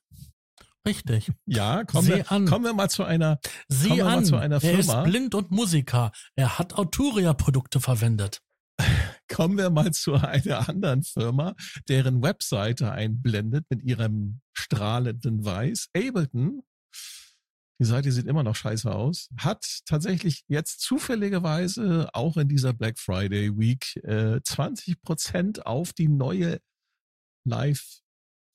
Richtig. 0.88 1.30
Ja, 1.44 1.84
kommen 1.84 2.06
Sieh 2.06 2.14
wir, 2.14 2.32
an. 2.32 2.46
kommen 2.46 2.64
wir 2.64 2.72
mal 2.72 2.88
zu 2.88 3.04
einer. 3.04 3.38
Sieh 3.68 3.88
Kommen 3.88 3.98
wir 3.98 4.04
mal 4.04 4.16
an, 4.18 4.24
zu 4.24 4.36
einer 4.36 4.62
er 4.62 4.78
ist 4.78 4.86
Firma. 4.90 5.02
blind 5.02 5.34
und 5.34 5.50
Musiker. 5.50 6.12
Er 6.34 6.58
hat 6.58 6.78
Arturia-Produkte 6.78 7.80
verwendet. 7.80 8.40
Kommen 9.28 9.58
wir 9.58 9.68
mal 9.68 9.92
zu 9.92 10.14
einer 10.14 10.66
anderen 10.68 11.02
Firma, 11.02 11.54
deren 11.88 12.22
Webseite 12.22 12.90
einblendet 12.90 13.66
mit 13.68 13.82
ihrem 13.82 14.40
strahlenden 14.54 15.44
Weiß. 15.44 15.88
Ableton, 15.94 16.62
die 17.80 17.84
Seite 17.84 18.10
sieht 18.10 18.26
immer 18.26 18.42
noch 18.42 18.56
scheiße 18.56 18.90
aus, 18.92 19.28
hat 19.38 19.64
tatsächlich 19.84 20.44
jetzt 20.48 20.80
zufälligerweise 20.80 22.08
auch 22.14 22.38
in 22.38 22.48
dieser 22.48 22.72
Black 22.72 22.98
Friday 22.98 23.56
Week 23.58 23.94
äh, 24.04 24.40
20% 24.40 25.60
auf 25.60 25.92
die 25.92 26.08
neue 26.08 26.60
Live 27.44 28.00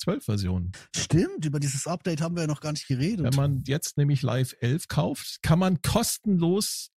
12 0.03 0.25
Version. 0.25 0.71
Stimmt, 0.95 1.45
über 1.45 1.59
dieses 1.59 1.87
Update 1.87 2.21
haben 2.21 2.35
wir 2.35 2.41
ja 2.41 2.47
noch 2.47 2.59
gar 2.59 2.73
nicht 2.73 2.87
geredet. 2.87 3.23
Wenn 3.23 3.35
man 3.35 3.63
jetzt 3.65 3.97
nämlich 3.97 4.21
Live 4.21 4.55
11 4.59 4.89
kauft, 4.89 5.41
kann 5.41 5.59
man 5.59 5.81
kostenlos 5.81 6.91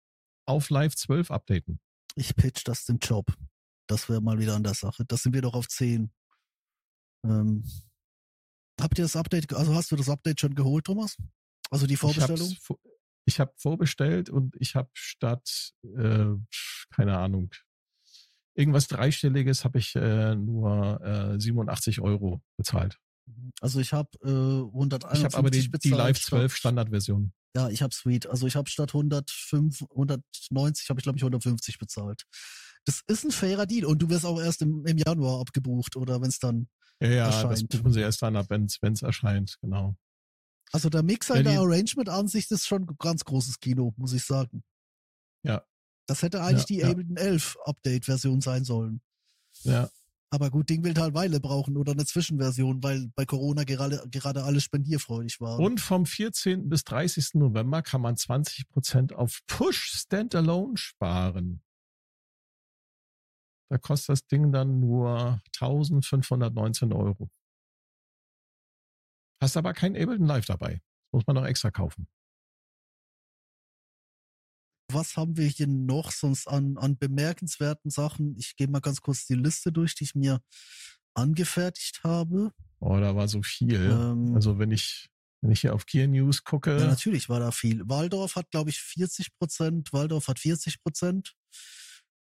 auf 0.46 0.70
Live 0.70 0.96
12 0.96 1.30
updaten. 1.30 1.80
ich 2.16 2.34
pitch 2.34 2.62
das 2.64 2.84
dem 2.84 2.98
Job. 2.98 3.26
Das 3.86 4.08
wäre 4.08 4.22
mal 4.22 4.38
wieder 4.38 4.54
an 4.54 4.62
der 4.62 4.74
Sache. 4.74 5.04
Das 5.04 5.22
sind 5.22 5.34
wir 5.34 5.42
doch 5.42 5.54
auf 5.54 5.68
10. 5.68 6.10
Ähm, 7.26 7.64
habt 8.80 8.98
ihr 8.98 9.04
das 9.04 9.16
Update, 9.16 9.52
also 9.52 9.74
hast 9.74 9.92
du 9.92 9.96
das 9.96 10.08
Update 10.08 10.40
schon 10.40 10.54
geholt, 10.54 10.86
Thomas? 10.86 11.16
Also 11.70 11.86
die 11.86 11.96
Vorbestellung? 11.96 12.56
Ich 13.26 13.40
habe 13.40 13.52
vorbestellt 13.56 14.30
und 14.30 14.56
ich 14.58 14.74
habe 14.76 14.90
statt, 14.94 15.72
äh, 15.82 16.34
keine 16.90 17.18
Ahnung, 17.18 17.50
irgendwas 18.54 18.86
Dreistelliges 18.88 19.64
habe 19.64 19.78
ich 19.78 19.94
äh, 19.96 20.34
nur 20.34 21.00
äh, 21.02 21.40
87 21.40 22.00
Euro 22.00 22.42
bezahlt. 22.56 22.98
Also 23.60 23.80
ich 23.80 23.92
habe 23.92 24.10
äh, 24.22 24.28
151 24.28 25.18
Ich 25.18 25.24
habe 25.24 25.36
aber 25.36 25.50
die, 25.50 25.70
die 25.70 25.90
Live 25.90 26.16
statt- 26.18 26.28
12 26.40 26.56
Standardversion. 26.56 27.32
Ja, 27.56 27.68
ich 27.68 27.82
habe 27.82 27.94
Sweet. 27.94 28.26
Also 28.26 28.46
ich 28.46 28.56
habe 28.56 28.68
statt 28.68 28.90
105, 28.94 29.82
190 29.90 30.90
habe 30.90 31.00
ich 31.00 31.04
glaube 31.04 31.18
ich 31.18 31.22
150 31.22 31.78
bezahlt. 31.78 32.24
Das 32.84 33.00
ist 33.06 33.24
ein 33.24 33.30
fairer 33.30 33.64
Deal 33.66 33.86
und 33.86 34.02
du 34.02 34.08
wirst 34.10 34.26
auch 34.26 34.40
erst 34.40 34.60
im, 34.62 34.84
im 34.86 34.98
Januar 34.98 35.40
abgebucht 35.40 35.96
oder 35.96 36.20
wenn 36.20 36.28
es 36.28 36.38
dann. 36.38 36.68
Ja, 37.00 37.08
ja, 37.08 37.26
das 37.26 37.44
Erscheint. 37.44 37.68
buchen 37.70 37.92
sie 37.92 38.00
erst 38.00 38.22
dann 38.22 38.36
ab, 38.36 38.46
wenn 38.50 38.64
es 38.66 39.02
erscheint, 39.02 39.56
genau. 39.62 39.96
Also 40.72 40.90
der 40.90 41.02
Mixer 41.02 41.34
Ja, 41.34 41.40
in 41.40 41.46
der 41.46 41.60
Arrangement-Ansicht 41.60 42.50
ist 42.50 42.66
schon 42.66 42.82
ein 42.82 42.96
ganz 42.98 43.24
großes 43.24 43.60
Kino, 43.60 43.94
muss 43.96 44.12
ich 44.12 44.24
sagen. 44.24 44.64
Ja. 45.44 45.64
Das 46.06 46.22
hätte 46.22 46.42
eigentlich 46.42 46.62
Ja, 46.62 46.66
die 46.66 46.76
ja. 46.78 46.90
Ableton 46.90 47.16
11 47.16 47.56
Update-Version 47.64 48.40
sein 48.40 48.64
sollen. 48.64 49.00
Ja, 49.62 49.88
Aber 50.30 50.50
gut, 50.50 50.68
Ding 50.68 50.82
will 50.84 50.94
halt 50.96 51.14
Weile 51.14 51.40
brauchen 51.40 51.76
oder 51.76 51.92
eine 51.92 52.04
Zwischenversion, 52.04 52.82
weil 52.82 53.08
bei 53.14 53.24
Corona 53.24 53.64
gerade, 53.64 54.02
gerade 54.10 54.42
alles 54.42 54.64
spendierfreudig 54.64 55.40
war. 55.40 55.58
Und 55.60 55.80
vom 55.80 56.06
14. 56.06 56.68
bis 56.68 56.84
30. 56.84 57.34
November 57.34 57.82
kann 57.82 58.00
man 58.00 58.16
20% 58.16 59.14
auf 59.14 59.40
Push 59.46 59.92
Standalone 59.94 60.76
sparen. 60.76 61.62
Da 63.70 63.78
kostet 63.78 64.10
das 64.10 64.26
Ding 64.26 64.52
dann 64.52 64.80
nur 64.80 65.40
1519 65.58 66.92
Euro. 66.92 67.30
Hast 69.40 69.56
aber 69.56 69.72
kein 69.72 69.96
Ableton 69.96 70.26
Live 70.26 70.46
dabei. 70.46 70.74
Das 70.74 71.12
muss 71.12 71.26
man 71.26 71.36
noch 71.36 71.46
extra 71.46 71.70
kaufen. 71.70 72.08
Was 74.94 75.16
haben 75.16 75.36
wir 75.36 75.46
hier 75.46 75.66
noch 75.66 76.12
sonst 76.12 76.46
an, 76.46 76.78
an 76.78 76.96
bemerkenswerten 76.96 77.90
Sachen? 77.90 78.36
Ich 78.38 78.54
gehe 78.56 78.68
mal 78.68 78.80
ganz 78.80 79.00
kurz 79.00 79.26
die 79.26 79.34
Liste 79.34 79.72
durch, 79.72 79.96
die 79.96 80.04
ich 80.04 80.14
mir 80.14 80.40
angefertigt 81.14 82.02
habe. 82.04 82.52
Oh, 82.78 82.96
da 82.98 83.16
war 83.16 83.26
so 83.26 83.42
viel. 83.42 83.74
Ähm, 83.74 84.34
also 84.34 84.58
wenn 84.58 84.70
ich, 84.70 85.08
wenn 85.40 85.50
ich 85.50 85.62
hier 85.62 85.74
auf 85.74 85.86
Gear 85.86 86.06
News 86.06 86.44
gucke. 86.44 86.78
Ja, 86.78 86.86
natürlich 86.86 87.28
war 87.28 87.40
da 87.40 87.50
viel. 87.50 87.82
Waldorf 87.88 88.36
hat, 88.36 88.50
glaube 88.52 88.70
ich, 88.70 88.78
40 88.78 89.36
Prozent. 89.36 89.92
Waldorf 89.92 90.28
hat 90.28 90.38
40 90.38 90.80
Prozent. 90.80 91.34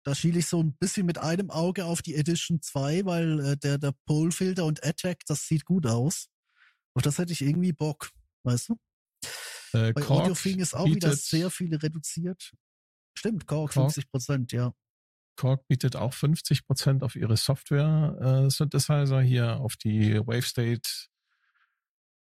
Da 0.04 0.16
schiele 0.16 0.40
ich 0.40 0.48
so 0.48 0.62
ein 0.62 0.76
bisschen 0.78 1.06
mit 1.06 1.18
einem 1.20 1.50
Auge 1.50 1.86
auf 1.86 2.02
die 2.02 2.16
Edition 2.16 2.62
2, 2.62 3.06
weil 3.06 3.40
äh, 3.40 3.58
der, 3.58 3.78
der 3.78 3.94
Pole-Filter 4.06 4.66
und 4.66 4.84
Attack, 4.84 5.20
das 5.28 5.48
sieht 5.48 5.64
gut 5.64 5.86
aus. 5.86 6.28
Auf 6.96 7.04
das 7.04 7.20
hätte 7.20 7.34
ich 7.34 7.42
irgendwie 7.42 7.72
Bock, 7.72 8.10
weißt 8.44 8.70
du? 8.70 8.78
Äh, 9.74 9.94
Bei 9.94 10.08
Audiofing 10.08 10.60
ist 10.60 10.76
auch 10.76 10.86
wieder 10.86 11.14
sehr 11.16 11.50
viel 11.50 11.76
reduziert. 11.76 12.54
Stimmt, 13.18 13.48
Korg, 13.48 13.74
Korg 13.74 13.92
50 13.92 14.10
Prozent, 14.10 14.52
ja. 14.52 14.74
Korg 15.36 15.68
bietet 15.68 15.96
auch 15.96 16.14
50 16.14 16.66
Prozent 16.66 17.04
auf 17.04 17.16
ihre 17.16 17.38
Software 17.38 18.46
äh, 18.46 18.50
Synthesizer 18.50 19.22
hier 19.22 19.60
auf 19.60 19.76
die 19.76 20.20
WaveState 20.20 20.90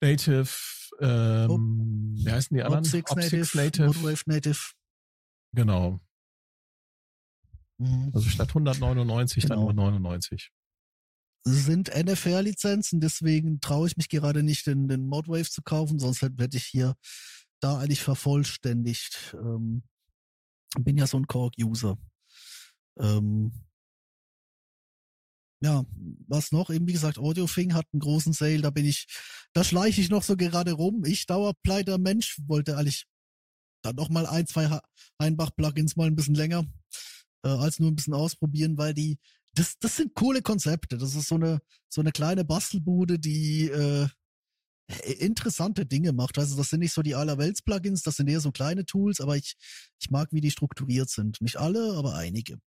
Native, 0.02 0.50
ähm, 1.00 1.50
oh. 1.50 1.58
wie 2.24 2.30
heißen 2.30 2.54
die 2.54 2.62
anderen? 2.62 2.84
Opsix, 2.84 3.10
Opsix 3.10 3.54
Native, 3.54 3.86
Native. 3.86 4.02
Wave 4.02 4.22
Native. 4.26 4.72
Genau. 5.52 6.00
Mhm. 7.78 8.10
Also 8.14 8.28
statt 8.28 8.48
199 8.48 9.42
genau. 9.42 9.66
dann 9.66 9.76
nur 9.76 9.90
99 9.90 10.52
sind 11.44 11.88
NFR-Lizenzen, 11.88 13.00
deswegen 13.00 13.60
traue 13.60 13.88
ich 13.88 13.96
mich 13.96 14.08
gerade 14.08 14.42
nicht, 14.42 14.66
den, 14.66 14.88
den 14.88 15.06
Modwave 15.06 15.48
zu 15.48 15.62
kaufen, 15.62 15.98
sonst 15.98 16.22
hätte 16.22 16.56
ich 16.56 16.64
hier 16.64 16.94
da 17.60 17.78
eigentlich 17.78 18.02
vervollständigt. 18.02 19.36
Ähm, 19.40 19.82
bin 20.78 20.96
ja 20.96 21.06
so 21.06 21.18
ein 21.18 21.26
Korg-User. 21.26 21.98
Ähm, 22.98 23.52
ja, 25.62 25.84
was 26.26 26.52
noch? 26.52 26.70
Eben 26.70 26.86
wie 26.86 26.92
gesagt, 26.92 27.18
AudioFing 27.18 27.74
hat 27.74 27.86
einen 27.92 28.00
großen 28.00 28.32
Sale, 28.32 28.62
da 28.62 28.70
bin 28.70 28.86
ich, 28.86 29.06
da 29.52 29.62
schleiche 29.62 30.00
ich 30.00 30.08
noch 30.08 30.22
so 30.22 30.36
gerade 30.36 30.72
rum. 30.72 31.04
Ich 31.04 31.26
dauerpleiter 31.26 31.98
Mensch, 31.98 32.38
wollte 32.46 32.76
eigentlich 32.76 33.06
dann 33.82 33.96
noch 33.96 34.08
mal 34.08 34.26
ein, 34.26 34.46
zwei 34.46 34.80
Einbach-Plugins 35.18 35.96
mal 35.96 36.06
ein 36.06 36.16
bisschen 36.16 36.34
länger 36.34 36.66
äh, 37.44 37.48
als 37.48 37.78
nur 37.78 37.90
ein 37.90 37.96
bisschen 37.96 38.14
ausprobieren, 38.14 38.78
weil 38.78 38.94
die 38.94 39.18
das, 39.54 39.78
das 39.78 39.96
sind 39.96 40.14
coole 40.14 40.42
Konzepte. 40.42 40.98
Das 40.98 41.14
ist 41.14 41.28
so 41.28 41.34
eine, 41.36 41.60
so 41.88 42.00
eine 42.00 42.12
kleine 42.12 42.44
Bastelbude, 42.44 43.18
die 43.18 43.68
äh, 43.68 44.08
interessante 45.18 45.86
Dinge 45.86 46.12
macht. 46.12 46.38
Also 46.38 46.56
das 46.56 46.70
sind 46.70 46.80
nicht 46.80 46.92
so 46.92 47.02
die 47.02 47.14
allerwelts-Plugins, 47.14 48.02
das 48.02 48.16
sind 48.16 48.28
eher 48.28 48.40
so 48.40 48.52
kleine 48.52 48.84
Tools, 48.84 49.20
aber 49.20 49.36
ich, 49.36 49.56
ich 50.00 50.10
mag, 50.10 50.28
wie 50.32 50.40
die 50.40 50.50
strukturiert 50.50 51.10
sind. 51.10 51.40
Nicht 51.40 51.56
alle, 51.56 51.94
aber 51.94 52.14
einige. 52.14 52.58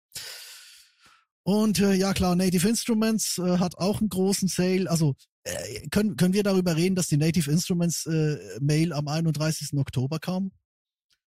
Und 1.44 1.80
äh, 1.80 1.94
ja 1.94 2.14
klar, 2.14 2.36
Native 2.36 2.68
Instruments 2.68 3.38
äh, 3.38 3.58
hat 3.58 3.78
auch 3.78 4.00
einen 4.00 4.10
großen 4.10 4.48
Sale. 4.48 4.90
Also 4.90 5.16
äh, 5.44 5.88
können, 5.90 6.16
können 6.16 6.34
wir 6.34 6.44
darüber 6.44 6.76
reden, 6.76 6.96
dass 6.96 7.08
die 7.08 7.18
Native 7.18 7.52
Instruments 7.52 8.06
äh, 8.06 8.38
Mail 8.62 8.94
am 8.94 9.08
31. 9.08 9.78
Oktober 9.78 10.20
kam? 10.20 10.52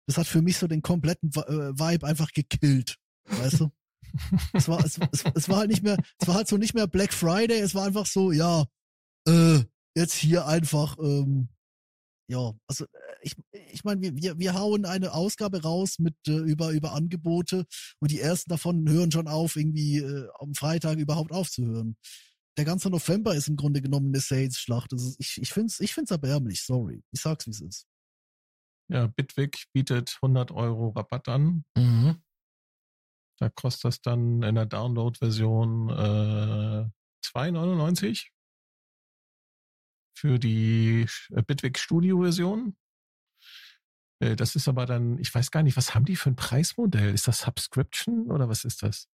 Das 0.07 0.17
hat 0.17 0.27
für 0.27 0.41
mich 0.41 0.57
so 0.57 0.67
den 0.67 0.81
kompletten 0.81 1.29
äh, 1.29 1.71
Vibe 1.79 2.05
einfach 2.05 2.31
gekillt. 2.33 2.97
Weißt 3.25 3.61
du? 3.61 3.71
Es 4.53 4.67
war, 4.67 4.83
es, 4.83 4.99
es, 5.11 5.23
es 5.35 5.49
war 5.49 5.57
halt 5.57 5.69
nicht 5.69 5.83
mehr, 5.83 5.97
es 6.19 6.27
war 6.27 6.35
halt 6.35 6.47
so 6.47 6.57
nicht 6.57 6.73
mehr 6.73 6.87
Black 6.87 7.13
Friday, 7.13 7.59
es 7.59 7.75
war 7.75 7.85
einfach 7.85 8.05
so, 8.05 8.31
ja, 8.31 8.65
äh, 9.27 9.59
jetzt 9.95 10.13
hier 10.13 10.47
einfach, 10.47 10.97
ähm, 10.99 11.49
ja, 12.29 12.53
also 12.67 12.85
äh, 12.85 12.87
ich, 13.21 13.35
ich 13.71 13.83
meine, 13.83 14.01
wir, 14.01 14.15
wir, 14.15 14.39
wir 14.39 14.53
hauen 14.53 14.85
eine 14.85 15.13
Ausgabe 15.13 15.61
raus 15.61 15.99
mit 15.99 16.15
äh, 16.27 16.37
über, 16.37 16.71
über 16.71 16.93
Angebote 16.93 17.65
und 17.99 18.11
die 18.11 18.19
ersten 18.19 18.49
davon 18.49 18.87
hören 18.89 19.11
schon 19.11 19.27
auf, 19.27 19.55
irgendwie 19.55 19.97
äh, 19.97 20.27
am 20.39 20.53
Freitag 20.53 20.97
überhaupt 20.97 21.31
aufzuhören. 21.31 21.97
Der 22.57 22.65
ganze 22.65 22.89
November 22.89 23.33
ist 23.35 23.47
im 23.47 23.55
Grunde 23.55 23.81
genommen 23.81 24.07
eine 24.07 24.19
Sales-Schlacht. 24.19 24.91
Also 24.91 25.15
ich, 25.19 25.39
ich 25.41 25.51
finde 25.51 25.67
es 25.67 25.79
ich 25.79 25.93
find's 25.93 26.11
erbärmlich, 26.11 26.63
sorry. 26.63 27.01
Ich 27.11 27.21
sag's, 27.21 27.47
wie 27.47 27.51
es 27.51 27.61
ist. 27.61 27.87
Ja, 28.89 29.07
Bitwig 29.07 29.67
bietet 29.71 30.17
100 30.21 30.51
Euro 30.51 30.89
Rabatt 30.89 31.29
an. 31.29 31.63
Mhm. 31.77 32.21
Da 33.41 33.49
kostet 33.49 33.85
das 33.85 34.01
dann 34.01 34.43
in 34.43 34.53
der 34.53 34.67
Download-Version 34.67 35.89
äh, 35.89 36.85
2,99 37.25 38.27
für 40.15 40.37
die 40.37 41.07
äh, 41.31 41.41
Bitwig 41.41 41.79
Studio-Version. 41.79 42.77
Äh, 44.19 44.35
das 44.35 44.55
ist 44.55 44.67
aber 44.67 44.85
dann, 44.85 45.17
ich 45.17 45.33
weiß 45.33 45.49
gar 45.49 45.63
nicht, 45.63 45.75
was 45.75 45.95
haben 45.95 46.05
die 46.05 46.17
für 46.17 46.29
ein 46.29 46.35
Preismodell? 46.35 47.15
Ist 47.15 47.27
das 47.27 47.39
Subscription 47.39 48.29
oder 48.29 48.47
was 48.47 48.63
ist 48.63 48.83
das? 48.83 49.09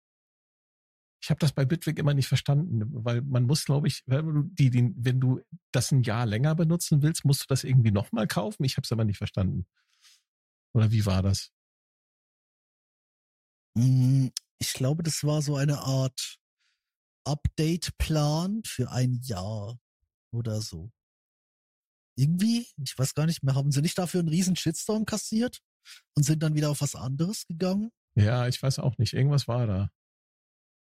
Ich 1.21 1.31
habe 1.31 1.41
das 1.41 1.51
bei 1.51 1.65
Bitwig 1.65 1.99
immer 1.99 2.15
nicht 2.15 2.29
verstanden, 2.29 2.83
weil 3.05 3.23
man 3.23 3.43
muss, 3.43 3.65
glaube 3.65 3.89
ich, 3.89 4.05
wenn 4.07 4.27
du, 4.27 4.43
die, 4.45 4.71
die, 4.71 4.93
wenn 4.95 5.19
du 5.19 5.41
das 5.73 5.91
ein 5.91 6.05
Jahr 6.05 6.27
länger 6.27 6.55
benutzen 6.55 7.03
willst, 7.03 7.25
musst 7.25 7.43
du 7.43 7.47
das 7.49 7.65
irgendwie 7.65 7.91
nochmal 7.91 8.29
kaufen. 8.29 8.63
Ich 8.63 8.77
habe 8.77 8.85
es 8.85 8.93
aber 8.93 9.05
nicht 9.05 9.19
verstanden. 9.19 9.67
Oder 10.75 10.93
wie 10.93 11.07
war 11.07 11.23
das? 11.23 11.51
Hm, 13.77 14.33
ich 14.59 14.73
glaube, 14.75 15.03
das 15.03 15.25
war 15.25 15.43
so 15.43 15.57
eine 15.57 15.79
Art 15.81 16.39
Update-Plan 17.25 18.63
für 18.65 18.91
ein 18.91 19.21
Jahr 19.23 19.79
oder 20.33 20.61
so. 20.61 20.91
Irgendwie, 22.17 22.67
ich 22.83 22.99
weiß 22.99 23.15
gar 23.15 23.27
nicht 23.27 23.43
mehr, 23.43 23.55
haben 23.55 23.73
sie 23.73 23.81
nicht 23.81 23.99
dafür 23.99 24.21
einen 24.21 24.29
riesen 24.29 24.57
Shitstorm 24.57 25.07
kassiert 25.07 25.61
und 26.15 26.25
sind 26.25 26.43
dann 26.43 26.55
wieder 26.55 26.71
auf 26.71 26.81
was 26.81 26.95
anderes 26.95 27.47
gegangen? 27.47 27.91
Ja, 28.15 28.47
ich 28.47 28.63
weiß 28.63 28.79
auch 28.79 28.99
nicht. 28.99 29.15
Irgendwas 29.15 29.49
war 29.49 29.67
da. 29.67 29.91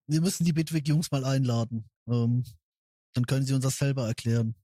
Wir 0.07 0.21
müssen 0.21 0.45
die 0.45 0.53
Bitwig-Jungs 0.53 1.11
mal 1.11 1.25
einladen. 1.25 1.89
Ähm, 2.09 2.45
dann 3.15 3.27
können 3.27 3.45
sie 3.45 3.55
uns 3.55 3.65
das 3.65 3.77
selber 3.77 4.07
erklären. 4.07 4.55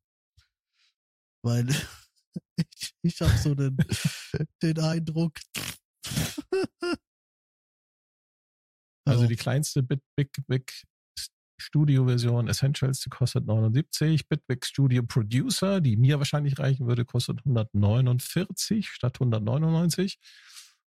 Weil 1.42 1.68
ich, 2.56 2.94
ich 3.02 3.20
habe 3.20 3.36
so 3.36 3.54
den, 3.54 3.76
den 4.62 4.78
Eindruck, 4.80 5.38
Also 9.08 9.26
die 9.26 9.36
kleinste 9.36 9.82
Bit 9.82 10.02
Big 10.16 10.30
Big 10.46 10.72
Studio 11.60 12.06
Version 12.06 12.48
Essentials, 12.48 13.00
die 13.00 13.10
kostet 13.10 13.46
79. 13.46 14.28
Bitwig 14.28 14.64
Studio 14.64 15.02
Producer, 15.02 15.80
die 15.80 15.96
mir 15.96 16.18
wahrscheinlich 16.18 16.58
reichen 16.58 16.86
würde, 16.86 17.04
kostet 17.04 17.40
149 17.44 18.88
statt 18.88 19.16
199. 19.16 20.18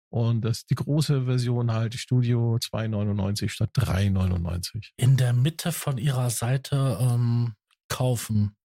Und 0.10 0.42
das 0.46 0.66
die 0.66 0.76
große 0.76 1.26
Version 1.26 1.72
halt, 1.72 1.96
Studio 1.96 2.58
299 2.60 3.52
statt 3.52 3.72
399. 3.74 4.94
In 4.96 5.18
der 5.18 5.34
Mitte 5.34 5.72
von 5.72 5.98
ihrer 5.98 6.30
Seite 6.30 6.98
ähm, 7.02 7.56
kaufen. 7.90 8.56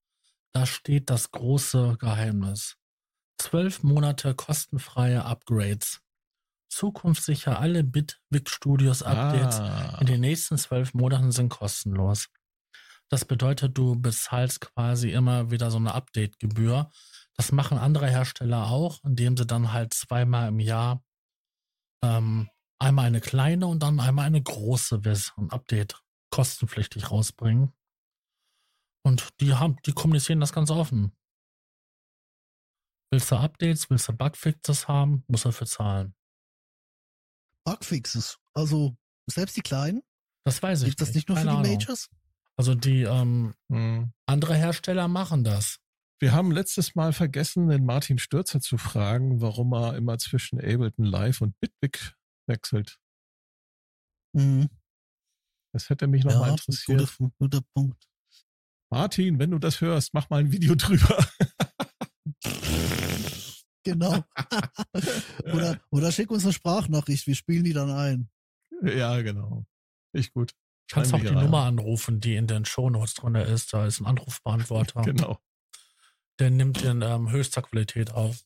Da 0.53 0.67
steht 0.67 1.11
das 1.11 1.31
große 1.31 1.97
Geheimnis. 1.99 2.77
Zwölf 3.39 3.83
Monate 3.83 4.35
kostenfreie 4.35 5.25
Upgrades 5.25 6.01
zukunftssicher 6.69 7.59
alle 7.59 7.85
Bitwig 7.85 8.49
Studios 8.49 9.03
Updates 9.03 9.61
ah. 9.61 9.99
in 10.01 10.07
den 10.07 10.21
nächsten 10.21 10.59
zwölf 10.59 10.95
Monaten 10.95 11.33
sind 11.33 11.49
kostenlos. 11.49 12.29
Das 13.09 13.25
bedeutet, 13.25 13.77
du 13.77 13.99
bezahlst 14.01 14.61
quasi 14.61 15.11
immer 15.11 15.51
wieder 15.51 15.71
so 15.71 15.79
eine 15.79 15.95
Update-Gebühr. 15.95 16.91
Das 17.35 17.53
machen 17.53 17.79
andere 17.79 18.09
Hersteller 18.09 18.67
auch, 18.67 19.03
indem 19.05 19.37
sie 19.37 19.47
dann 19.47 19.73
halt 19.73 19.95
zweimal 19.95 20.49
im 20.49 20.61
Jahr 20.61 21.03
ähm, 22.05 22.51
einmal 22.79 23.07
eine 23.07 23.21
kleine 23.21 23.67
und 23.67 23.83
dann 23.83 24.01
einmal 24.01 24.27
eine 24.27 24.43
große 24.43 25.03
Version 25.03 25.51
Update 25.51 26.01
kostenpflichtig 26.31 27.11
rausbringen. 27.11 27.73
Und 29.05 29.29
die 29.41 29.55
haben, 29.55 29.77
die 29.87 29.93
kommunizieren 29.93 30.41
das 30.41 30.53
ganz 30.53 30.71
offen. 30.71 31.17
Willst 33.11 33.31
du 33.31 33.37
Updates, 33.37 33.89
willst 33.89 34.09
du 34.09 34.13
Bugfixes 34.13 34.87
haben, 34.87 35.25
musst 35.29 35.45
du 35.45 35.49
dafür 35.49 35.67
zahlen. 35.67 36.15
Bugfixes. 37.71 38.39
Also 38.55 38.97
selbst 39.27 39.57
die 39.57 39.63
kleinen? 39.63 40.03
Das 40.45 40.63
weiß 40.63 40.83
ich. 40.83 40.89
Gibt 40.89 41.01
das 41.01 41.15
nicht 41.15 41.29
nur 41.29 41.37
Keine 41.37 41.51
für 41.51 41.63
die 41.63 41.69
Majors? 41.69 42.09
Also 42.57 42.75
die 42.75 43.03
ähm, 43.03 43.55
hm. 43.71 44.13
andere 44.27 44.55
Hersteller 44.55 45.09
machen 45.09 45.45
das. 45.45 45.79
Wir 46.21 46.33
haben 46.33 46.51
letztes 46.51 46.97
Mal 46.97 47.13
vergessen, 47.13 47.69
den 47.69 47.85
Martin 47.85 48.19
Stürzer 48.19 48.61
zu 48.61 48.77
fragen, 48.77 49.41
warum 49.41 49.73
er 49.73 49.97
immer 49.97 50.19
zwischen 50.19 50.59
Ableton 50.59 51.05
Live 51.05 51.41
und 51.41 51.55
Bitwig 51.61 52.15
wechselt. 52.49 52.99
Mhm. 54.33 54.69
Das 55.73 55.91
hätte 55.91 56.09
mich 56.09 56.25
nochmal 56.25 56.49
Ja, 56.49 56.55
interessiert. 56.55 57.17
guter, 57.19 57.31
guter 57.39 57.61
Punkt. 57.75 58.09
Martin, 58.91 59.39
wenn 59.39 59.51
du 59.51 59.59
das 59.59 59.81
hörst, 59.81 60.13
mach 60.15 60.29
mal 60.31 60.41
ein 60.41 60.51
Video 60.51 60.75
drüber. 60.75 61.25
Genau. 63.89 64.23
oder, 65.45 65.81
oder 65.91 66.13
schick 66.13 66.31
uns 66.31 66.45
eine 66.45 66.53
Sprachnachricht, 66.53 67.27
wir 67.27 67.35
spielen 67.35 67.65
die 67.65 67.73
dann 67.73 67.91
ein. 67.91 68.29
ja, 68.83 69.21
genau. 69.23 69.65
Ich 70.13 70.33
gut. 70.33 70.53
Kannst 70.91 71.15
auch 71.15 71.19
die 71.19 71.25
wir 71.25 71.33
Nummer 71.33 71.65
anrufen, 71.65 72.21
die 72.21 72.37
in 72.37 72.47
den 72.47 72.65
Shownotes 72.65 73.15
drin 73.15 73.35
ist. 73.35 73.73
Da 73.73 73.87
ist 73.87 74.01
ein 74.01 74.07
Anrufbeantworter. 74.07 75.03
Genau. 75.05 75.39
Der 76.39 76.51
nimmt 76.51 76.83
in 76.83 77.03
ähm, 77.03 77.31
höchster 77.31 77.63
Qualität 77.63 78.13
auf. 78.13 78.45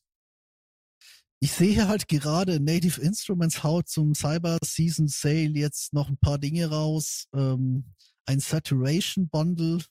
Ich 1.41 1.53
sehe 1.53 1.73
hier 1.73 1.89
halt 1.89 2.09
gerade 2.09 2.59
Native 2.59 3.01
Instruments 3.01 3.63
haut 3.63 3.89
zum 3.89 4.15
Cyber 4.15 4.59
Season 4.65 5.09
Sale 5.09 5.51
jetzt 5.51 5.93
noch 5.93 6.09
ein 6.09 6.17
paar 6.17 6.39
Dinge 6.39 6.71
raus. 6.71 7.27
Ähm, 7.35 7.93
ein 8.27 8.41
Saturation 8.41 9.29
Bundle 9.29 9.85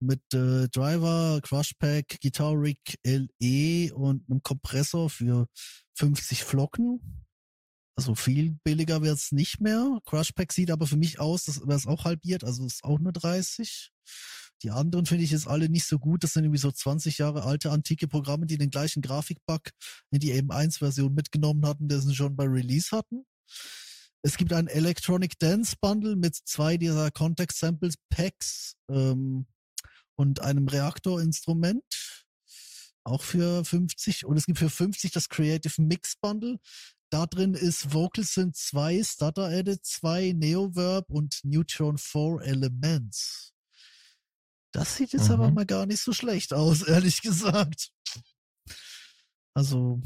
mit 0.00 0.22
äh, 0.34 0.68
Driver, 0.68 1.40
Crush 1.42 1.74
Pack, 1.78 2.20
Guitar 2.20 2.52
Rig 2.54 2.78
LE 3.04 3.94
und 3.94 4.28
einem 4.28 4.42
Kompressor 4.42 5.10
für 5.10 5.46
50 5.94 6.44
Flocken. 6.44 7.24
Also 7.96 8.14
viel 8.14 8.56
billiger 8.64 9.02
wird's 9.02 9.32
nicht 9.32 9.60
mehr. 9.60 9.98
Crush 10.06 10.32
Pack 10.32 10.52
sieht 10.52 10.70
aber 10.70 10.86
für 10.86 10.96
mich 10.96 11.20
aus, 11.20 11.44
das 11.44 11.60
wäre 11.60 11.74
es 11.74 11.86
auch 11.86 12.04
halbiert, 12.04 12.44
also 12.44 12.64
ist 12.64 12.84
auch 12.84 12.98
nur 12.98 13.12
30. 13.12 13.90
Die 14.62 14.70
anderen 14.70 15.06
finde 15.06 15.24
ich 15.24 15.30
jetzt 15.30 15.46
alle 15.46 15.68
nicht 15.68 15.86
so 15.86 15.98
gut. 15.98 16.22
Das 16.22 16.34
sind 16.34 16.44
irgendwie 16.44 16.60
so 16.60 16.70
20 16.70 17.18
Jahre 17.18 17.44
alte 17.44 17.70
antike 17.70 18.08
Programme, 18.08 18.46
die 18.46 18.58
den 18.58 18.70
gleichen 18.70 19.00
Grafikbug 19.00 19.70
in 20.10 20.20
die 20.20 20.34
M1-Version 20.34 21.14
mitgenommen 21.14 21.64
hatten, 21.66 21.88
den 21.88 22.00
sie 22.00 22.14
schon 22.14 22.36
bei 22.36 22.44
Release 22.44 22.94
hatten. 22.94 23.24
Es 24.22 24.36
gibt 24.36 24.52
ein 24.52 24.66
Electronic 24.66 25.38
Dance 25.38 25.76
Bundle 25.80 26.14
mit 26.16 26.36
zwei 26.36 26.76
dieser 26.76 27.10
Context 27.10 27.58
Samples 27.58 27.94
Packs 28.10 28.76
ähm, 28.90 29.46
und 30.20 30.40
einem 30.40 30.68
Reaktorinstrument. 30.68 31.82
Auch 33.04 33.22
für 33.22 33.64
50. 33.64 34.26
Und 34.26 34.36
es 34.36 34.44
gibt 34.44 34.58
für 34.58 34.68
50 34.68 35.10
das 35.12 35.30
Creative 35.30 35.80
Mix 35.80 36.16
Bundle. 36.16 36.58
Da 37.10 37.24
drin 37.26 37.54
ist 37.54 37.94
Vocal 37.94 38.22
Synth 38.22 38.56
2, 38.56 39.02
Stutter 39.02 39.50
Edit 39.50 39.84
2, 39.84 40.32
Neoverb 40.36 41.10
und 41.10 41.40
Neutron 41.42 41.96
4 41.96 42.42
Elements. 42.42 43.52
Das 44.72 44.94
sieht 44.96 45.12
jetzt 45.14 45.28
Mhm. 45.28 45.34
aber 45.34 45.50
mal 45.50 45.66
gar 45.66 45.86
nicht 45.86 46.00
so 46.02 46.12
schlecht 46.12 46.52
aus, 46.52 46.82
ehrlich 46.86 47.22
gesagt. 47.22 47.90
Also, 49.54 50.00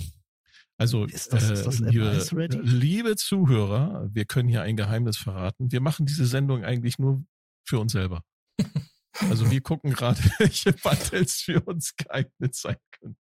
Also, 0.79 1.05
Ist 1.05 1.33
das- 1.33 1.51
ist 1.51 1.67
das 1.67 1.81
äh, 1.81 1.85
M1 1.85 1.91
liebe, 1.91 2.29
ready? 2.33 2.59
liebe 2.63 3.17
Zuhörer, 3.17 4.09
wir 4.13 4.25
können 4.25 4.49
hier 4.49 4.63
ein 4.63 4.77
Geheimnis 4.77 5.17
verraten. 5.17 5.71
Wir 5.71 5.81
machen 5.81 6.05
diese 6.07 6.27
Sendung 6.27 6.65
eigentlich 6.65 6.99
nur 6.99 7.25
für 7.65 7.79
uns 7.79 7.93
selber. 7.93 8.25
Also 9.21 9.51
wir 9.51 9.61
gucken 9.61 9.93
gerade, 9.93 10.19
welche 10.39 10.73
Bundles 10.73 11.41
für 11.41 11.61
uns 11.63 11.95
geeignet 11.97 12.55
sein 12.55 12.77
können. 12.93 13.17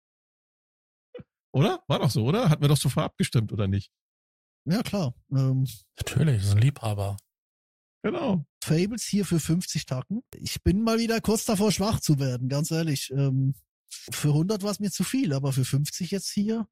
Oder? 1.52 1.84
War 1.88 2.00
doch 2.00 2.12
so, 2.12 2.24
oder? 2.26 2.50
Hatten 2.50 2.62
wir 2.62 2.70
doch 2.70 2.78
so 2.78 2.90
vorab 2.90 3.12
abgestimmt, 3.12 3.52
oder 3.52 3.68
nicht? 3.68 3.92
ja 4.66 4.84
klar. 4.84 5.16
Ähm, 5.32 5.68
Natürlich, 5.98 6.38
das 6.38 6.46
ist 6.48 6.56
ein 6.56 6.62
Liebhaber. 6.62 7.18
Genau. 8.04 8.46
Fables 8.64 9.04
hier 9.04 9.26
für 9.26 9.40
50 9.40 9.86
Tacken. 9.86 10.22
Ich 10.36 10.64
bin 10.64 10.84
mal 10.84 11.00
wieder 11.00 11.20
kurz 11.22 11.46
davor, 11.46 11.72
schwach 11.72 12.00
zu 12.00 12.20
werden, 12.20 12.48
ganz 12.50 12.72
ehrlich. 12.72 13.12
Ähm, 13.12 13.56
für 13.90 14.30
100 14.30 14.64
war 14.64 14.72
es 14.72 14.80
mir 14.80 14.92
zu 14.92 15.04
viel, 15.04 15.34
aber 15.34 15.52
für 15.52 15.66
50 15.66 16.12
jetzt 16.12 16.30
hier. 16.30 16.68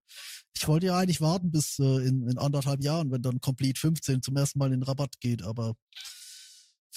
Ich 0.56 0.68
wollte 0.68 0.88
ja 0.88 0.98
eigentlich 0.98 1.22
warten 1.22 1.52
bis 1.52 1.80
äh, 1.80 2.08
in, 2.08 2.28
in 2.28 2.38
anderthalb 2.38 2.84
Jahren, 2.84 3.12
wenn 3.12 3.22
dann 3.22 3.42
Complete 3.42 3.80
15 3.80 4.22
zum 4.22 4.38
ersten 4.38 4.60
Mal 4.60 4.72
in 4.74 4.84
Rabatt 4.84 5.20
geht, 5.20 5.44
aber 5.44 5.76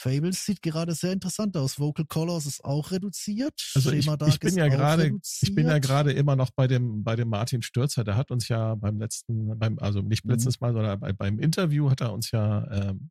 Fables 0.01 0.45
sieht 0.47 0.63
gerade 0.63 0.95
sehr 0.95 1.13
interessant 1.13 1.57
aus. 1.57 1.79
Vocal 1.79 2.07
Colors 2.07 2.47
ist 2.47 2.65
auch 2.65 2.91
reduziert. 2.91 3.71
Also 3.75 3.93
ich, 3.93 4.07
ich 4.07 4.41
bin 4.41 4.57
ja 4.57 4.69
gerade, 4.69 5.19
ich 5.43 5.55
bin 5.55 5.67
ja 5.67 5.79
gerade 5.79 6.13
immer 6.13 6.37
noch 6.37 6.51
bei 6.51 6.67
dem, 6.67 7.05
bei 7.05 7.17
dem 7.17 7.29
Martin 7.29 7.61
Stürzer. 7.61 8.03
Der 8.03 8.17
hat 8.17 8.31
uns 8.31 8.49
ja 8.49 8.75
beim 8.75 8.99
letzten, 8.99 9.59
beim, 9.59 9.79
also 9.79 10.01
nicht 10.01 10.25
Mhm. 10.25 10.31
letztes 10.33 10.61
Mal, 10.61 10.73
sondern 10.73 10.99
bei, 11.01 11.13
beim 11.13 11.39
Interview 11.39 11.91
hat 11.91 12.01
er 12.01 12.13
uns 12.13 12.31
ja 12.31 12.67
ähm, 12.71 13.11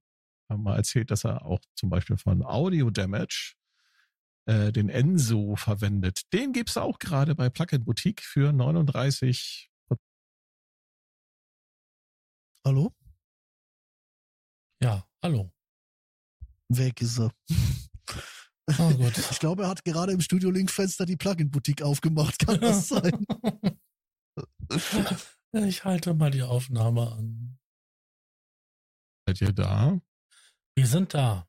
mal 0.50 0.76
erzählt, 0.76 1.12
dass 1.12 1.26
er 1.26 1.46
auch 1.46 1.60
zum 1.76 1.90
Beispiel 1.90 2.18
von 2.18 2.44
Audio 2.44 2.90
Damage 2.90 3.54
äh, 4.48 4.72
den 4.72 4.90
Enso 4.90 5.56
verwendet. 5.56 6.22
Den 6.34 6.54
gibt's 6.54 6.76
auch 6.76 6.98
gerade 6.98 7.36
bei 7.36 7.50
Plugin 7.50 7.86
Boutique 7.86 8.22
für 8.24 8.52
39. 8.52 9.70
Hallo? 12.66 12.92
Ja, 14.82 15.06
hallo. 15.24 15.52
Weg 16.70 17.02
ist 17.02 17.20
er. 17.20 17.32
Oh 18.78 18.92
gut. 18.92 19.18
Ich 19.32 19.40
glaube, 19.40 19.64
er 19.64 19.70
hat 19.70 19.84
gerade 19.84 20.12
im 20.12 20.22
Studio 20.22 20.52
Link 20.52 20.70
Fenster 20.70 21.06
die 21.06 21.18
Plugin-Boutique 21.18 21.82
aufgemacht. 21.82 22.40
Kann 22.40 22.60
das 22.62 22.88
sein? 22.90 23.26
Ich 25.54 25.84
halte 25.84 26.14
mal 26.14 26.32
die 26.32 26.44
Aufnahme 26.44 27.12
an. 27.12 27.58
Seid 29.28 29.42
ihr 29.42 29.54
da? 29.54 30.00
Wir 30.76 30.88
sind 30.88 31.14
da. 31.14 31.48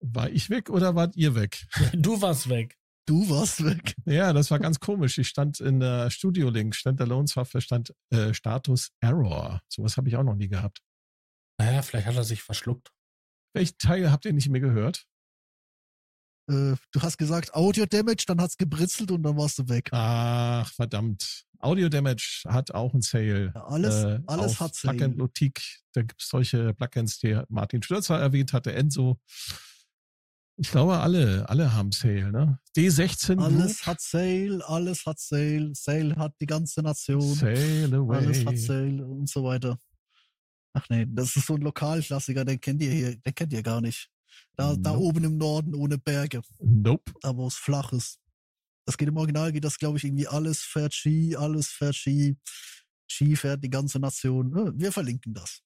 War 0.00 0.30
ich 0.30 0.50
weg 0.50 0.70
oder 0.70 0.94
wart 0.94 1.16
ihr 1.16 1.34
weg? 1.34 1.66
Du 1.92 2.20
warst 2.20 2.48
weg. 2.48 2.76
Du 3.06 3.28
warst 3.28 3.62
weg. 3.64 3.94
Ja, 4.06 4.32
das 4.32 4.50
war 4.50 4.58
ganz 4.58 4.80
komisch. 4.80 5.18
Ich 5.18 5.28
stand 5.28 5.60
in 5.60 5.80
der 5.80 6.10
Studio 6.10 6.48
Link, 6.48 6.74
Standalone 6.74 7.26
Software 7.26 7.60
stand 7.60 7.94
äh, 8.10 8.32
Status 8.32 8.92
Error. 9.00 9.60
Sowas 9.68 9.98
habe 9.98 10.08
ich 10.08 10.16
auch 10.16 10.22
noch 10.22 10.36
nie 10.36 10.48
gehabt. 10.48 10.82
Naja, 11.58 11.82
vielleicht 11.82 12.06
hat 12.06 12.16
er 12.16 12.24
sich 12.24 12.42
verschluckt. 12.42 12.92
Welchen 13.54 13.78
Teil 13.78 14.10
habt 14.10 14.24
ihr 14.24 14.32
nicht 14.32 14.48
mehr 14.48 14.60
gehört? 14.60 15.06
Äh, 16.50 16.74
du 16.92 17.00
hast 17.00 17.16
gesagt 17.16 17.54
Audio 17.54 17.86
Damage, 17.86 18.24
dann 18.26 18.40
hat's 18.40 18.58
gebritzelt 18.58 19.10
und 19.10 19.22
dann 19.22 19.36
warst 19.36 19.58
du 19.58 19.68
weg. 19.68 19.88
Ach, 19.92 20.70
verdammt. 20.72 21.44
Audio 21.60 21.88
Damage 21.88 22.42
hat 22.46 22.74
auch 22.74 22.92
ein 22.92 23.00
Sale. 23.00 23.52
Ja, 23.54 23.64
alles, 23.64 24.04
äh, 24.04 24.20
alles 24.26 24.60
hat 24.60 24.72
Plugin 24.78 24.98
Sale. 24.98 25.14
Boutique. 25.14 25.62
Da 25.92 26.02
gibt's 26.02 26.28
solche 26.28 26.74
Plugins, 26.74 27.18
die 27.20 27.40
Martin 27.48 27.82
Stürzer 27.82 28.18
erwähnt 28.18 28.52
hatte, 28.52 28.74
Enso. 28.74 29.18
Ich 30.56 30.70
glaube, 30.70 30.98
alle, 30.98 31.48
alle 31.48 31.72
haben 31.72 31.90
Sale, 31.90 32.30
ne? 32.30 32.60
D16 32.76 33.40
Alles 33.40 33.78
Group, 33.78 33.86
hat 33.86 34.00
Sale, 34.00 34.60
alles 34.68 35.06
hat 35.06 35.18
Sale, 35.18 35.72
Sale 35.74 36.14
hat 36.16 36.34
die 36.40 36.46
ganze 36.46 36.82
Nation, 36.82 37.34
Sale 37.34 37.96
away. 37.96 38.16
alles 38.18 38.44
hat 38.44 38.58
Sale 38.58 39.04
und 39.06 39.28
so 39.28 39.42
weiter. 39.44 39.78
Ach 40.76 40.88
nee, 40.88 41.06
das 41.08 41.36
ist 41.36 41.46
so 41.46 41.54
ein 41.54 41.62
Lokalklassiker, 41.62 42.44
den 42.44 42.60
kennt 42.60 42.82
ihr 42.82 42.90
hier, 42.90 43.16
den 43.16 43.34
kennt 43.34 43.52
ihr 43.52 43.62
gar 43.62 43.80
nicht. 43.80 44.10
Da, 44.56 44.74
da 44.76 44.92
Nope. 44.92 45.04
oben 45.04 45.24
im 45.24 45.38
Norden 45.38 45.74
ohne 45.74 45.96
Berge, 45.98 46.42
Nope. 46.58 47.12
da 47.22 47.36
wo 47.36 47.46
es 47.46 47.54
flach 47.54 47.92
ist. 47.92 48.18
Das 48.84 48.98
geht 48.98 49.08
im 49.08 49.16
Original, 49.16 49.52
geht 49.52 49.64
das 49.64 49.78
glaube 49.78 49.98
ich 49.98 50.04
irgendwie 50.04 50.26
alles 50.28 50.62
fährt 50.62 50.92
Ski, 50.92 51.36
alles 51.36 51.68
fährt 51.68 51.94
Ski, 51.94 52.36
Ski 53.08 53.36
fährt 53.36 53.62
die 53.62 53.70
ganze 53.70 53.98
Nation. 54.00 54.78
Wir 54.78 54.90
verlinken 54.92 55.32
das. 55.32 55.62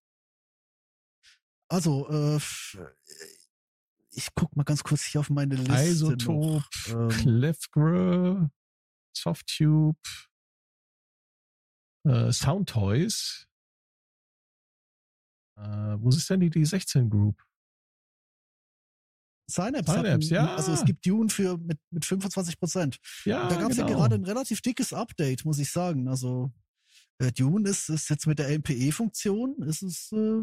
Also, 1.70 2.09
äh, 2.11 2.38
ich 4.11 4.28
guck 4.34 4.54
mal 4.56 4.64
ganz 4.64 4.82
kurz 4.82 5.02
hier 5.04 5.20
auf 5.20 5.30
meine 5.30 5.54
Liste. 5.56 5.84
Isotop, 5.84 6.28
noch. 6.28 6.70
Ähm, 6.88 7.09
Clefgre, 7.09 8.50
Softtube, 9.16 9.98
äh, 12.04 12.30
Soundtoys. 12.32 13.47
Äh, 15.59 16.00
wo 16.00 16.09
ist 16.09 16.28
denn 16.30 16.40
die 16.40 16.50
D16 16.50 17.09
Group? 17.09 17.42
Synapse, 19.50 19.92
Synapse, 19.92 20.34
ja. 20.34 20.54
Also 20.54 20.72
es 20.72 20.84
gibt 20.84 21.06
Dune 21.06 21.30
für 21.30 21.56
mit, 21.56 21.78
mit 21.90 22.04
25 22.04 22.59
Prozent. 22.59 22.98
Ja, 23.24 23.48
da 23.48 23.56
gab 23.56 23.70
es 23.70 23.76
genau. 23.76 23.88
ja 23.88 23.94
gerade 23.94 24.16
ein 24.16 24.24
relativ 24.24 24.61
dickes 24.61 24.92
Update, 24.92 25.44
muss 25.44 25.59
ich 25.59 25.70
sagen. 25.70 26.06
Also 26.06 26.52
äh, 27.18 27.32
Dune 27.32 27.68
ist, 27.68 27.88
ist 27.88 28.11
jetzt 28.11 28.26
mit 28.26 28.38
der 28.38 28.50
LPE-Funktion, 28.50 29.62
ist 29.62 29.82
es 29.82 30.12
äh, 30.12 30.42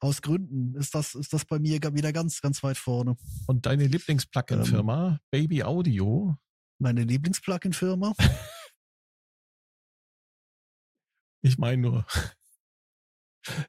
aus 0.00 0.20
Gründen 0.20 0.74
ist 0.76 0.94
das, 0.94 1.14
ist 1.14 1.32
das 1.32 1.44
bei 1.44 1.58
mir 1.58 1.80
wieder 1.80 2.12
ganz, 2.12 2.40
ganz 2.40 2.62
weit 2.62 2.76
vorne. 2.76 3.16
Und 3.46 3.66
deine 3.66 3.86
Lieblings-Plugin-Firma, 3.86 5.20
Baby 5.30 5.62
Audio, 5.62 6.36
Meine 6.78 7.04
Lieblings-Plugin-Firma. 7.04 8.14
ich 11.42 11.56
meine 11.56 11.82
nur, 11.82 12.06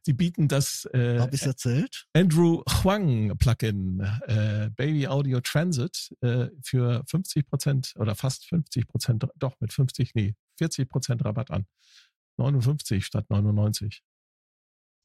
die 0.05 0.13
bieten 0.13 0.47
das 0.47 0.85
äh, 0.93 1.19
Hab 1.19 1.33
ich's 1.33 1.45
erzählt? 1.45 2.07
Andrew 2.13 2.63
Huang 2.83 3.37
Plugin, 3.37 4.01
äh, 4.27 4.69
Baby 4.75 5.07
Audio 5.07 5.39
Transit, 5.41 6.15
äh, 6.21 6.47
für 6.63 7.03
50 7.07 7.47
Prozent 7.47 7.93
oder 7.97 8.15
fast 8.15 8.47
50 8.47 8.87
Prozent, 8.87 9.25
doch 9.35 9.55
mit 9.59 9.73
50, 9.73 10.15
nee, 10.15 10.35
40 10.57 10.89
Prozent 10.89 11.23
Rabatt 11.23 11.51
an. 11.51 11.65
59 12.37 13.05
statt 13.05 13.25
99. 13.29 14.03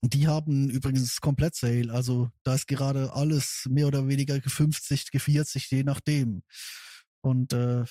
Die 0.04 0.26
haben 0.26 0.68
übrigens 0.68 1.20
komplett 1.20 1.54
Sale. 1.54 1.92
Also 1.92 2.30
da 2.42 2.54
ist 2.54 2.66
gerade 2.66 3.12
alles 3.12 3.66
mehr 3.70 3.86
oder 3.86 4.08
weniger 4.08 4.40
50, 4.40 5.10
40, 5.16 5.70
je 5.70 5.84
nachdem. 5.84 6.42
Und 7.20 7.52
äh, 7.52 7.84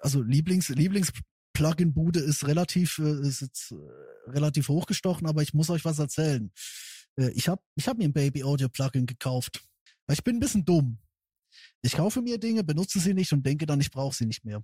also 0.00 0.22
Lieblings, 0.22 0.70
Lieblings 0.70 1.12
Plugin-Bude 1.52 2.20
ist 2.20 2.46
relativ, 2.46 2.98
äh, 2.98 3.20
ist 3.26 3.40
jetzt 3.40 3.72
äh, 3.72 4.30
relativ 4.30 4.68
hochgestochen, 4.68 5.26
aber 5.26 5.42
ich 5.42 5.54
muss 5.54 5.70
euch 5.70 5.84
was 5.84 5.98
erzählen. 5.98 6.50
Äh, 7.16 7.30
ich 7.30 7.48
habe 7.48 7.62
ich 7.76 7.88
hab 7.88 7.98
mir 7.98 8.04
ein 8.04 8.12
Baby 8.12 8.44
Audio 8.44 8.68
Plugin 8.68 9.06
gekauft. 9.06 9.62
Ich 10.10 10.24
bin 10.24 10.36
ein 10.36 10.40
bisschen 10.40 10.64
dumm. 10.64 10.98
Ich 11.82 11.92
kaufe 11.92 12.22
mir 12.22 12.38
Dinge, 12.38 12.64
benutze 12.64 13.00
sie 13.00 13.14
nicht 13.14 13.32
und 13.32 13.44
denke 13.44 13.66
dann, 13.66 13.80
ich 13.80 13.90
brauche 13.90 14.14
sie 14.14 14.26
nicht 14.26 14.44
mehr. 14.44 14.62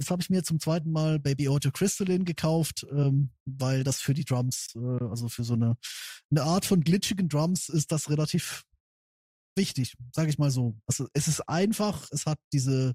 Jetzt 0.00 0.10
habe 0.10 0.22
ich 0.22 0.30
mir 0.30 0.44
zum 0.44 0.60
zweiten 0.60 0.92
Mal 0.92 1.18
Baby 1.18 1.48
Audio 1.48 1.72
Crystalline 1.72 2.24
gekauft, 2.24 2.86
ähm, 2.92 3.30
weil 3.44 3.82
das 3.82 4.00
für 4.00 4.14
die 4.14 4.24
Drums, 4.24 4.74
äh, 4.76 5.04
also 5.04 5.28
für 5.28 5.42
so 5.42 5.54
eine, 5.54 5.76
eine 6.30 6.42
Art 6.44 6.64
von 6.64 6.82
glitschigen 6.82 7.28
Drums 7.28 7.68
ist 7.68 7.90
das 7.90 8.08
relativ 8.08 8.64
wichtig, 9.56 9.96
sage 10.14 10.30
ich 10.30 10.38
mal 10.38 10.52
so. 10.52 10.78
Also 10.86 11.08
es 11.14 11.26
ist 11.26 11.48
einfach, 11.48 12.08
es 12.12 12.26
hat 12.26 12.38
diese, 12.52 12.94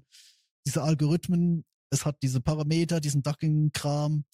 diese 0.66 0.82
Algorithmen, 0.82 1.64
es 1.94 2.04
hat 2.04 2.22
diese 2.22 2.40
Parameter, 2.40 3.00
diesen 3.00 3.22
Ducking-Kram. 3.22 4.24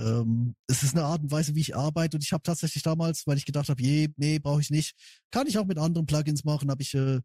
Ähm, 0.00 0.54
es 0.68 0.84
ist 0.84 0.94
eine 0.94 1.04
Art 1.04 1.22
und 1.22 1.32
Weise, 1.32 1.54
wie 1.54 1.60
ich 1.60 1.74
arbeite. 1.74 2.16
Und 2.16 2.22
ich 2.22 2.32
habe 2.32 2.42
tatsächlich 2.42 2.82
damals, 2.82 3.26
weil 3.26 3.36
ich 3.36 3.46
gedacht 3.46 3.68
habe, 3.68 3.82
je, 3.82 4.08
nee, 4.16 4.38
brauche 4.38 4.60
ich 4.60 4.70
nicht, 4.70 4.94
kann 5.32 5.46
ich 5.46 5.58
auch 5.58 5.66
mit 5.66 5.78
anderen 5.78 6.06
Plugins 6.06 6.44
machen, 6.44 6.70
habe 6.70 6.82
ich 6.82 6.94
äh, 6.94 7.20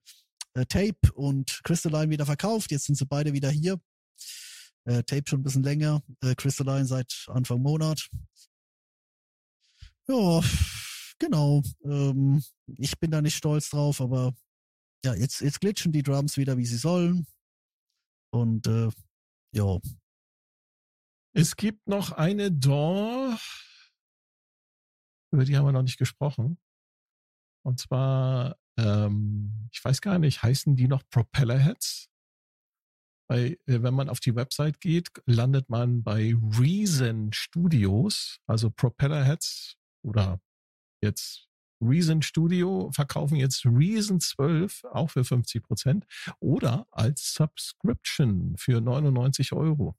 äh, 0.56 0.66
Tape 0.66 1.14
und 1.14 1.62
Crystalline 1.64 2.10
wieder 2.10 2.26
verkauft. 2.26 2.72
Jetzt 2.72 2.86
sind 2.86 2.96
sie 2.96 3.06
beide 3.06 3.34
wieder 3.34 3.52
hier. 3.52 3.80
Äh, 4.86 5.04
Tape 5.04 5.24
schon 5.28 5.42
ein 5.42 5.44
bisschen 5.44 5.64
länger, 5.64 6.02
äh, 6.22 6.36
Crystalline 6.36 6.86
seit 6.86 7.26
Anfang 7.28 7.62
Monat. 7.62 8.10
Ja, 10.08 10.42
genau. 11.20 11.62
Ähm, 11.86 12.44
ich 12.68 13.00
bin 13.00 13.12
da 13.12 13.22
nicht 13.22 13.38
stolz 13.38 13.70
drauf, 13.70 14.02
aber 14.02 14.34
ja, 15.06 15.14
jetzt, 15.14 15.42
jetzt 15.42 15.62
glitschen 15.62 15.92
die 15.92 16.04
Drums 16.04 16.38
wieder, 16.38 16.58
wie 16.58 16.66
sie 16.66 16.78
sollen. 16.78 17.26
Und 18.32 18.68
äh, 18.68 18.90
ja. 19.54 19.80
Es 21.36 21.56
gibt 21.56 21.88
noch 21.88 22.12
eine 22.12 22.52
DAW, 22.52 23.40
über 25.32 25.46
die 25.46 25.58
haben 25.58 25.66
wir 25.66 25.72
noch 25.72 25.82
nicht 25.82 25.98
gesprochen. 25.98 26.60
Und 27.66 27.80
zwar, 27.80 28.58
ähm, 28.78 29.70
ich 29.72 29.84
weiß 29.84 30.02
gar 30.02 30.20
nicht, 30.20 30.44
heißen 30.44 30.76
die 30.76 30.88
noch 30.88 31.04
Propellerheads? 31.10 32.10
Bei, 33.28 33.58
äh, 33.66 33.82
wenn 33.82 33.94
man 33.94 34.10
auf 34.10 34.20
die 34.20 34.36
Website 34.36 34.80
geht, 34.80 35.10
landet 35.26 35.70
man 35.70 36.04
bei 36.04 36.36
Reason 36.60 37.32
Studios, 37.34 38.40
also 38.48 38.70
Propellerheads 38.70 39.76
oder 40.06 40.40
jetzt 41.02 41.50
Reason 41.88 42.22
Studio 42.22 42.92
verkaufen 42.94 43.36
jetzt 43.36 43.66
Reason 43.66 44.20
12 44.20 44.86
auch 44.86 45.10
für 45.10 45.24
50 45.24 45.64
Prozent 45.64 46.06
oder 46.40 46.88
als 46.92 47.34
Subscription 47.34 48.56
für 48.58 48.82
99 48.82 49.54
Euro 49.54 49.98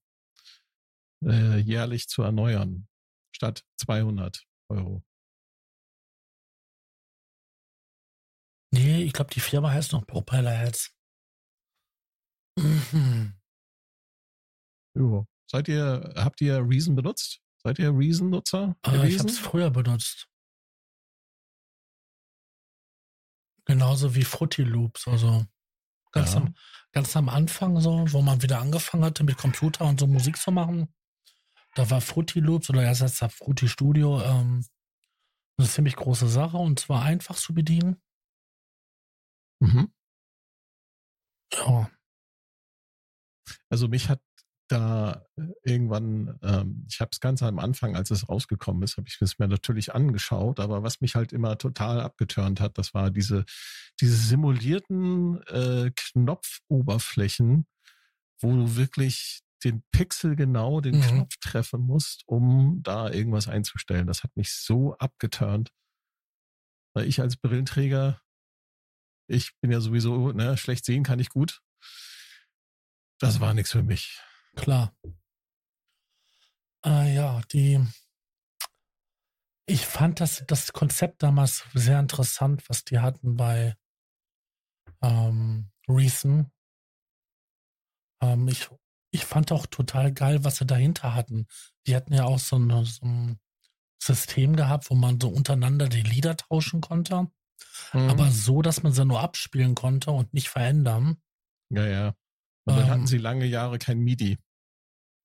äh, 1.24 1.59
jährlich 1.59 2.09
zu 2.09 2.22
erneuern 2.22 2.89
statt 3.32 3.64
200 3.78 4.47
Euro. 4.68 5.03
Nee, 8.72 9.03
ich 9.05 9.12
glaube, 9.12 9.32
die 9.32 9.41
Firma 9.41 9.70
heißt 9.70 9.93
noch 9.93 10.07
Propellerheads. 10.07 10.93
Mhm. 12.59 13.35
Jo. 14.97 15.26
Seid 15.47 15.68
ihr, 15.68 16.12
habt 16.16 16.41
ihr 16.41 16.59
Reason 16.59 16.95
benutzt? 16.95 17.41
Seid 17.62 17.78
ihr 17.78 17.97
Reason-Nutzer? 17.97 18.76
Äh, 18.87 19.09
ich 19.09 19.18
habe 19.18 19.28
es 19.28 19.39
früher 19.39 19.70
benutzt. 19.70 20.28
Genauso 23.67 24.15
wie 24.15 24.25
Fruity 24.25 24.62
Loops, 24.62 25.09
also 25.09 25.45
ganz, 26.12 26.35
Ja. 26.35 26.39
am, 26.43 26.55
ganz 26.93 27.17
am 27.17 27.29
Anfang 27.29 27.81
so, 27.81 28.05
wo 28.12 28.23
man 28.23 28.43
wieder 28.43 28.61
angefangen 28.61 29.05
hatte 29.05 29.25
mit 29.25 29.39
Computer 29.39 29.87
und 29.87 30.01
so 30.01 30.07
Musik 30.07 30.37
zu 30.39 30.53
machen. 30.53 30.95
Da 31.75 31.91
war 31.91 32.01
Fruity 32.01 32.41
Loops 32.41 32.71
oder 32.71 32.83
erst 32.83 33.03
heißt 33.03 33.23
das 33.23 33.35
Fruity 33.35 33.69
Studio 33.69 34.23
ähm, 34.23 34.65
eine 35.59 35.69
ziemlich 35.69 35.97
große 35.97 36.29
Sache 36.29 36.57
und 36.59 36.81
zwar 36.81 37.03
einfach 37.05 37.37
zu 37.37 37.55
bedienen. 37.55 38.01
Mhm. 39.61 39.87
Ja, 41.53 41.91
Also 43.71 43.89
mich 43.89 44.09
hat 44.09 44.21
da 44.69 45.27
äh, 45.37 45.43
irgendwann, 45.62 46.39
ähm, 46.43 46.87
ich 46.91 47.01
habe 47.01 47.11
es 47.12 47.21
ganz 47.21 47.43
am 47.43 47.59
Anfang, 47.59 47.97
als 47.97 48.11
es 48.11 48.29
rausgekommen 48.29 48.83
ist, 48.83 48.97
habe 48.97 49.09
ich 49.09 49.21
es 49.21 49.39
mir 49.39 49.49
natürlich 49.49 49.95
angeschaut, 49.95 50.61
aber 50.61 50.83
was 50.83 51.01
mich 51.01 51.15
halt 51.15 51.33
immer 51.33 51.59
total 51.59 52.01
abgeturnt 52.01 52.61
hat, 52.61 52.79
das 52.79 52.95
war 52.95 53.11
diese, 53.11 53.45
diese 54.01 54.17
simulierten 54.17 55.43
äh, 55.49 55.91
Knopfoberflächen, 55.95 57.67
wo 58.41 58.53
du 58.55 58.77
wirklich 58.77 59.41
den 59.65 59.83
Pixel 59.93 60.37
genau 60.37 60.81
den 60.81 60.97
Mhm. 60.97 61.03
Knopf 61.03 61.37
treffen 61.41 61.81
musst, 61.83 62.23
um 62.27 62.81
da 62.83 63.11
irgendwas 63.11 63.49
einzustellen. 63.49 64.07
Das 64.07 64.23
hat 64.23 64.37
mich 64.37 64.53
so 64.53 64.95
abgeturnt. 64.99 65.73
Weil 66.95 67.07
ich 67.09 67.21
als 67.21 67.37
Brillenträger, 67.37 68.21
ich 69.29 69.53
bin 69.61 69.73
ja 69.73 69.81
sowieso, 69.81 70.33
ne, 70.33 70.57
schlecht 70.57 70.85
sehen 70.85 71.03
kann 71.03 71.19
ich 71.19 71.31
gut. 71.31 71.61
Das 73.21 73.41
war 73.41 73.55
nichts 73.55 73.73
für 73.73 73.83
mich. 73.83 74.21
Klar. 74.57 74.95
Äh, 76.85 77.15
ja, 77.15 77.41
die. 77.53 77.81
Ich 79.67 79.87
fand 79.87 80.21
das, 80.21 80.45
das 80.47 80.73
Konzept 80.73 81.23
damals 81.23 81.65
sehr 81.73 81.99
interessant, 81.99 82.69
was 82.69 82.85
die 82.85 82.99
hatten 82.99 83.37
bei 83.37 83.75
ähm, 85.03 85.71
Reason. 85.89 86.51
Ähm, 88.23 88.49
ich, 88.49 88.69
ich 89.11 89.25
fand 89.25 89.53
auch 89.53 89.67
total 89.67 90.13
geil, 90.13 90.45
was 90.45 90.57
sie 90.57 90.67
dahinter 90.67 91.15
hatten. 91.15 91.47
Die 91.87 91.97
hatten 91.97 92.13
ja 92.13 92.25
auch 92.25 92.39
so, 92.39 92.57
eine, 92.57 92.85
so 92.85 93.07
ein 93.07 93.39
System 94.03 94.55
gehabt, 94.57 94.91
wo 94.91 94.95
man 94.95 95.19
so 95.19 95.29
untereinander 95.29 95.89
die 95.89 96.03
Lieder 96.03 96.37
tauschen 96.37 96.81
konnte, 96.81 97.29
Mhm. 97.95 98.11
aber 98.11 98.31
so, 98.31 98.61
dass 98.61 98.83
man 98.83 98.93
sie 98.93 99.05
nur 99.05 99.21
abspielen 99.21 99.75
konnte 99.75 100.11
und 100.11 100.35
nicht 100.35 100.49
verändern. 100.51 101.23
ja, 101.71 101.87
ja. 101.87 102.09
Und 102.67 102.77
dann 102.77 102.85
Ähm, 102.85 102.91
hatten 102.91 103.07
sie 103.07 103.19
lange 103.19 103.47
Jahre 103.47 103.79
kein 103.79 103.99
MIDI. 104.01 104.39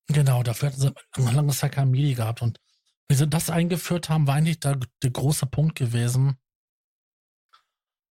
Genau, 0.10 0.41
dafür 0.43 0.70
hatten 0.70 0.82
sie 0.82 1.34
lange, 1.34 1.53
Zeit 1.53 1.74
kein 1.74 1.91
MIDI 1.91 2.16
gehabt. 2.16 2.41
Und 2.41 2.60
wie 3.07 3.16
sie 3.16 3.28
das 3.28 3.49
eingeführt 3.49 4.10
haben, 4.10 4.28
war 4.28 4.36
eigentlich 4.36 4.60
der, 4.60 4.80
der 5.03 5.12
große 5.12 5.45
Punkt 5.45 5.76
gewesen, 5.76 6.38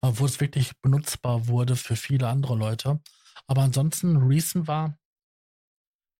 wo 0.01 0.25
es 0.25 0.39
wirklich 0.39 0.79
benutzbar 0.81 1.47
wurde 1.47 1.75
für 1.75 1.95
viele 1.95 2.27
andere 2.27 2.55
Leute. 2.55 3.01
Aber 3.47 3.61
ansonsten, 3.61 4.17
Reason 4.17 4.67
war, 4.67 4.97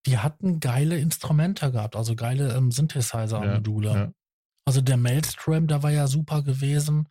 die 0.05 0.17
hatten 0.17 0.59
geile 0.59 0.97
Instrumente 0.97 1.71
gehabt, 1.71 1.95
also 1.95 2.15
geile 2.15 2.55
ähm, 2.55 2.71
Synthesizer-Module. 2.71 3.89
Ja. 3.89 4.11
Also 4.65 4.81
der 4.81 4.97
Maelstrom, 4.97 5.67
der 5.67 5.83
war 5.83 5.91
ja 5.91 6.07
super 6.07 6.41
gewesen. 6.43 7.09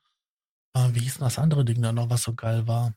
Äh, 0.74 0.90
wie 0.92 1.00
hieß 1.00 1.14
denn 1.14 1.24
das 1.24 1.38
andere 1.38 1.64
Ding 1.64 1.82
da 1.82 1.92
noch, 1.92 2.10
was 2.10 2.22
so 2.22 2.34
geil 2.34 2.66
war? 2.66 2.94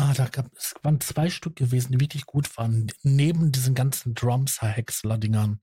Ah, 0.00 0.14
da 0.14 0.28
gab 0.28 0.50
es 0.56 0.74
waren 0.82 0.98
zwei 1.00 1.28
Stück 1.28 1.56
gewesen, 1.56 1.92
die 1.92 2.00
wirklich 2.00 2.24
gut 2.24 2.56
waren. 2.56 2.90
Neben 3.02 3.52
diesen 3.52 3.74
ganzen 3.74 4.14
Drums-Häcksler-Dingern. 4.14 5.60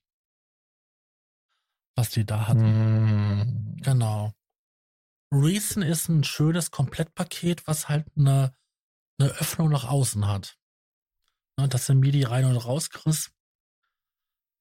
Was 1.95 2.11
die 2.11 2.23
da 2.23 2.47
hatten. 2.47 3.39
Mhm. 3.39 3.77
Genau. 3.81 4.33
Reason 5.33 5.81
ist 5.81 6.07
ein 6.07 6.23
schönes 6.23 6.69
Komplettpaket, 6.69 7.65
was 7.65 7.89
halt 7.89 8.05
eine, 8.15 8.53
eine 9.19 9.29
Öffnung 9.31 9.69
nach 9.69 9.85
außen 9.85 10.27
hat. 10.27 10.59
Ne, 11.59 11.67
dass 11.67 11.88
du 11.88 11.95
MIDI 11.95 12.23
rein 12.23 12.45
und 12.45 12.57
raus 12.57 12.91
kriegst. 12.91 13.31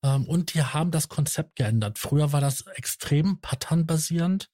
Ähm, 0.03 0.25
und 0.27 0.55
die 0.55 0.63
haben 0.63 0.91
das 0.91 1.11
Konzept 1.11 1.57
geändert. 1.57 1.99
Früher 1.99 2.33
war 2.33 2.41
das 2.41 2.63
extrem 2.69 3.43
patternbasierend 3.43 4.51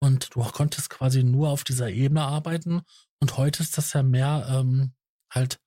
und 0.00 0.34
du 0.34 0.44
konntest 0.44 0.90
quasi 0.90 1.24
nur 1.24 1.48
auf 1.48 1.64
dieser 1.64 1.90
Ebene 1.90 2.22
arbeiten. 2.22 2.82
Und 3.20 3.36
heute 3.36 3.62
ist 3.62 3.78
das 3.78 3.92
ja 3.92 4.02
mehr 4.02 4.46
ähm, 4.48 4.92
halt 5.30 5.60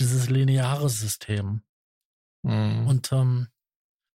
dieses 0.00 0.28
lineare 0.28 0.88
System. 0.88 1.62
Mhm. 2.42 2.86
Und 2.86 3.12
ähm, 3.12 3.48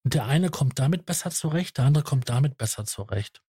der 0.05 0.27
eine 0.27 0.51
kommt 0.51 0.79
damit 0.79 1.07
besser 1.07 1.31
zurecht, 1.31 1.79
der 1.79 1.85
andere 1.87 2.05
kommt 2.05 2.29
damit 2.29 2.57
besser 2.57 2.85
zurecht. 2.85 3.43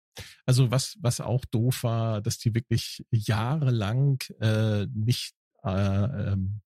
Also 0.45 0.71
was, 0.71 0.97
was 0.99 1.21
auch 1.21 1.45
doof 1.45 1.84
war, 1.84 2.21
dass 2.21 2.38
die 2.38 2.53
wirklich 2.53 3.05
jahrelang 3.11 4.19
äh, 4.39 4.86
nicht 4.88 5.36
äh, 5.63 5.69
ähm, 6.32 6.61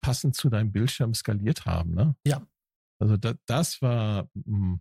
passend 0.00 0.36
zu 0.36 0.48
deinem 0.48 0.72
Bildschirm 0.72 1.14
skaliert 1.14 1.66
haben, 1.66 1.94
ne? 1.94 2.16
Ja. 2.26 2.46
Also 2.98 3.16
da, 3.16 3.34
das 3.46 3.82
war, 3.82 4.30
mh, 4.34 4.78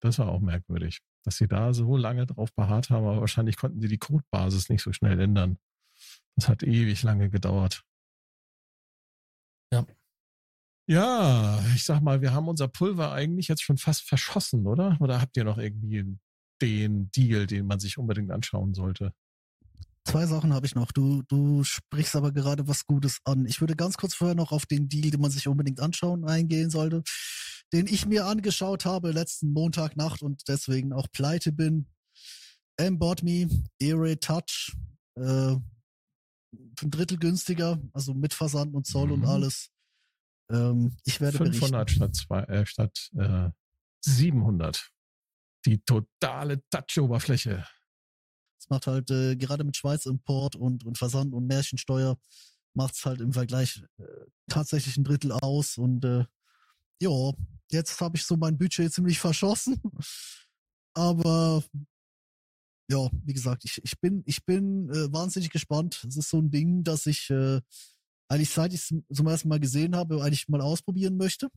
das 0.00 0.18
war 0.18 0.28
auch 0.28 0.40
merkwürdig, 0.40 1.02
dass 1.24 1.36
sie 1.36 1.48
da 1.48 1.72
so 1.72 1.96
lange 1.96 2.26
drauf 2.26 2.52
beharrt 2.54 2.90
haben, 2.90 3.06
aber 3.06 3.20
wahrscheinlich 3.20 3.56
konnten 3.56 3.80
sie 3.80 3.88
die 3.88 3.98
Codebasis 3.98 4.68
nicht 4.68 4.82
so 4.82 4.92
schnell 4.92 5.20
ändern. 5.20 5.58
Das 6.36 6.48
hat 6.48 6.62
ewig 6.62 7.02
lange 7.02 7.30
gedauert. 7.30 7.82
Ja. 9.72 9.86
Ja, 10.88 11.62
ich 11.74 11.84
sag 11.84 12.00
mal, 12.00 12.20
wir 12.20 12.32
haben 12.32 12.48
unser 12.48 12.66
Pulver 12.66 13.12
eigentlich 13.12 13.48
jetzt 13.48 13.62
schon 13.62 13.78
fast 13.78 14.02
verschossen, 14.08 14.66
oder? 14.66 14.96
Oder 15.00 15.20
habt 15.20 15.36
ihr 15.36 15.44
noch 15.44 15.58
irgendwie 15.58 16.18
den 16.60 17.10
Deal, 17.12 17.46
den 17.46 17.66
man 17.66 17.78
sich 17.78 17.96
unbedingt 17.96 18.30
anschauen 18.30 18.74
sollte? 18.74 19.12
Zwei 20.04 20.26
Sachen 20.26 20.52
habe 20.52 20.66
ich 20.66 20.74
noch. 20.74 20.90
Du, 20.92 21.22
du 21.28 21.62
sprichst 21.62 22.16
aber 22.16 22.32
gerade 22.32 22.66
was 22.66 22.86
Gutes 22.86 23.20
an. 23.24 23.46
Ich 23.46 23.60
würde 23.60 23.76
ganz 23.76 23.96
kurz 23.96 24.14
vorher 24.14 24.34
noch 24.34 24.50
auf 24.50 24.66
den 24.66 24.88
Deal, 24.88 25.10
den 25.10 25.20
man 25.20 25.30
sich 25.30 25.46
unbedingt 25.46 25.78
anschauen, 25.78 26.24
eingehen 26.24 26.70
sollte, 26.70 27.02
den 27.72 27.86
ich 27.86 28.06
mir 28.06 28.26
angeschaut 28.26 28.84
habe 28.84 29.12
letzten 29.12 29.52
Montagnacht 29.52 30.22
und 30.22 30.48
deswegen 30.48 30.92
auch 30.92 31.10
pleite 31.12 31.52
bin. 31.52 31.88
M-Bot 32.76 33.22
Me, 33.22 33.48
Airway 33.78 34.16
Touch, 34.16 34.76
äh, 35.16 35.56
ein 36.52 36.90
Drittel 36.90 37.18
günstiger, 37.18 37.80
also 37.92 38.14
mit 38.14 38.34
Versand 38.34 38.74
und 38.74 38.86
Zoll 38.86 39.08
mhm. 39.08 39.12
und 39.12 39.24
alles. 39.26 39.70
Ähm, 40.50 40.96
ich 41.04 41.20
werde 41.20 41.38
500 41.38 41.86
berichten. 41.86 41.96
statt, 41.96 42.14
zwei, 42.16 42.42
äh, 42.44 42.66
statt 42.66 43.10
äh, 43.16 43.50
700. 44.04 44.90
Die 45.66 45.78
totale 45.82 46.62
Touch-Oberfläche. 46.70 47.66
Es 48.58 48.68
macht 48.68 48.86
halt 48.86 49.10
äh, 49.10 49.36
gerade 49.36 49.64
mit 49.64 49.76
Schweiz 49.76 50.06
Import 50.06 50.56
und, 50.56 50.84
und 50.84 50.98
Versand 50.98 51.34
und 51.34 51.46
Märchensteuer 51.46 52.18
macht 52.74 52.94
es 52.94 53.04
halt 53.04 53.20
im 53.20 53.32
Vergleich 53.32 53.82
äh, 53.98 54.04
tatsächlich 54.48 54.96
ein 54.96 55.04
Drittel 55.04 55.32
aus 55.32 55.76
und 55.76 56.04
äh, 56.04 56.24
ja, 57.00 57.32
jetzt 57.70 58.00
habe 58.00 58.16
ich 58.16 58.24
so 58.24 58.36
mein 58.36 58.58
Budget 58.58 58.92
ziemlich 58.92 59.18
verschossen. 59.18 59.80
Aber 60.94 61.62
ja, 62.90 63.08
wie 63.24 63.32
gesagt, 63.32 63.64
ich, 63.64 63.82
ich 63.84 63.98
bin, 64.00 64.22
ich 64.26 64.44
bin 64.44 64.90
äh, 64.90 65.12
wahnsinnig 65.12 65.50
gespannt. 65.50 66.04
Es 66.06 66.16
ist 66.16 66.30
so 66.30 66.38
ein 66.38 66.50
Ding, 66.50 66.82
dass 66.82 67.06
ich 67.06 67.30
äh, 67.30 67.60
eigentlich 68.28 68.50
seit 68.50 68.72
ich 68.72 68.80
es 68.90 69.02
zum 69.12 69.26
ersten 69.26 69.48
Mal 69.48 69.60
gesehen 69.60 69.96
habe, 69.96 70.22
eigentlich 70.22 70.48
mal 70.48 70.60
ausprobieren 70.60 71.16
möchte. 71.16 71.48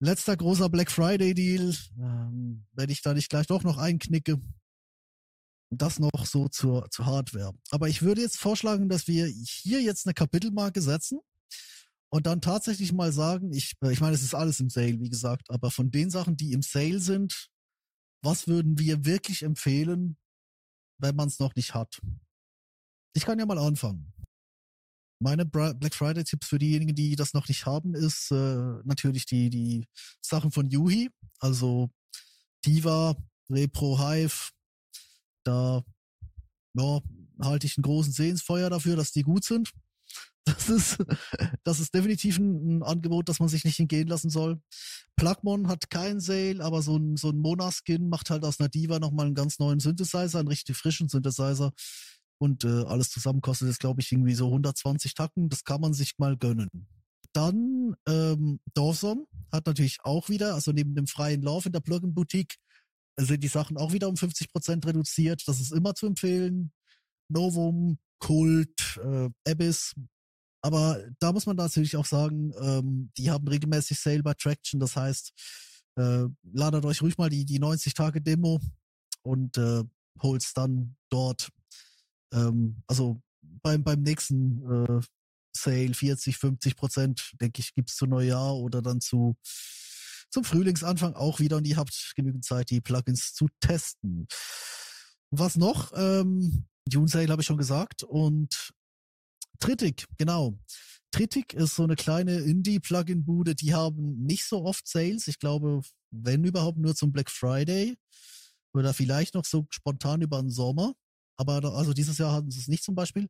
Letzter 0.00 0.36
großer 0.36 0.68
Black 0.68 0.90
Friday 0.90 1.34
Deal, 1.34 1.74
ähm, 1.98 2.66
wenn 2.72 2.88
ich 2.88 3.02
da 3.02 3.14
nicht 3.14 3.28
gleich 3.28 3.46
doch 3.46 3.62
noch 3.62 3.78
einknicke. 3.78 4.40
Das 5.70 5.98
noch 5.98 6.24
so 6.24 6.48
zur, 6.48 6.90
zur 6.90 7.04
Hardware. 7.04 7.52
Aber 7.70 7.88
ich 7.88 8.00
würde 8.00 8.22
jetzt 8.22 8.38
vorschlagen, 8.38 8.88
dass 8.88 9.06
wir 9.06 9.26
hier 9.26 9.82
jetzt 9.82 10.06
eine 10.06 10.14
Kapitelmarke 10.14 10.80
setzen 10.80 11.20
und 12.10 12.26
dann 12.26 12.40
tatsächlich 12.40 12.92
mal 12.92 13.12
sagen, 13.12 13.52
ich, 13.52 13.74
äh, 13.82 13.92
ich 13.92 14.00
meine, 14.00 14.14
es 14.14 14.22
ist 14.22 14.34
alles 14.34 14.60
im 14.60 14.70
Sale, 14.70 15.00
wie 15.00 15.10
gesagt, 15.10 15.50
aber 15.50 15.70
von 15.70 15.90
den 15.90 16.10
Sachen, 16.10 16.36
die 16.36 16.52
im 16.52 16.62
Sale 16.62 17.00
sind, 17.00 17.48
was 18.22 18.48
würden 18.48 18.78
wir 18.78 19.04
wirklich 19.04 19.42
empfehlen, 19.42 20.16
wenn 21.00 21.16
man 21.16 21.28
es 21.28 21.38
noch 21.38 21.54
nicht 21.54 21.74
hat? 21.74 22.00
Ich 23.14 23.24
kann 23.24 23.38
ja 23.38 23.46
mal 23.46 23.58
anfangen. 23.58 24.12
Meine 25.20 25.44
Black 25.44 25.94
Friday 25.94 26.22
Tipps 26.24 26.46
für 26.46 26.58
diejenigen, 26.58 26.94
die 26.94 27.16
das 27.16 27.34
noch 27.34 27.48
nicht 27.48 27.66
haben, 27.66 27.94
ist 27.94 28.30
äh, 28.30 28.80
natürlich 28.84 29.26
die 29.26 29.50
die 29.50 29.86
Sachen 30.20 30.52
von 30.52 30.70
Yuhi, 30.70 31.10
also 31.40 31.90
Diva, 32.64 33.16
Repro 33.50 33.98
Hive. 33.98 34.50
Da 35.44 35.82
ja, 36.74 37.00
halte 37.40 37.66
ich 37.66 37.76
einen 37.76 37.82
großen 37.82 38.12
Sehensfeuer 38.12 38.70
dafür, 38.70 38.94
dass 38.94 39.10
die 39.10 39.22
gut 39.22 39.44
sind. 39.44 39.72
Das 40.48 40.68
ist, 40.68 40.98
das 41.64 41.80
ist 41.80 41.94
definitiv 41.94 42.38
ein, 42.38 42.82
Angebot, 42.82 43.28
das 43.28 43.40
man 43.40 43.48
sich 43.48 43.64
nicht 43.64 43.78
entgehen 43.80 44.08
lassen 44.08 44.30
soll. 44.30 44.60
Plugmon 45.16 45.68
hat 45.68 45.90
keinen 45.90 46.20
Sale, 46.20 46.62
aber 46.64 46.82
so 46.82 46.96
ein, 46.96 47.16
so 47.16 47.30
ein 47.30 47.38
Mona-Skin 47.38 48.08
macht 48.08 48.30
halt 48.30 48.44
aus 48.44 48.60
einer 48.60 48.68
Diva 48.68 48.98
nochmal 48.98 49.26
einen 49.26 49.34
ganz 49.34 49.58
neuen 49.58 49.80
Synthesizer, 49.80 50.38
einen 50.38 50.48
richtig 50.48 50.76
frischen 50.76 51.08
Synthesizer. 51.08 51.72
Und 52.38 52.64
äh, 52.64 52.84
alles 52.84 53.10
zusammen 53.10 53.40
kostet 53.40 53.68
jetzt, 53.68 53.80
glaube 53.80 54.00
ich, 54.00 54.12
irgendwie 54.12 54.34
so 54.34 54.46
120 54.46 55.14
Tacken. 55.14 55.48
Das 55.48 55.64
kann 55.64 55.80
man 55.80 55.92
sich 55.92 56.14
mal 56.18 56.36
gönnen. 56.36 56.68
Dann 57.32 57.96
ähm, 58.08 58.60
Dawson 58.74 59.26
hat 59.52 59.66
natürlich 59.66 59.98
auch 60.02 60.28
wieder, 60.28 60.54
also 60.54 60.72
neben 60.72 60.94
dem 60.94 61.06
freien 61.06 61.42
Lauf 61.42 61.66
in 61.66 61.72
der 61.72 61.80
Plugin-Boutique, 61.80 62.56
sind 63.16 63.42
die 63.42 63.48
Sachen 63.48 63.76
auch 63.76 63.92
wieder 63.92 64.08
um 64.08 64.16
50 64.16 64.52
Prozent 64.52 64.86
reduziert. 64.86 65.42
Das 65.46 65.60
ist 65.60 65.72
immer 65.72 65.94
zu 65.94 66.06
empfehlen. 66.06 66.72
Novum, 67.28 67.98
Kult, 68.20 69.00
äh, 69.02 69.28
Abyss. 69.48 69.94
Aber 70.68 71.02
da 71.18 71.32
muss 71.32 71.46
man 71.46 71.56
natürlich 71.56 71.96
auch 71.96 72.04
sagen, 72.04 72.52
ähm, 72.60 73.10
die 73.16 73.30
haben 73.30 73.48
regelmäßig 73.48 73.98
Sale 73.98 74.22
bei 74.22 74.34
Traction. 74.34 74.78
Das 74.80 74.96
heißt, 74.96 75.32
äh, 75.96 76.24
ladet 76.52 76.84
euch 76.84 77.00
ruhig 77.00 77.16
mal 77.16 77.30
die, 77.30 77.46
die 77.46 77.58
90 77.58 77.94
Tage 77.94 78.20
Demo 78.20 78.60
und 79.22 79.56
äh, 79.56 79.82
holt's 80.20 80.52
dann 80.52 80.94
dort 81.08 81.48
ähm, 82.34 82.82
also 82.86 83.22
beim, 83.40 83.82
beim 83.82 84.02
nächsten 84.02 84.62
äh, 84.70 85.00
Sale 85.56 85.94
40, 85.94 86.36
50 86.36 86.76
Prozent, 86.76 87.32
denke 87.40 87.60
ich, 87.60 87.74
gibt's 87.74 87.96
zu 87.96 88.04
Neujahr 88.04 88.54
oder 88.54 88.82
dann 88.82 89.00
zu 89.00 89.36
zum 90.30 90.44
Frühlingsanfang 90.44 91.14
auch 91.14 91.40
wieder 91.40 91.56
und 91.56 91.66
ihr 91.66 91.78
habt 91.78 92.12
genügend 92.14 92.44
Zeit, 92.44 92.68
die 92.68 92.82
Plugins 92.82 93.32
zu 93.32 93.48
testen. 93.60 94.28
Was 95.30 95.56
noch? 95.56 95.92
Ähm, 95.96 96.66
Dune 96.84 97.08
Sale 97.08 97.28
habe 97.28 97.40
ich 97.40 97.46
schon 97.46 97.56
gesagt 97.56 98.02
und 98.02 98.74
Tritic, 99.60 100.06
genau. 100.16 100.58
Tritic 101.10 101.54
ist 101.54 101.74
so 101.76 101.84
eine 101.84 101.96
kleine 101.96 102.38
Indie-Plugin-Bude, 102.38 103.54
die 103.54 103.74
haben 103.74 104.22
nicht 104.22 104.44
so 104.44 104.64
oft 104.64 104.86
Sales. 104.86 105.26
Ich 105.26 105.38
glaube, 105.38 105.80
wenn 106.10 106.44
überhaupt 106.44 106.78
nur 106.78 106.94
zum 106.94 107.12
Black 107.12 107.30
Friday 107.30 107.96
oder 108.74 108.92
vielleicht 108.94 109.34
noch 109.34 109.44
so 109.44 109.66
spontan 109.70 110.22
über 110.22 110.40
den 110.40 110.50
Sommer. 110.50 110.94
Aber 111.36 111.64
also 111.74 111.92
dieses 111.92 112.18
Jahr 112.18 112.32
hatten 112.32 112.50
sie 112.50 112.60
es 112.60 112.68
nicht 112.68 112.84
zum 112.84 112.94
Beispiel. 112.94 113.28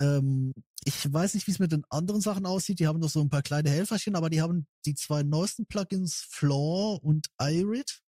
Ähm, 0.00 0.52
ich 0.84 1.12
weiß 1.12 1.34
nicht, 1.34 1.46
wie 1.46 1.52
es 1.52 1.58
mit 1.58 1.72
den 1.72 1.84
anderen 1.90 2.20
Sachen 2.20 2.46
aussieht. 2.46 2.80
Die 2.80 2.86
haben 2.86 3.00
noch 3.00 3.10
so 3.10 3.20
ein 3.20 3.30
paar 3.30 3.42
kleine 3.42 3.70
Helferchen, 3.70 4.16
aber 4.16 4.30
die 4.30 4.40
haben 4.40 4.66
die 4.84 4.94
zwei 4.94 5.22
neuesten 5.22 5.66
Plugins 5.66 6.26
Floor 6.28 7.02
und 7.02 7.28
Irid. 7.40 8.00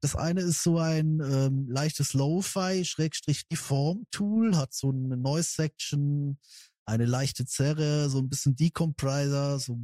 Das 0.00 0.14
eine 0.14 0.42
ist 0.42 0.62
so 0.62 0.78
ein 0.78 1.20
ähm, 1.20 1.68
leichtes 1.68 2.12
Lo-Fi, 2.12 2.84
Schrägstrich 2.84 3.48
Deform-Tool, 3.48 4.56
hat 4.56 4.72
so 4.74 4.90
eine 4.90 5.16
Noise-Section, 5.16 6.38
eine 6.84 7.06
leichte 7.06 7.46
Zerre, 7.46 8.08
so 8.08 8.18
ein 8.18 8.28
bisschen 8.28 8.56
Decompriser, 8.56 9.58
so, 9.58 9.78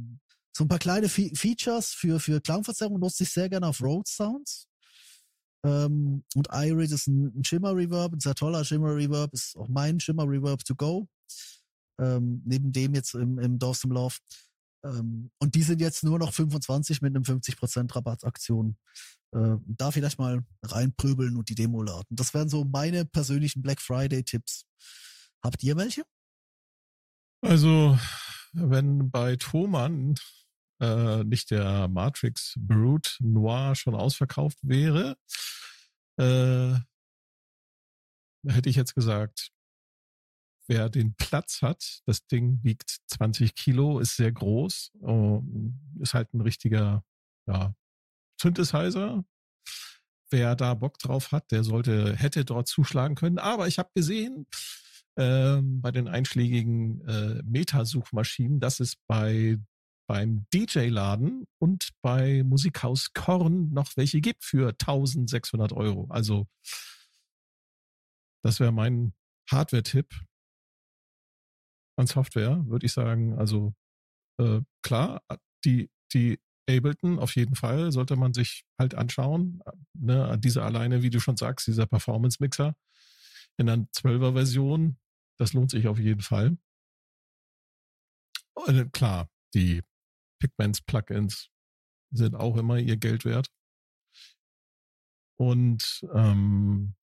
so 0.55 0.63
ein 0.63 0.67
paar 0.67 0.79
kleine 0.79 1.09
Fe 1.09 1.31
Features 1.33 1.93
für, 1.93 2.19
für 2.19 2.41
Klangverzerrung, 2.41 2.99
nutze 2.99 3.23
ich 3.23 3.31
sehr 3.31 3.49
gerne 3.49 3.67
auf 3.67 3.81
Road 3.81 4.07
Sounds. 4.07 4.67
Ähm, 5.65 6.23
und 6.35 6.47
Irid 6.51 6.91
ist 6.91 7.07
ein, 7.07 7.39
ein 7.39 7.43
Shimmer 7.43 7.75
Reverb, 7.75 8.13
ein 8.13 8.19
sehr 8.19 8.35
toller 8.35 8.63
Shimmer 8.63 8.95
Reverb, 8.95 9.33
ist 9.33 9.57
auch 9.57 9.67
mein 9.67 9.99
Shimmer 9.99 10.27
Reverb 10.27 10.63
to 10.65 10.75
go. 10.75 11.07
Ähm, 11.99 12.41
neben 12.45 12.71
dem 12.71 12.93
jetzt 12.95 13.13
im, 13.13 13.39
im 13.39 13.59
Dawson 13.59 13.91
Love. 13.91 14.17
Ähm, 14.83 15.31
und 15.39 15.55
die 15.55 15.63
sind 15.63 15.79
jetzt 15.79 16.03
nur 16.03 16.19
noch 16.19 16.33
25 16.33 17.01
mit 17.01 17.15
einem 17.15 17.23
50% 17.23 17.95
Rabattaktion. 17.95 18.77
Äh, 19.33 19.57
da 19.65 19.91
vielleicht 19.91 20.19
mal 20.19 20.45
reinprübeln 20.63 21.35
und 21.37 21.49
die 21.49 21.55
Demo 21.55 21.81
laden. 21.81 22.15
Das 22.15 22.33
wären 22.33 22.49
so 22.49 22.65
meine 22.65 23.05
persönlichen 23.05 23.61
Black 23.61 23.81
Friday 23.81 24.23
Tipps. 24.23 24.65
Habt 25.43 25.63
ihr 25.63 25.75
welche? 25.75 26.03
Also, 27.41 27.97
wenn 28.53 29.09
bei 29.09 29.35
Thomann 29.35 30.15
äh, 30.79 31.23
nicht 31.23 31.51
der 31.51 31.87
Matrix 31.87 32.53
Brute 32.57 33.11
Noir 33.19 33.75
schon 33.75 33.95
ausverkauft 33.95 34.59
wäre, 34.61 35.17
äh, 36.17 36.75
hätte 38.47 38.69
ich 38.69 38.75
jetzt 38.75 38.93
gesagt, 38.93 39.51
wer 40.67 40.89
den 40.89 41.15
Platz 41.15 41.61
hat, 41.61 42.01
das 42.05 42.25
Ding 42.27 42.59
wiegt 42.63 42.97
20 43.07 43.55
Kilo, 43.55 43.99
ist 43.99 44.15
sehr 44.15 44.31
groß, 44.31 44.91
äh, 45.01 45.39
ist 46.01 46.13
halt 46.13 46.33
ein 46.33 46.41
richtiger 46.41 47.03
ja, 47.47 47.73
Synthesizer. 48.39 49.23
Wer 50.29 50.55
da 50.55 50.73
Bock 50.73 50.97
drauf 50.97 51.31
hat, 51.31 51.51
der 51.51 51.63
sollte, 51.63 52.15
hätte 52.15 52.43
dort 52.43 52.67
zuschlagen 52.67 53.15
können. 53.15 53.37
Aber 53.37 53.67
ich 53.67 53.77
habe 53.77 53.91
gesehen, 53.93 54.47
äh, 55.15 55.59
bei 55.61 55.91
den 55.91 56.07
einschlägigen 56.07 57.07
äh, 57.07 57.41
Metasuchmaschinen, 57.43 58.59
dass 58.59 58.79
es 58.79 58.95
bei 59.07 59.57
beim 60.07 60.45
DJ-Laden 60.53 61.45
und 61.59 61.91
bei 62.01 62.43
Musikhaus 62.43 63.13
Korn 63.13 63.71
noch 63.71 63.95
welche 63.95 64.21
gibt 64.21 64.43
für 64.43 64.69
1600 64.69 65.71
Euro. 65.73 66.07
Also 66.09 66.47
das 68.43 68.59
wäre 68.59 68.71
mein 68.71 69.13
Hardware-Tipp 69.49 70.13
an 71.97 72.07
Software, 72.07 72.65
würde 72.67 72.85
ich 72.85 72.91
sagen. 72.91 73.37
Also 73.37 73.73
äh, 74.39 74.61
klar, 74.81 75.21
die, 75.63 75.89
die 76.13 76.39
Ableton 76.69 77.19
auf 77.19 77.35
jeden 77.35 77.55
Fall 77.55 77.91
sollte 77.91 78.15
man 78.15 78.33
sich 78.33 78.65
halt 78.79 78.95
anschauen. 78.95 79.61
Ne, 79.93 80.37
diese 80.39 80.63
alleine, 80.63 81.01
wie 81.01 81.09
du 81.09 81.19
schon 81.19 81.37
sagst, 81.37 81.67
dieser 81.67 81.85
Performance-Mixer 81.85 82.75
in 83.57 83.69
einer 83.69 83.83
12er 83.85 84.33
Version, 84.33 84.97
das 85.37 85.53
lohnt 85.53 85.71
sich 85.71 85.87
auf 85.87 85.99
jeden 85.99 86.21
Fall. 86.21 86.57
Und 88.53 88.77
äh, 88.77 88.85
klar, 88.91 89.29
die 89.53 89.83
Pigments-Plugins 90.39 91.49
sind 92.11 92.35
auch 92.35 92.57
immer 92.57 92.77
ihr 92.77 92.97
Geld 92.97 93.25
wert. 93.25 93.47
Und 95.37 96.05
ähm, 96.13 96.95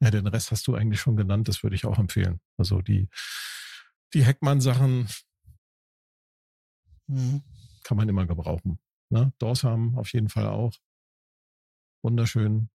ja, 0.00 0.10
den 0.10 0.26
Rest 0.26 0.50
hast 0.50 0.66
du 0.66 0.74
eigentlich 0.74 1.00
schon 1.00 1.16
genannt, 1.16 1.48
das 1.48 1.62
würde 1.62 1.76
ich 1.76 1.84
auch 1.84 1.98
empfehlen. 1.98 2.40
Also 2.56 2.80
die, 2.80 3.08
die 4.12 4.24
Heckmann-Sachen 4.24 5.08
mhm. 7.06 7.42
Kann 7.84 7.96
man 7.96 8.08
immer 8.08 8.26
gebrauchen. 8.26 8.78
Ne? 9.10 9.32
Dorsam 9.38 9.96
auf 9.96 10.12
jeden 10.12 10.28
Fall 10.28 10.46
auch. 10.46 10.74
Wunderschön. 12.02 12.68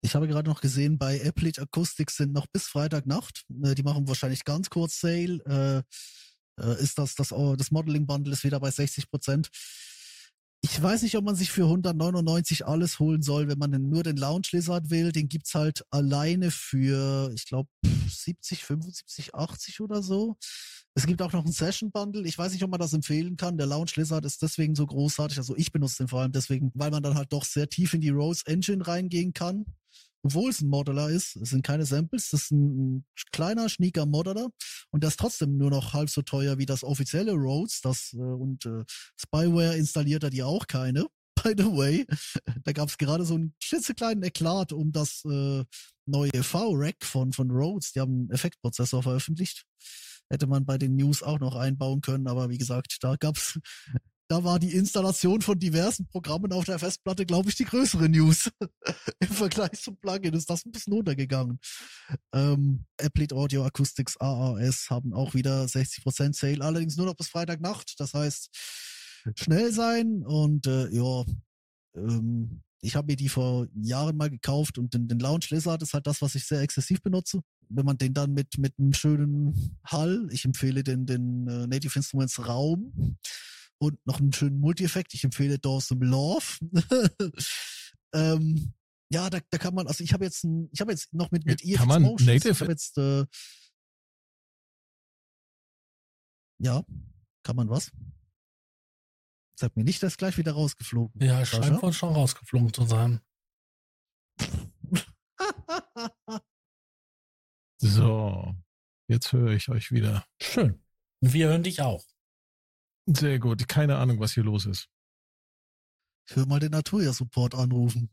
Ich 0.00 0.14
habe 0.14 0.28
gerade 0.28 0.48
noch 0.48 0.60
gesehen, 0.60 0.98
bei 0.98 1.20
Applet 1.24 1.58
Acoustics 1.58 2.16
sind 2.16 2.32
noch 2.32 2.46
bis 2.46 2.66
Freitagnacht. 2.66 3.44
Äh, 3.62 3.74
die 3.74 3.82
machen 3.82 4.08
wahrscheinlich 4.08 4.44
ganz 4.44 4.70
kurz 4.70 5.00
Sale. 5.00 5.84
Äh, 6.58 6.62
äh, 6.62 6.82
ist 6.82 6.98
das, 6.98 7.14
das, 7.14 7.28
das 7.28 7.70
Modeling 7.70 8.06
Bundle 8.06 8.32
ist 8.32 8.44
wieder 8.44 8.60
bei 8.60 8.70
60 8.70 9.10
Prozent. 9.10 9.48
Ich 10.60 10.82
weiß 10.82 11.02
nicht, 11.02 11.16
ob 11.16 11.24
man 11.24 11.36
sich 11.36 11.52
für 11.52 11.64
199 11.64 12.66
alles 12.66 12.98
holen 12.98 13.22
soll, 13.22 13.48
wenn 13.48 13.58
man 13.58 13.70
nur 13.70 14.02
den 14.02 14.16
Lounge 14.16 14.48
Lizard 14.50 14.90
will. 14.90 15.12
Den 15.12 15.28
gibt's 15.28 15.54
halt 15.54 15.84
alleine 15.90 16.50
für, 16.50 17.32
ich 17.34 17.46
glaube, 17.46 17.68
70, 18.08 18.64
75, 18.64 19.34
80 19.34 19.80
oder 19.80 20.02
so. 20.02 20.36
Es 20.94 21.06
gibt 21.06 21.22
auch 21.22 21.32
noch 21.32 21.44
ein 21.44 21.52
Session 21.52 21.92
Bundle. 21.92 22.26
Ich 22.26 22.36
weiß 22.36 22.52
nicht, 22.52 22.64
ob 22.64 22.70
man 22.70 22.80
das 22.80 22.92
empfehlen 22.92 23.36
kann. 23.36 23.56
Der 23.56 23.68
Lounge 23.68 23.92
Lizard 23.94 24.24
ist 24.24 24.42
deswegen 24.42 24.74
so 24.74 24.84
großartig. 24.84 25.38
Also 25.38 25.56
ich 25.56 25.70
benutze 25.70 25.98
den 25.98 26.08
vor 26.08 26.22
allem 26.22 26.32
deswegen, 26.32 26.72
weil 26.74 26.90
man 26.90 27.04
dann 27.04 27.14
halt 27.14 27.32
doch 27.32 27.44
sehr 27.44 27.68
tief 27.68 27.94
in 27.94 28.00
die 28.00 28.08
Rose 28.08 28.42
Engine 28.46 28.84
reingehen 28.84 29.32
kann 29.32 29.64
obwohl 30.22 30.50
es 30.50 30.60
ein 30.60 30.68
Modeler 30.68 31.08
ist, 31.10 31.36
es 31.36 31.50
sind 31.50 31.64
keine 31.64 31.86
Samples, 31.86 32.30
das 32.30 32.44
ist 32.44 32.50
ein 32.50 33.04
kleiner, 33.32 33.68
schnieker 33.68 34.06
Modeler 34.06 34.48
und 34.90 35.02
der 35.02 35.08
ist 35.08 35.18
trotzdem 35.18 35.56
nur 35.56 35.70
noch 35.70 35.92
halb 35.92 36.10
so 36.10 36.22
teuer 36.22 36.58
wie 36.58 36.66
das 36.66 36.84
offizielle 36.84 37.32
Rhodes, 37.32 37.80
das 37.80 38.12
äh, 38.14 38.18
und 38.18 38.66
äh, 38.66 38.84
Spyware 39.16 39.76
installiert 39.76 40.24
er 40.24 40.30
die 40.30 40.42
auch 40.42 40.66
keine. 40.66 41.06
By 41.42 41.54
the 41.56 41.66
way, 41.66 42.06
da 42.64 42.72
gab 42.72 42.88
es 42.88 42.98
gerade 42.98 43.24
so 43.24 43.34
einen 43.34 43.54
klitzekleinen 43.62 44.24
Eklat 44.24 44.72
um 44.72 44.90
das 44.90 45.24
äh, 45.24 45.64
neue 46.06 46.42
V-Rack 46.42 47.04
von, 47.04 47.32
von 47.32 47.50
Rhodes. 47.50 47.92
Die 47.92 48.00
haben 48.00 48.12
einen 48.12 48.30
Effektprozessor 48.30 49.04
veröffentlicht. 49.04 49.64
Hätte 50.30 50.48
man 50.48 50.66
bei 50.66 50.78
den 50.78 50.96
News 50.96 51.22
auch 51.22 51.38
noch 51.38 51.54
einbauen 51.54 52.00
können, 52.00 52.26
aber 52.26 52.50
wie 52.50 52.58
gesagt, 52.58 52.98
da 53.02 53.14
gab's 53.16 53.58
da 54.28 54.44
war 54.44 54.58
die 54.58 54.74
Installation 54.74 55.40
von 55.40 55.58
diversen 55.58 56.06
Programmen 56.06 56.52
auf 56.52 56.66
der 56.66 56.78
Festplatte, 56.78 57.24
glaube 57.24 57.48
ich, 57.48 57.56
die 57.56 57.64
größere 57.64 58.10
News. 58.10 58.50
Im 59.20 59.28
Vergleich 59.28 59.82
zum 59.82 59.96
Plugin 59.96 60.34
ist 60.34 60.50
das 60.50 60.66
ein 60.66 60.70
bisschen 60.70 60.92
untergegangen. 60.92 61.58
Ähm, 62.34 62.84
Applet 62.98 63.32
Audio 63.32 63.64
Acoustics 63.64 64.18
AAS 64.18 64.90
haben 64.90 65.14
auch 65.14 65.32
wieder 65.34 65.64
60% 65.64 66.34
Sale, 66.34 66.62
allerdings 66.62 66.96
nur 66.96 67.06
noch 67.06 67.16
bis 67.16 67.28
Freitagnacht. 67.28 67.94
Das 67.98 68.12
heißt, 68.12 68.50
schnell 69.34 69.72
sein 69.72 70.22
und 70.24 70.66
äh, 70.66 70.88
ja, 70.90 71.24
ähm, 71.96 72.60
ich 72.80 72.96
habe 72.96 73.10
mir 73.10 73.16
die 73.16 73.30
vor 73.30 73.66
Jahren 73.80 74.16
mal 74.16 74.30
gekauft 74.30 74.78
und 74.78 74.92
den, 74.92 75.08
den 75.08 75.18
Lounge 75.18 75.46
Lizard 75.50 75.82
ist 75.82 75.94
halt 75.94 76.06
das, 76.06 76.20
was 76.20 76.34
ich 76.34 76.46
sehr 76.46 76.60
exzessiv 76.60 77.02
benutze. 77.02 77.40
Wenn 77.70 77.86
man 77.86 77.98
den 77.98 78.12
dann 78.12 78.34
mit, 78.34 78.58
mit 78.58 78.74
einem 78.78 78.92
schönen 78.92 79.78
Hall, 79.84 80.28
ich 80.30 80.44
empfehle 80.44 80.84
den, 80.84 81.06
den 81.06 81.48
äh, 81.48 81.66
Native 81.66 81.98
Instruments 81.98 82.46
Raum, 82.46 83.16
und 83.78 84.04
noch 84.06 84.20
einen 84.20 84.32
schönen 84.32 84.60
Multi-Effekt. 84.60 85.14
Ich 85.14 85.24
empfehle 85.24 85.58
Dawson 85.58 86.00
Love. 86.00 86.58
ähm, 88.14 88.74
ja, 89.10 89.30
da, 89.30 89.38
da 89.50 89.58
kann 89.58 89.74
man, 89.74 89.86
also 89.86 90.04
ich 90.04 90.12
habe 90.12 90.24
jetzt 90.24 90.44
ein, 90.44 90.68
ich 90.72 90.80
habe 90.80 90.92
jetzt 90.92 91.14
noch 91.14 91.30
mit, 91.30 91.46
mit 91.46 91.64
EFX 91.64 91.78
kann 91.78 91.88
man 91.88 92.02
Motions, 92.02 92.26
Native 92.26 92.50
ich 92.50 92.60
habe 92.60 92.70
jetzt 92.70 92.98
äh, 92.98 93.24
ja, 96.60 96.82
kann 97.42 97.56
man 97.56 97.70
was? 97.70 97.90
Sag 99.58 99.74
mir 99.76 99.84
nicht, 99.84 100.02
dass 100.02 100.16
gleich 100.16 100.38
wieder 100.38 100.52
rausgeflogen. 100.52 101.22
Ja, 101.22 101.44
scheint 101.44 101.82
wohl 101.82 101.92
schon 101.92 102.14
rausgeflogen 102.14 102.72
zu 102.72 102.84
sein. 102.84 103.20
so, 107.80 108.54
jetzt 109.08 109.32
höre 109.32 109.52
ich 109.52 109.68
euch 109.68 109.90
wieder. 109.90 110.24
Schön. 110.40 110.80
Wir 111.20 111.48
hören 111.48 111.64
dich 111.64 111.82
auch. 111.82 112.06
Sehr 113.16 113.38
gut. 113.38 113.68
Keine 113.68 113.96
Ahnung, 113.96 114.20
was 114.20 114.34
hier 114.34 114.44
los 114.44 114.66
ist. 114.66 114.88
Ich 116.28 116.36
will 116.36 116.46
mal 116.46 116.60
den 116.60 116.72
Naturia-Support 116.72 117.54
anrufen. 117.54 118.10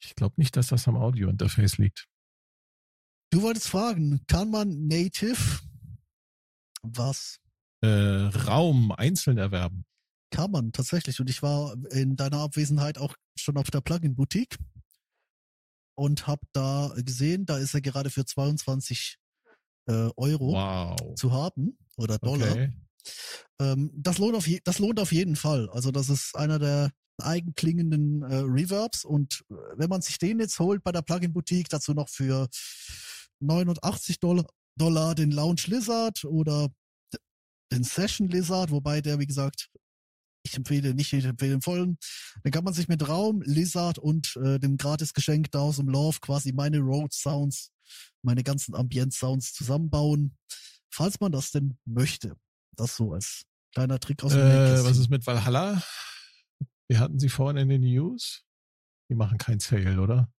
Ich 0.00 0.14
glaube 0.14 0.34
nicht, 0.38 0.56
dass 0.56 0.68
das 0.68 0.88
am 0.88 0.96
Audio-Interface 0.96 1.76
liegt. 1.76 2.08
Du 3.30 3.42
wolltest 3.42 3.68
fragen, 3.68 4.20
kann 4.26 4.50
man 4.50 4.86
Native 4.86 5.60
was? 6.82 7.40
Äh, 7.82 7.88
Raum 7.88 8.92
einzeln 8.92 9.38
erwerben. 9.38 9.84
Kann 10.30 10.50
man 10.50 10.72
tatsächlich. 10.72 11.20
Und 11.20 11.28
ich 11.28 11.42
war 11.42 11.76
in 11.90 12.16
deiner 12.16 12.38
Abwesenheit 12.38 12.98
auch 12.98 13.14
schon 13.38 13.58
auf 13.58 13.70
der 13.70 13.80
Plugin-Boutique 13.80 14.56
und 15.94 16.26
habe 16.26 16.46
da 16.52 16.94
gesehen, 16.96 17.44
da 17.44 17.58
ist 17.58 17.74
er 17.74 17.80
gerade 17.80 18.10
für 18.10 18.24
22 18.24 19.18
äh, 19.88 20.10
Euro 20.16 20.52
wow. 20.52 21.14
zu 21.16 21.32
haben 21.32 21.78
oder 21.96 22.18
Dollar. 22.18 22.50
Okay. 22.50 22.72
Ähm, 23.60 23.90
das, 23.94 24.18
lohnt 24.18 24.36
auf 24.36 24.46
je, 24.46 24.60
das 24.64 24.78
lohnt 24.78 25.00
auf 25.00 25.12
jeden 25.12 25.36
Fall. 25.36 25.68
Also 25.70 25.90
das 25.90 26.08
ist 26.08 26.36
einer 26.36 26.58
der 26.58 26.90
eigenklingenden 27.18 28.22
äh, 28.22 28.36
Reverbs 28.36 29.04
und 29.04 29.44
äh, 29.50 29.54
wenn 29.76 29.88
man 29.88 30.02
sich 30.02 30.18
den 30.18 30.38
jetzt 30.38 30.58
holt 30.58 30.82
bei 30.84 30.92
der 30.92 31.02
Plugin 31.02 31.32
Boutique, 31.32 31.68
dazu 31.68 31.94
noch 31.94 32.08
für 32.08 32.48
89 33.40 34.20
Dollar, 34.20 34.46
Dollar 34.78 35.14
den 35.14 35.30
Lounge 35.30 35.62
Lizard 35.66 36.24
oder 36.24 36.68
den 37.72 37.84
Session 37.84 38.28
Lizard, 38.28 38.70
wobei 38.70 39.00
der, 39.00 39.18
wie 39.18 39.26
gesagt, 39.26 39.70
ich 40.44 40.56
empfehle 40.56 40.94
nicht, 40.94 41.12
ich 41.12 41.24
empfehle 41.24 41.52
den 41.52 41.62
vollen. 41.62 41.98
Dann 42.42 42.52
kann 42.52 42.64
man 42.64 42.74
sich 42.74 42.88
mit 42.88 43.08
Raum, 43.08 43.42
Lizard 43.42 43.98
und 43.98 44.36
äh, 44.36 44.58
dem 44.58 44.76
Gratis-Geschenk 44.76 45.50
da 45.50 45.60
aus 45.60 45.76
dem 45.76 45.88
Love 45.88 46.18
quasi 46.20 46.52
meine 46.52 46.78
Road 46.78 47.12
Sounds, 47.12 47.72
meine 48.22 48.44
ganzen 48.44 48.74
Ambient 48.74 49.12
Sounds 49.12 49.52
zusammenbauen, 49.52 50.36
falls 50.90 51.18
man 51.20 51.32
das 51.32 51.50
denn 51.50 51.78
möchte. 51.84 52.36
Das 52.76 52.96
so 52.96 53.12
als 53.12 53.42
kleiner 53.72 53.98
Trick 53.98 54.22
aus 54.22 54.32
dem 54.32 54.40
äh, 54.40 54.84
Was 54.84 54.98
ist 54.98 55.10
mit 55.10 55.26
Valhalla? 55.26 55.82
Wir 56.88 57.00
hatten 57.00 57.18
sie 57.18 57.28
vorhin 57.28 57.56
in 57.56 57.68
den 57.68 57.80
News. 57.80 58.44
Die 59.10 59.14
machen 59.14 59.38
kein 59.38 59.60
Sale, 59.60 60.00
oder? 60.00 60.32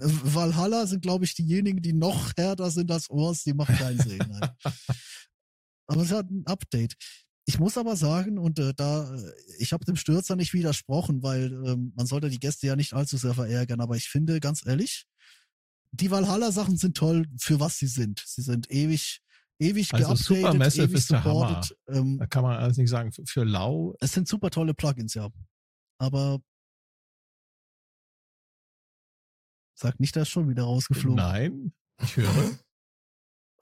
Äh, 0.00 0.04
Valhalla 0.06 0.86
sind, 0.86 1.02
glaube 1.02 1.24
ich, 1.24 1.34
diejenigen, 1.34 1.80
die 1.80 1.92
noch 1.92 2.32
härter 2.36 2.70
sind 2.70 2.90
als 2.90 3.10
Ors, 3.10 3.44
die 3.44 3.54
machen 3.54 3.76
keinen 3.76 3.98
Sale. 3.98 4.18
Nein. 4.18 4.50
aber 5.86 6.02
es 6.02 6.10
hat 6.10 6.30
ein 6.30 6.46
Update. 6.46 6.94
Ich 7.46 7.58
muss 7.58 7.76
aber 7.76 7.96
sagen, 7.96 8.38
und 8.38 8.58
äh, 8.58 8.72
da, 8.74 9.14
äh, 9.14 9.32
ich 9.58 9.72
habe 9.72 9.84
dem 9.84 9.96
Stürzer 9.96 10.34
nicht 10.34 10.54
widersprochen, 10.54 11.22
weil 11.22 11.52
ähm, 11.66 11.92
man 11.94 12.06
sollte 12.06 12.30
die 12.30 12.40
Gäste 12.40 12.66
ja 12.66 12.76
nicht 12.76 12.94
allzu 12.94 13.16
sehr 13.16 13.34
verärgern, 13.34 13.80
aber 13.80 13.96
ich 13.96 14.08
finde, 14.08 14.40
ganz 14.40 14.64
ehrlich, 14.66 15.06
die 15.92 16.10
Valhalla-Sachen 16.10 16.76
sind 16.76 16.96
toll, 16.96 17.26
für 17.38 17.60
was 17.60 17.78
sie 17.78 17.86
sind. 17.86 18.22
Sie 18.26 18.42
sind 18.42 18.70
ewig 18.70 19.22
ewig 19.58 19.92
also 19.92 20.08
geupdatet, 20.08 20.26
Supermassive 20.26 20.84
ewig 20.84 20.94
ist 20.94 21.08
supported. 21.08 21.76
Der 21.88 21.94
Hammer. 21.96 22.06
Ähm, 22.06 22.18
da 22.18 22.26
kann 22.26 22.42
man 22.42 22.56
alles 22.56 22.76
nicht 22.76 22.90
sagen. 22.90 23.12
Für, 23.12 23.24
für 23.26 23.44
lau. 23.44 23.94
Es 24.00 24.12
sind 24.12 24.28
super 24.28 24.50
tolle 24.50 24.74
Plugins, 24.74 25.14
ja. 25.14 25.28
Aber 25.98 26.40
sag 29.78 29.98
nicht, 30.00 30.14
dass 30.16 30.28
schon 30.28 30.48
wieder 30.48 30.64
rausgeflogen. 30.64 31.16
Nein, 31.16 31.72
ich 32.02 32.16
höre. 32.16 32.58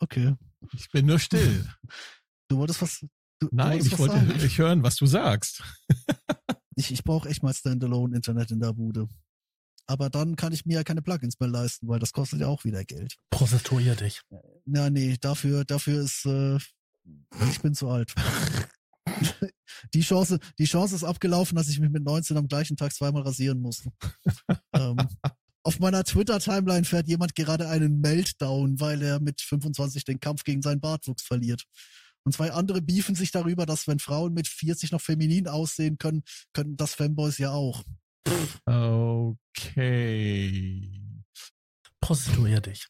Okay. 0.00 0.34
Ich 0.72 0.90
bin 0.90 1.06
nur 1.06 1.20
still. 1.20 1.64
Du 2.48 2.58
wolltest 2.58 2.82
was. 2.82 3.06
Du, 3.38 3.48
Nein, 3.50 3.78
du 3.78 3.86
ich 3.86 3.98
wollte 3.98 4.16
sagen. 4.16 4.44
ich 4.44 4.58
hören, 4.58 4.82
was 4.82 4.96
du 4.96 5.06
sagst. 5.06 5.62
ich 6.76 6.90
ich 6.90 7.02
brauche 7.02 7.28
echt 7.28 7.42
mal 7.42 7.54
Standalone-Internet 7.54 8.50
in 8.50 8.60
der 8.60 8.74
Bude. 8.74 9.08
Aber 9.86 10.10
dann 10.10 10.36
kann 10.36 10.52
ich 10.52 10.66
mir 10.66 10.74
ja 10.74 10.84
keine 10.84 11.02
Plugins 11.02 11.40
mehr 11.40 11.48
leisten, 11.48 11.88
weil 11.88 11.98
das 11.98 12.12
kostet 12.12 12.40
ja 12.40 12.48
auch 12.48 12.64
wieder 12.64 12.84
Geld. 12.84 13.16
Prostituier 13.30 13.94
dich. 13.94 14.20
Ja, 14.66 14.90
nee, 14.90 15.16
dafür, 15.20 15.64
dafür 15.64 16.02
ist, 16.02 16.24
äh, 16.26 16.56
ich 17.50 17.60
bin 17.60 17.74
zu 17.74 17.88
alt. 17.88 18.14
die 19.94 20.00
Chance, 20.00 20.38
die 20.58 20.64
Chance 20.64 20.94
ist 20.94 21.04
abgelaufen, 21.04 21.56
dass 21.56 21.68
ich 21.68 21.80
mich 21.80 21.90
mit 21.90 22.04
19 22.04 22.36
am 22.36 22.48
gleichen 22.48 22.76
Tag 22.76 22.92
zweimal 22.92 23.22
rasieren 23.22 23.60
musste. 23.60 23.90
ähm, 24.74 24.96
auf 25.64 25.78
meiner 25.78 26.04
Twitter-Timeline 26.04 26.84
fährt 26.84 27.08
jemand 27.08 27.34
gerade 27.34 27.68
einen 27.68 28.00
Meltdown, 28.00 28.80
weil 28.80 29.02
er 29.02 29.20
mit 29.20 29.40
25 29.40 30.04
den 30.04 30.20
Kampf 30.20 30.44
gegen 30.44 30.62
seinen 30.62 30.80
Bartwuchs 30.80 31.22
verliert. 31.22 31.64
Und 32.24 32.32
zwei 32.32 32.52
andere 32.52 32.80
beefen 32.82 33.14
sich 33.14 33.30
darüber, 33.32 33.66
dass 33.66 33.86
wenn 33.88 33.98
Frauen 33.98 34.32
mit 34.32 34.48
40 34.48 34.92
noch 34.92 35.00
feminin 35.00 35.48
aussehen 35.48 35.98
können, 35.98 36.22
können 36.52 36.76
das 36.76 36.94
Fanboys 36.94 37.38
ja 37.38 37.50
auch. 37.50 37.82
Okay. 39.46 40.12
Prostituier 42.00 42.60
dich. 42.60 42.86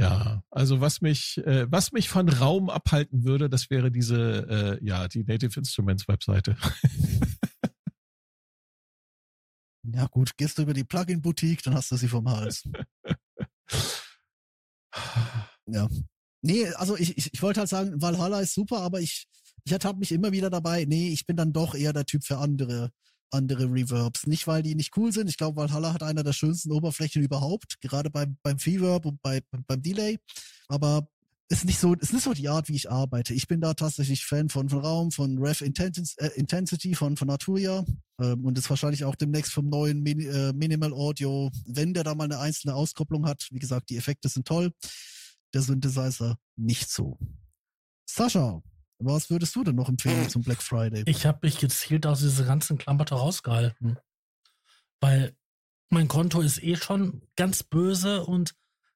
Ja, 0.00 0.42
also 0.50 0.80
was 0.80 1.02
mich, 1.02 1.36
äh, 1.44 1.70
was 1.70 1.92
mich 1.92 2.08
von 2.08 2.30
Raum 2.30 2.70
abhalten 2.70 3.24
würde, 3.24 3.50
das 3.50 3.68
wäre 3.68 3.90
diese, 3.90 4.78
äh, 4.80 4.84
ja, 4.84 5.08
die 5.08 5.24
Native 5.24 5.60
Instruments 5.60 6.08
Webseite. 6.08 6.56
ja 9.84 10.06
gut, 10.06 10.38
gehst 10.38 10.56
du 10.56 10.62
über 10.62 10.72
die 10.72 10.84
Plugin-Boutique, 10.84 11.62
dann 11.64 11.74
hast 11.74 11.90
du 11.90 11.96
sie 11.96 12.08
vom 12.08 12.30
Hals. 12.30 12.62
ja. 15.66 15.86
Nee, 16.40 16.70
also 16.70 16.96
ich, 16.96 17.18
ich, 17.18 17.34
ich 17.34 17.42
wollte 17.42 17.60
halt 17.60 17.68
sagen, 17.68 18.00
Valhalla 18.00 18.40
ist 18.40 18.54
super, 18.54 18.80
aber 18.80 19.02
ich, 19.02 19.28
ich 19.64 19.72
ertappe 19.72 19.98
mich 19.98 20.12
immer 20.12 20.32
wieder 20.32 20.48
dabei, 20.48 20.86
nee, 20.86 21.10
ich 21.10 21.26
bin 21.26 21.36
dann 21.36 21.52
doch 21.52 21.74
eher 21.74 21.92
der 21.92 22.06
Typ 22.06 22.24
für 22.24 22.38
andere 22.38 22.90
andere 23.30 23.72
Reverbs. 23.72 24.26
Nicht, 24.26 24.46
weil 24.46 24.62
die 24.62 24.74
nicht 24.74 24.96
cool 24.96 25.12
sind. 25.12 25.28
Ich 25.28 25.36
glaube, 25.36 25.56
Valhalla 25.56 25.92
hat 25.92 26.02
einer 26.02 26.22
der 26.22 26.32
schönsten 26.32 26.72
Oberflächen 26.72 27.22
überhaupt, 27.22 27.80
gerade 27.80 28.10
beim, 28.10 28.36
beim 28.42 28.56
Reverb 28.56 29.06
und 29.06 29.20
bei, 29.22 29.40
beim 29.66 29.82
Delay. 29.82 30.18
Aber 30.68 31.08
ist 31.50 31.64
nicht 31.64 31.80
so, 31.80 31.94
ist 31.94 32.12
nicht 32.12 32.22
so 32.22 32.32
die 32.32 32.48
Art, 32.48 32.68
wie 32.68 32.76
ich 32.76 32.90
arbeite. 32.90 33.34
Ich 33.34 33.48
bin 33.48 33.60
da 33.60 33.74
tatsächlich 33.74 34.24
Fan 34.24 34.48
von, 34.48 34.68
von 34.68 34.78
Raum, 34.78 35.10
von 35.10 35.36
Rev 35.38 35.64
Intensity, 35.64 36.14
äh, 36.18 36.30
Intensity 36.36 36.94
von, 36.94 37.16
von 37.16 37.26
Naturia 37.26 37.84
ähm, 38.20 38.44
und 38.44 38.56
ist 38.56 38.70
wahrscheinlich 38.70 39.04
auch 39.04 39.16
demnächst 39.16 39.52
vom 39.52 39.68
neuen 39.68 40.00
Min 40.00 40.20
äh, 40.20 40.52
Minimal 40.52 40.92
Audio, 40.92 41.50
wenn 41.66 41.92
der 41.92 42.04
da 42.04 42.14
mal 42.14 42.24
eine 42.24 42.38
einzelne 42.38 42.76
Auskopplung 42.76 43.26
hat. 43.26 43.48
Wie 43.50 43.58
gesagt, 43.58 43.90
die 43.90 43.96
Effekte 43.96 44.28
sind 44.28 44.46
toll. 44.46 44.72
Der 45.52 45.62
Synthesizer 45.62 46.38
nicht 46.54 46.88
so. 46.88 47.18
Sascha, 48.08 48.62
was 49.00 49.30
würdest 49.30 49.54
du 49.56 49.64
denn 49.64 49.74
noch 49.74 49.88
empfehlen 49.88 50.28
zum 50.28 50.42
Black 50.42 50.62
Friday? 50.62 51.02
Ich 51.06 51.26
habe 51.26 51.40
mich 51.42 51.58
gezielt 51.58 52.06
aus 52.06 52.20
dieser 52.20 52.44
ganzen 52.44 52.78
Klamotte 52.78 53.14
rausgehalten. 53.14 53.98
Weil 55.00 55.34
mein 55.88 56.08
Konto 56.08 56.40
ist 56.40 56.62
eh 56.62 56.76
schon 56.76 57.22
ganz 57.36 57.62
böse 57.62 58.24
und 58.24 58.54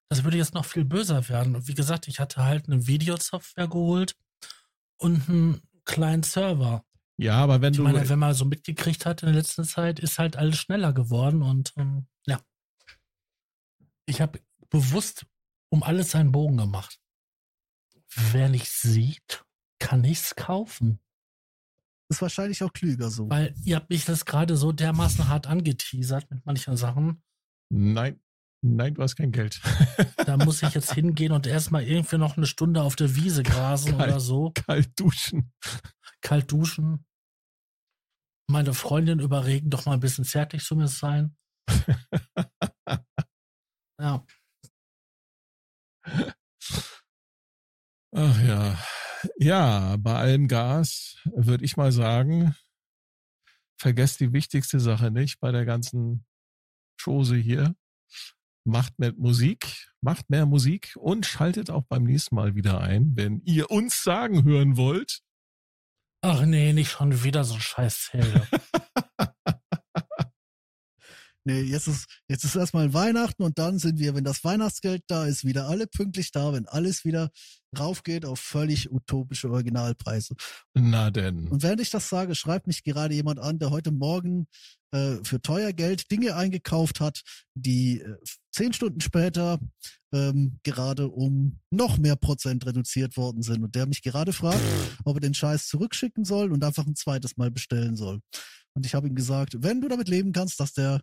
das 0.09 0.23
würde 0.23 0.37
jetzt 0.37 0.55
noch 0.55 0.65
viel 0.65 0.85
böser 0.85 1.29
werden. 1.29 1.57
Und 1.57 1.67
wie 1.67 1.75
gesagt, 1.75 2.09
ich 2.09 2.21
hatte 2.21 2.45
halt 2.45 2.69
eine 2.69 2.87
Videosoftware 2.87 3.69
geholt 3.69 4.17
und 4.99 5.29
einen 5.29 5.63
kleinen 5.85 6.23
Server. 6.23 6.85
Ja, 7.17 7.37
aber 7.37 7.61
wenn 7.61 7.73
ich 7.73 7.79
du. 7.79 7.85
meine, 7.85 8.09
wenn 8.09 8.19
man 8.19 8.35
so 8.35 8.45
mitgekriegt 8.45 9.07
hat 9.07 9.23
in 9.23 9.27
der 9.27 9.37
letzten 9.37 9.65
Zeit, 9.65 10.01
ist 10.01 10.19
halt 10.19 10.37
alles 10.37 10.59
schneller 10.59 10.93
geworden 10.93 11.43
und 11.43 11.73
ähm, 11.77 12.07
ja. 12.27 12.41
Ich 14.07 14.21
habe 14.21 14.41
bewusst 14.69 15.27
um 15.71 15.83
alles 15.83 16.15
einen 16.15 16.33
Bogen 16.33 16.57
gemacht. 16.57 17.01
Wer 18.33 18.49
nicht 18.49 18.69
sieht, 18.69 19.45
kann 19.79 20.01
nichts 20.01 20.35
kaufen. 20.35 20.99
Ist 22.11 22.23
wahrscheinlich 22.23 22.63
auch 22.63 22.73
klüger 22.73 23.11
so. 23.11 23.31
Weil 23.31 23.55
ihr 23.65 23.77
habt 23.77 23.91
mich 23.91 24.05
das 24.05 24.25
gerade 24.25 24.57
so 24.57 24.73
dermaßen 24.73 25.29
hart 25.29 25.47
angeteasert 25.47 26.31
mit 26.31 26.45
manchen 26.45 26.77
Sachen. 26.77 27.23
Nein, 27.73 28.21
nein, 28.63 28.95
du 28.95 29.03
hast 29.03 29.17
kein 29.17 29.33
Geld. 29.33 29.61
Da 30.27 30.37
muss 30.37 30.63
ich 30.63 30.75
jetzt 30.75 30.93
hingehen 30.95 31.33
und 31.33 31.47
erstmal 31.47 31.83
irgendwie 31.85 32.19
noch 32.19 32.37
eine 32.37 32.47
Stunde 32.47 32.83
auf 32.83 32.95
der 32.97 33.17
Wiese 33.17 33.43
grasen 33.43 33.97
Kalt. 33.97 34.11
oder 34.11 34.21
so. 34.21 34.51
Kalt 34.55 34.99
duschen. 35.01 35.53
Kalt 36.21 36.53
duschen. 36.53 37.07
Meine 38.51 38.75
Freundin 38.75 39.21
überregen, 39.21 39.71
doch 39.71 39.87
mal 39.87 39.95
ein 39.95 40.01
bisschen 40.01 40.25
zärtlich 40.25 40.63
zu 40.65 40.77
mir 40.77 40.89
sein. 40.89 41.37
Ja. 44.01 44.27
Ach 48.13 48.41
ja. 48.43 48.77
Ja, 49.37 49.97
bei 49.99 50.15
allem 50.15 50.49
Gas 50.49 51.19
würde 51.25 51.65
ich 51.65 51.77
mal 51.77 51.93
sagen, 51.93 52.55
vergesst 53.77 54.21
die 54.21 54.33
wichtigste 54.33 54.81
Sache 54.81 55.11
nicht 55.11 55.41
bei 55.41 55.53
der 55.53 55.65
ganzen 55.65 56.25
Chose 57.03 57.37
hier. 57.37 57.75
Macht 58.67 58.99
mehr 58.99 59.13
Musik, 59.13 59.91
macht 60.01 60.31
mehr 60.31 60.47
Musik 60.47 60.97
und 60.97 61.27
schaltet 61.27 61.69
auch 61.71 61.85
beim 61.85 62.05
nächsten 62.05 62.35
Mal 62.35 62.55
wieder 62.55 62.81
ein, 62.81 63.13
wenn 63.15 63.43
ihr 63.45 63.71
uns 63.71 64.03
sagen 64.03 64.45
hören 64.45 64.77
wollt. 64.77 65.21
Ach 66.23 66.47
nee, 66.47 66.73
nicht 66.73 66.91
schon 66.91 67.23
wieder 67.25 67.45
so 67.45 67.55
ein 67.55 67.61
scheiß. 67.61 68.13
Nee, 71.47 71.61
jetzt 71.61 71.89
ist, 71.89 72.07
jetzt 72.29 72.45
ist 72.45 72.57
erstmal 72.57 72.95
Weihnachten 72.95 73.43
und 73.43 73.59
dann 73.59 73.79
sind 73.79 73.99
wir, 73.99 74.15
wenn 74.15 74.25
das 74.25 74.43
Weihnachtsgeld 74.45 75.03
da 75.09 75.27
ist, 75.27 75.45
wieder 75.45 75.69
alle 75.69 75.87
pünktlich 75.87 76.33
da, 76.33 76.55
wenn 76.55 76.67
alles 76.67 77.05
wieder 77.05 77.31
raufgeht 77.79 78.25
auf 78.25 78.41
völlig 78.41 78.91
utopische 78.91 79.51
Originalpreise. 79.51 80.35
Na 80.75 81.11
denn. 81.11 81.49
Und 81.49 81.63
während 81.63 81.81
ich 81.81 81.91
das 81.91 82.09
sage, 82.09 82.35
schreibt 82.35 82.67
mich 82.67 82.83
gerade 82.83 83.15
jemand 83.15 83.41
an, 83.41 83.59
der 83.59 83.71
heute 83.71 83.91
Morgen 83.91 84.47
äh, 84.93 85.17
für 85.23 85.43
teuer 85.43 85.73
Geld 85.73 86.11
Dinge 86.11 86.35
eingekauft 86.35 87.01
hat, 87.01 87.21
die 87.55 88.01
äh, 88.01 88.17
zehn 88.53 88.73
Stunden 88.73 89.01
später 89.01 89.59
ähm, 90.15 90.61
gerade 90.63 91.09
um 91.09 91.61
noch 91.71 91.99
mehr 91.99 92.17
Prozent 92.17 92.65
reduziert 92.65 93.17
worden 93.17 93.43
sind 93.43 93.65
und 93.65 93.75
der 93.75 93.87
mich 93.87 94.03
gerade 94.03 94.33
fragt, 94.33 94.61
ob 95.05 95.17
er 95.17 95.21
den 95.21 95.35
Scheiß 95.35 95.67
zurückschicken 95.67 96.25
soll 96.25 96.53
und 96.53 96.65
einfach 96.65 96.87
ein 96.87 96.95
zweites 96.95 97.37
Mal 97.37 97.51
bestellen 97.51 97.97
soll. 97.97 98.21
Und 98.75 98.87
ich 98.87 98.95
habe 98.95 99.07
ihm 99.07 99.15
gesagt, 99.15 99.63
wenn 99.63 99.81
du 99.81 99.89
damit 99.89 100.09
leben 100.09 100.33
kannst, 100.33 100.61
dass 100.61 100.73
der 100.73 101.01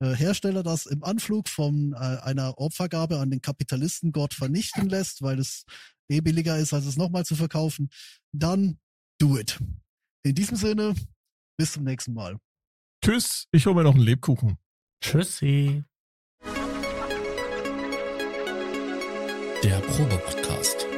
äh, 0.00 0.14
Hersteller 0.14 0.62
das 0.62 0.86
im 0.86 1.02
Anflug 1.02 1.48
von 1.48 1.92
äh, 1.92 1.96
einer 1.96 2.58
Opfergabe 2.58 3.18
an 3.18 3.30
den 3.30 3.40
Kapitalistengott 3.40 4.34
vernichten 4.34 4.88
lässt, 4.88 5.22
weil 5.22 5.38
es 5.38 5.64
eh 6.08 6.20
billiger 6.20 6.56
ist, 6.58 6.72
als 6.72 6.86
es 6.86 6.96
nochmal 6.96 7.24
zu 7.24 7.34
verkaufen, 7.34 7.90
dann 8.32 8.78
do 9.20 9.38
it. 9.38 9.58
In 10.24 10.34
diesem 10.34 10.56
Sinne, 10.56 10.94
bis 11.58 11.72
zum 11.72 11.84
nächsten 11.84 12.14
Mal. 12.14 12.38
Tschüss, 13.04 13.46
ich 13.52 13.66
hole 13.66 13.76
mir 13.76 13.84
noch 13.84 13.94
einen 13.94 14.04
Lebkuchen. 14.04 14.58
Tschüssi. 15.02 15.84
Der 19.64 19.80
Probe-Podcast. 19.80 20.97